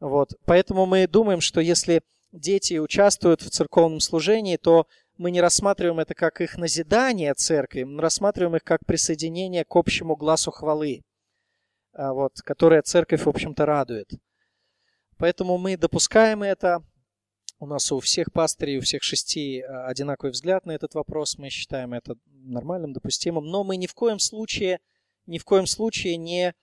Вот. 0.00 0.30
Поэтому 0.44 0.86
мы 0.86 1.06
думаем, 1.06 1.40
что 1.40 1.60
если 1.60 2.02
дети 2.32 2.78
участвуют 2.78 3.42
в 3.42 3.50
церковном 3.50 4.00
служении, 4.00 4.56
то 4.56 4.86
мы 5.16 5.30
не 5.30 5.40
рассматриваем 5.40 5.98
это 5.98 6.14
как 6.14 6.40
их 6.40 6.56
назидание 6.56 7.34
церкви, 7.34 7.82
мы 7.82 8.00
рассматриваем 8.00 8.56
их 8.56 8.62
как 8.62 8.86
присоединение 8.86 9.64
к 9.64 9.74
общему 9.74 10.14
глазу 10.14 10.52
хвалы, 10.52 11.02
вот, 11.98 12.40
которое 12.42 12.82
церковь, 12.82 13.24
в 13.24 13.28
общем-то, 13.28 13.66
радует. 13.66 14.08
Поэтому 15.18 15.58
мы 15.58 15.76
допускаем 15.76 16.44
это. 16.44 16.82
У 17.58 17.66
нас 17.66 17.90
у 17.90 17.98
всех 17.98 18.32
пастырей, 18.32 18.78
у 18.78 18.82
всех 18.82 19.02
шести 19.02 19.62
а, 19.62 19.88
одинаковый 19.88 20.30
взгляд 20.30 20.64
на 20.64 20.70
этот 20.70 20.94
вопрос. 20.94 21.38
Мы 21.38 21.50
считаем 21.50 21.92
это 21.92 22.14
нормальным, 22.26 22.92
допустимым. 22.92 23.46
Но 23.46 23.64
мы 23.64 23.76
ни 23.76 23.88
в 23.88 23.94
коем 23.94 24.20
случае, 24.20 24.78
ни 25.26 25.38
в 25.38 25.44
коем 25.44 25.66
случае 25.66 26.16
не 26.18 26.54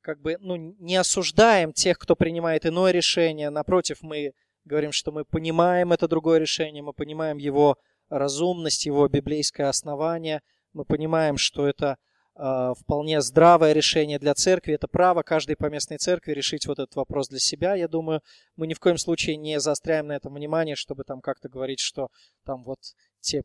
как 0.00 0.20
бы, 0.20 0.38
ну, 0.40 0.56
не 0.56 0.96
осуждаем 0.96 1.74
тех, 1.74 1.98
кто 1.98 2.16
принимает 2.16 2.64
иное 2.64 2.92
решение. 2.92 3.50
Напротив, 3.50 3.98
мы 4.00 4.32
говорим, 4.64 4.92
что 4.92 5.12
мы 5.12 5.26
понимаем 5.26 5.92
это 5.92 6.08
другое 6.08 6.38
решение, 6.38 6.82
мы 6.82 6.94
понимаем 6.94 7.36
его 7.36 7.76
разумность, 8.08 8.86
его 8.86 9.06
библейское 9.08 9.68
основание, 9.68 10.40
мы 10.72 10.84
понимаем, 10.84 11.36
что 11.36 11.66
это 11.66 11.98
вполне 12.34 13.20
здравое 13.20 13.72
решение 13.72 14.18
для 14.18 14.34
церкви, 14.34 14.74
это 14.74 14.88
право 14.88 15.22
каждой 15.22 15.54
поместной 15.54 15.98
церкви 15.98 16.32
решить 16.32 16.66
вот 16.66 16.78
этот 16.78 16.96
вопрос 16.96 17.28
для 17.28 17.38
себя. 17.38 17.74
Я 17.74 17.88
думаю, 17.88 18.22
мы 18.56 18.66
ни 18.66 18.74
в 18.74 18.80
коем 18.80 18.96
случае 18.96 19.36
не 19.36 19.60
заостряем 19.60 20.06
на 20.06 20.12
этом 20.12 20.34
внимание, 20.34 20.74
чтобы 20.74 21.04
там 21.04 21.20
как-то 21.20 21.48
говорить, 21.50 21.80
что 21.80 22.08
там 22.44 22.64
вот 22.64 22.78
те 23.20 23.42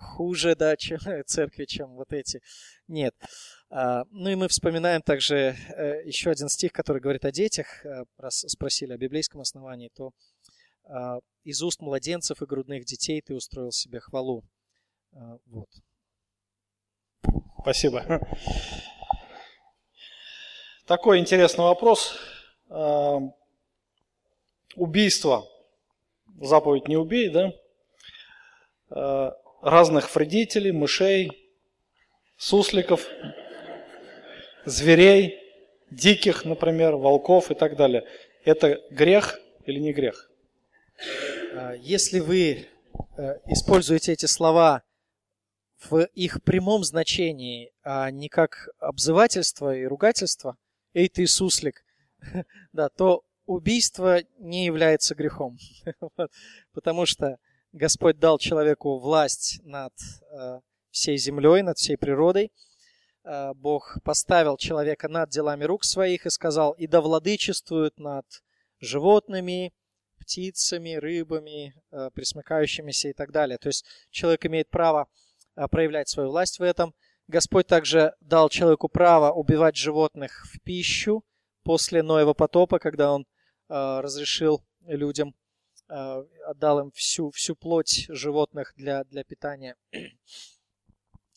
хуже, 0.00 0.56
да, 0.56 0.76
чем 0.78 0.98
церкви, 1.26 1.64
чем 1.66 1.94
вот 1.94 2.12
эти. 2.12 2.40
Нет. 2.88 3.14
А, 3.68 4.04
ну 4.10 4.30
и 4.30 4.34
мы 4.34 4.48
вспоминаем 4.48 5.02
также 5.02 5.56
э, 5.76 6.02
еще 6.04 6.30
один 6.30 6.48
стих, 6.48 6.72
который 6.72 7.00
говорит 7.00 7.24
о 7.24 7.32
детях. 7.32 7.84
Э, 7.84 8.04
раз 8.16 8.44
спросили 8.48 8.92
о 8.92 8.98
библейском 8.98 9.40
основании, 9.40 9.90
то 9.94 10.12
а, 10.84 11.18
из 11.44 11.62
уст 11.62 11.80
младенцев 11.80 12.42
и 12.42 12.46
грудных 12.46 12.84
детей 12.84 13.20
ты 13.20 13.34
устроил 13.34 13.72
себе 13.72 14.00
хвалу. 14.00 14.44
Вот. 15.46 15.68
Спасибо. 17.60 18.20
Такой 20.86 21.18
интересный 21.18 21.64
вопрос. 21.64 22.16
Убийство. 24.76 25.46
Заповедь 26.40 26.88
не 26.88 26.96
убей, 26.96 27.28
да? 27.28 27.52
разных 29.62 30.14
вредителей, 30.14 30.72
мышей, 30.72 31.30
сусликов, 32.36 33.06
зверей, 34.64 35.38
диких, 35.90 36.44
например, 36.44 36.96
волков 36.96 37.50
и 37.50 37.54
так 37.54 37.76
далее. 37.76 38.06
Это 38.44 38.80
грех 38.90 39.38
или 39.66 39.78
не 39.78 39.92
грех? 39.92 40.30
А, 41.54 41.74
если 41.74 42.20
вы 42.20 42.68
э, 43.16 43.38
используете 43.46 44.12
эти 44.12 44.26
слова 44.26 44.82
в 45.88 46.04
их 46.14 46.42
прямом 46.42 46.84
значении, 46.84 47.72
а 47.82 48.10
не 48.10 48.28
как 48.28 48.68
обзывательство 48.78 49.74
и 49.74 49.84
ругательство, 49.84 50.56
«Эй, 50.92 51.08
ты 51.08 51.26
суслик», 51.26 51.84
да, 52.72 52.88
то 52.88 53.24
убийство 53.46 54.20
не 54.38 54.64
является 54.64 55.14
грехом. 55.14 55.58
Потому 56.72 57.06
что 57.06 57.38
Господь 57.72 58.18
дал 58.18 58.38
человеку 58.38 58.98
власть 58.98 59.60
над 59.64 59.92
э, 60.32 60.60
всей 60.90 61.16
землей, 61.16 61.62
над 61.62 61.78
всей 61.78 61.96
природой. 61.96 62.52
Э, 63.24 63.52
Бог 63.54 63.98
поставил 64.04 64.56
человека 64.56 65.08
над 65.08 65.30
делами 65.30 65.64
рук 65.64 65.84
своих 65.84 66.26
и 66.26 66.30
сказал, 66.30 66.72
и 66.72 66.86
да 66.86 67.00
владычествует 67.00 67.98
над 67.98 68.26
животными, 68.80 69.72
птицами, 70.18 70.94
рыбами, 70.94 71.74
э, 71.90 72.10
присмыкающимися 72.12 73.08
и 73.08 73.12
так 73.12 73.32
далее. 73.32 73.58
То 73.58 73.68
есть 73.68 73.84
человек 74.10 74.46
имеет 74.46 74.68
право 74.68 75.08
проявлять 75.68 76.08
свою 76.08 76.30
власть 76.30 76.58
в 76.58 76.62
этом. 76.62 76.94
Господь 77.28 77.66
также 77.66 78.14
дал 78.20 78.48
человеку 78.48 78.88
право 78.88 79.32
убивать 79.32 79.76
животных 79.76 80.46
в 80.52 80.60
пищу 80.62 81.24
после 81.62 82.02
Ноева 82.02 82.34
потопа, 82.34 82.78
когда 82.78 83.12
он 83.12 83.22
э, 83.68 84.00
разрешил 84.00 84.64
людям, 84.86 85.34
э, 85.88 86.24
отдал 86.46 86.80
им 86.80 86.90
всю, 86.92 87.30
всю 87.30 87.54
плоть 87.54 88.06
животных 88.08 88.72
для, 88.76 89.04
для 89.04 89.24
питания. 89.24 89.76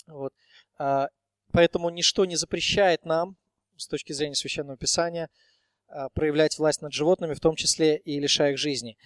Вот. 0.05 0.34
А, 0.78 1.07
поэтому 1.53 1.89
ничто 1.89 2.26
не 2.26 2.36
запрещает 2.36 3.05
нам, 3.05 3.38
с 3.78 3.88
точки 3.88 4.11
зрения 4.11 4.36
Священного 4.36 4.78
Писания, 4.78 5.30
а, 5.88 6.09
проявлять 6.09 6.57
власть 6.57 6.82
над 6.82 6.91
животными, 6.91 7.34
в 7.34 7.39
том 7.39 7.55
числе 7.55 7.97
и 7.97 8.19
лишая 8.19 8.51
их 8.51 8.57
жизни. 8.57 8.97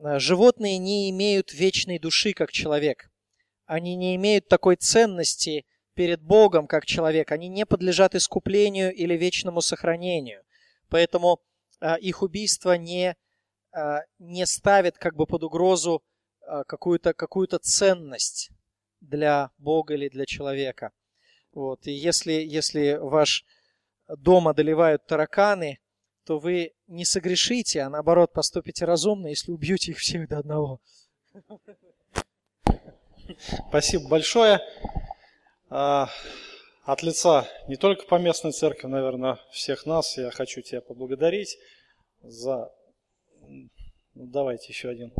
А, 0.00 0.20
животные 0.20 0.78
не 0.78 1.10
имеют 1.10 1.52
вечной 1.52 1.98
души, 1.98 2.32
как 2.32 2.52
человек. 2.52 3.10
Они 3.66 3.96
не 3.96 4.16
имеют 4.16 4.48
такой 4.48 4.76
ценности 4.76 5.66
перед 5.94 6.22
Богом, 6.22 6.66
как 6.66 6.86
человек. 6.86 7.32
Они 7.32 7.48
не 7.48 7.66
подлежат 7.66 8.14
искуплению 8.14 8.94
или 8.94 9.14
вечному 9.14 9.60
сохранению. 9.60 10.42
Поэтому 10.88 11.40
их 12.00 12.22
убийство 12.22 12.76
не, 12.76 13.16
не 14.18 14.46
ставит 14.46 14.98
как 14.98 15.14
бы 15.16 15.26
под 15.26 15.42
угрозу 15.42 16.02
какую-то 16.66 17.12
какую 17.12 17.48
ценность 17.60 18.50
для 19.00 19.50
Бога 19.58 19.94
или 19.94 20.08
для 20.08 20.26
человека. 20.26 20.92
Вот. 21.52 21.86
И 21.86 21.92
если, 21.92 22.32
если 22.32 22.98
ваш 23.00 23.44
дом 24.08 24.46
одолевают 24.46 25.06
тараканы, 25.06 25.80
то 26.24 26.38
вы 26.38 26.72
не 26.86 27.04
согрешите, 27.04 27.82
а 27.82 27.90
наоборот 27.90 28.32
поступите 28.32 28.84
разумно, 28.84 29.28
если 29.28 29.52
убьете 29.52 29.92
их 29.92 29.98
всех 29.98 30.28
до 30.28 30.38
одного. 30.38 30.80
Спасибо 33.68 34.08
большое. 34.08 34.60
А, 35.68 36.08
от 36.84 37.02
лица 37.02 37.48
не 37.68 37.76
только 37.76 38.06
по 38.06 38.16
местной 38.16 38.52
церкви, 38.52 38.86
наверное, 38.86 39.38
всех 39.50 39.86
нас, 39.86 40.16
я 40.16 40.30
хочу 40.30 40.62
тебя 40.62 40.80
поблагодарить 40.80 41.58
за... 42.22 42.72
Ну, 43.40 43.68
давайте 44.14 44.68
еще 44.68 44.88
один. 44.88 45.12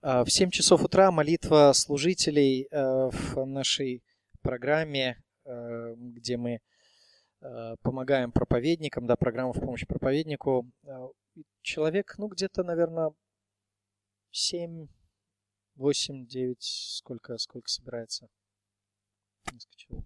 А, 0.00 0.24
в 0.24 0.30
7 0.30 0.50
часов 0.50 0.84
утра 0.84 1.10
молитва 1.10 1.72
служителей 1.74 2.68
э, 2.70 3.10
в 3.10 3.44
нашей 3.44 4.02
программе, 4.42 5.20
где 5.96 6.36
мы 6.36 6.60
э, 7.40 7.76
помогаем 7.82 8.32
проповедникам, 8.32 9.06
да, 9.06 9.16
программа 9.16 9.52
в 9.52 9.60
помощь 9.60 9.86
проповеднику. 9.86 10.70
Человек, 11.62 12.14
ну, 12.18 12.28
где-то, 12.28 12.64
наверное, 12.64 13.12
7, 14.30 14.88
8, 15.76 16.26
9, 16.26 16.56
сколько, 16.60 17.38
сколько 17.38 17.68
собирается? 17.68 18.28
Несколько. 19.52 20.02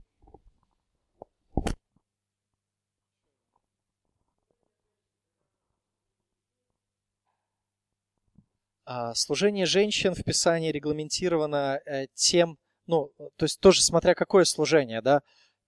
А, 8.84 9.14
служение 9.14 9.64
женщин 9.64 10.14
в 10.14 10.24
Писании 10.24 10.72
регламентировано 10.72 11.80
э, 11.86 12.08
тем, 12.14 12.58
ну, 12.86 13.12
то 13.36 13.44
есть 13.44 13.60
тоже 13.60 13.80
смотря 13.80 14.14
какое 14.14 14.44
служение, 14.44 15.00
да, 15.00 15.22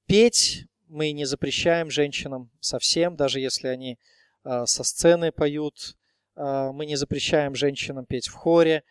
петь 0.07 0.67
мы 0.89 1.13
не 1.13 1.25
запрещаем 1.25 1.91
женщинам 1.91 2.51
совсем, 2.61 3.17
даже 3.17 3.41
если 3.41 3.69
они 3.69 3.99
а, 4.43 4.67
со 4.67 4.85
сцены 4.85 5.33
поют, 5.33 5.97
а, 6.37 6.73
мы 6.73 6.87
не 6.87 6.97
запрещаем 6.97 7.55
женщинам 7.55 8.07
петь 8.07 8.29
в 8.29 8.35
хоре, 8.35 8.83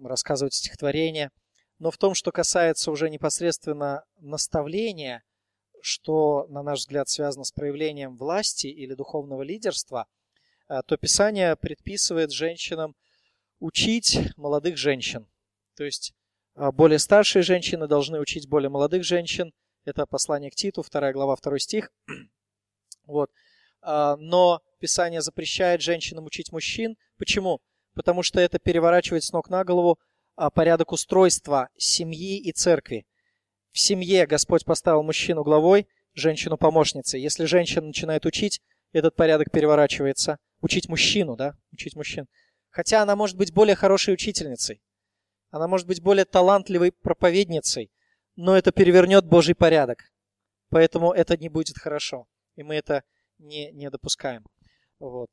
рассказывать 0.00 0.54
стихотворения. 0.54 1.32
Но 1.80 1.90
в 1.90 1.98
том, 1.98 2.14
что 2.14 2.30
касается 2.30 2.92
уже 2.92 3.10
непосредственно 3.10 4.04
наставления, 4.20 5.24
что, 5.80 6.46
на 6.48 6.62
наш 6.62 6.78
взгляд, 6.78 7.08
связано 7.08 7.42
с 7.42 7.50
проявлением 7.50 8.16
власти 8.16 8.68
или 8.68 8.94
духовного 8.94 9.42
лидерства, 9.42 10.06
то 10.68 10.96
Писание 10.96 11.56
предписывает 11.56 12.30
женщинам 12.30 12.94
учить 13.58 14.18
молодых 14.36 14.76
женщин. 14.76 15.26
То 15.76 15.84
есть 15.84 16.14
а, 16.54 16.72
более 16.72 16.98
старшие 16.98 17.42
женщины 17.42 17.86
должны 17.86 18.18
учить 18.20 18.48
более 18.48 18.68
молодых 18.68 19.04
женщин. 19.04 19.52
Это 19.84 20.06
послание 20.06 20.50
к 20.50 20.54
Титу, 20.54 20.84
2 20.88 21.12
глава, 21.12 21.36
2 21.36 21.58
стих. 21.58 21.92
Вот. 23.04 23.30
А, 23.80 24.16
но 24.16 24.62
Писание 24.78 25.20
запрещает 25.22 25.82
женщинам 25.82 26.26
учить 26.26 26.52
мужчин. 26.52 26.96
Почему? 27.18 27.60
Потому 27.94 28.22
что 28.22 28.40
это 28.40 28.60
переворачивает 28.60 29.24
с 29.24 29.32
ног 29.32 29.50
на 29.50 29.64
голову 29.64 29.98
а, 30.36 30.50
порядок 30.50 30.92
устройства 30.92 31.68
семьи 31.76 32.38
и 32.38 32.52
церкви. 32.52 33.06
В 33.72 33.80
семье 33.80 34.26
Господь 34.26 34.64
поставил 34.64 35.02
мужчину 35.02 35.42
главой, 35.42 35.88
женщину 36.14 36.56
помощницей. 36.56 37.20
Если 37.20 37.44
женщина 37.44 37.86
начинает 37.86 38.24
учить, 38.24 38.60
этот 38.92 39.16
порядок 39.16 39.50
переворачивается. 39.50 40.38
Учить 40.60 40.88
мужчину, 40.88 41.34
да? 41.34 41.56
Учить 41.72 41.96
мужчин. 41.96 42.28
Хотя 42.70 43.02
она 43.02 43.16
может 43.16 43.36
быть 43.36 43.52
более 43.52 43.74
хорошей 43.74 44.14
учительницей, 44.14 44.80
она 45.50 45.66
может 45.68 45.86
быть 45.86 46.00
более 46.00 46.24
талантливой 46.24 46.92
проповедницей, 46.92 47.90
но 48.36 48.56
это 48.56 48.72
перевернет 48.72 49.24
Божий 49.24 49.54
порядок. 49.54 50.12
Поэтому 50.68 51.12
это 51.12 51.36
не 51.36 51.48
будет 51.48 51.78
хорошо. 51.78 52.26
И 52.56 52.62
мы 52.62 52.76
это 52.76 53.04
не, 53.38 53.70
не 53.72 53.90
допускаем. 53.90 54.46
Вот. 54.98 55.30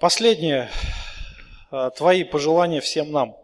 Последнее. 0.00 0.70
А, 1.70 1.90
твои 1.90 2.24
пожелания 2.24 2.80
всем 2.80 3.10
нам. 3.10 3.36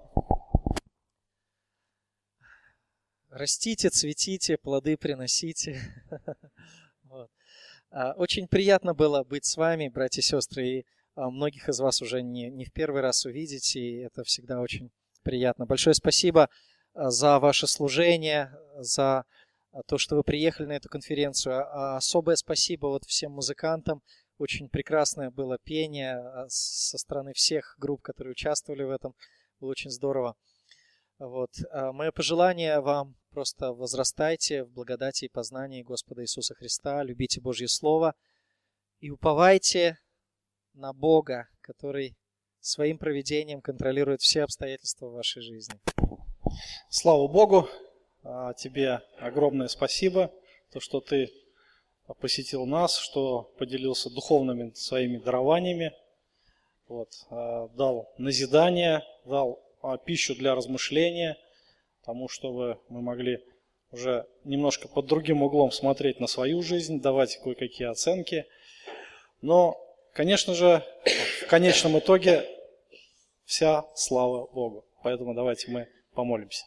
Растите, 3.30 3.90
цветите, 3.90 4.58
плоды 4.58 4.96
приносите. 4.96 5.80
А, 7.92 8.12
очень 8.12 8.46
приятно 8.46 8.94
было 8.94 9.24
быть 9.24 9.44
с 9.44 9.56
вами, 9.56 9.88
братья 9.88 10.20
и 10.20 10.24
сестры, 10.24 10.68
и 10.68 10.86
а, 11.16 11.28
многих 11.28 11.68
из 11.68 11.80
вас 11.80 12.00
уже 12.00 12.22
не, 12.22 12.48
не 12.48 12.64
в 12.64 12.72
первый 12.72 13.02
раз 13.02 13.26
увидеть, 13.26 13.74
и 13.74 13.96
это 13.96 14.22
всегда 14.22 14.60
очень 14.60 14.92
приятно. 15.22 15.66
Большое 15.66 15.94
спасибо 15.94 16.48
а, 16.94 17.10
за 17.10 17.38
ваше 17.38 17.66
служение, 17.66 18.52
за 18.78 19.24
то, 19.86 19.98
что 19.98 20.16
вы 20.16 20.24
приехали 20.24 20.66
на 20.66 20.72
эту 20.72 20.88
конференцию. 20.88 21.94
Особое 21.96 22.36
спасибо 22.36 22.86
вот 22.88 23.04
всем 23.04 23.32
музыкантам. 23.32 24.02
Очень 24.38 24.68
прекрасное 24.68 25.30
было 25.30 25.58
пение 25.62 26.18
со 26.48 26.98
стороны 26.98 27.32
всех 27.34 27.76
групп, 27.78 28.02
которые 28.02 28.32
участвовали 28.32 28.82
в 28.82 28.90
этом. 28.90 29.14
Было 29.60 29.70
очень 29.70 29.90
здорово. 29.90 30.34
Вот. 31.20 31.50
Мое 31.72 32.10
пожелание 32.10 32.80
вам 32.80 33.14
Просто 33.30 33.72
возрастайте 33.72 34.64
в 34.64 34.72
благодати 34.72 35.26
и 35.26 35.28
познании 35.28 35.84
Господа 35.84 36.22
Иисуса 36.22 36.56
Христа, 36.56 37.04
любите 37.04 37.40
Божье 37.40 37.68
Слово 37.68 38.16
и 38.98 39.10
уповайте 39.10 39.98
на 40.74 40.92
Бога, 40.92 41.48
который 41.60 42.16
своим 42.60 42.98
проведением 42.98 43.60
контролирует 43.60 44.20
все 44.20 44.42
обстоятельства 44.42 45.08
вашей 45.08 45.42
жизни. 45.42 45.74
Слава 46.88 47.26
Богу! 47.28 47.68
А, 48.22 48.52
тебе 48.54 49.00
огромное 49.18 49.68
спасибо, 49.68 50.32
то, 50.72 50.80
что 50.80 51.00
ты 51.00 51.32
посетил 52.20 52.66
нас, 52.66 52.96
что 52.96 53.52
поделился 53.58 54.10
духовными 54.10 54.72
своими 54.74 55.18
дарованиями, 55.18 55.92
вот, 56.88 57.08
а, 57.30 57.68
дал 57.68 58.12
назидание, 58.18 59.02
дал 59.24 59.62
а, 59.82 59.96
пищу 59.96 60.34
для 60.34 60.54
размышления– 60.54 61.36
тому, 62.04 62.28
чтобы 62.28 62.78
мы 62.88 63.02
могли 63.02 63.38
уже 63.92 64.26
немножко 64.44 64.88
под 64.88 65.06
другим 65.06 65.42
углом 65.42 65.70
смотреть 65.70 66.20
на 66.20 66.26
свою 66.26 66.62
жизнь, 66.62 67.00
давать 67.00 67.36
кое-какие 67.42 67.88
оценки. 67.88 68.46
Но, 69.42 69.78
конечно 70.12 70.54
же, 70.54 70.84
в 71.42 71.46
конечном 71.46 71.98
итоге 71.98 72.46
вся 73.44 73.84
слава 73.94 74.46
Богу. 74.52 74.84
Поэтому 75.02 75.34
давайте 75.34 75.70
мы 75.70 75.88
помолимся. 76.14 76.64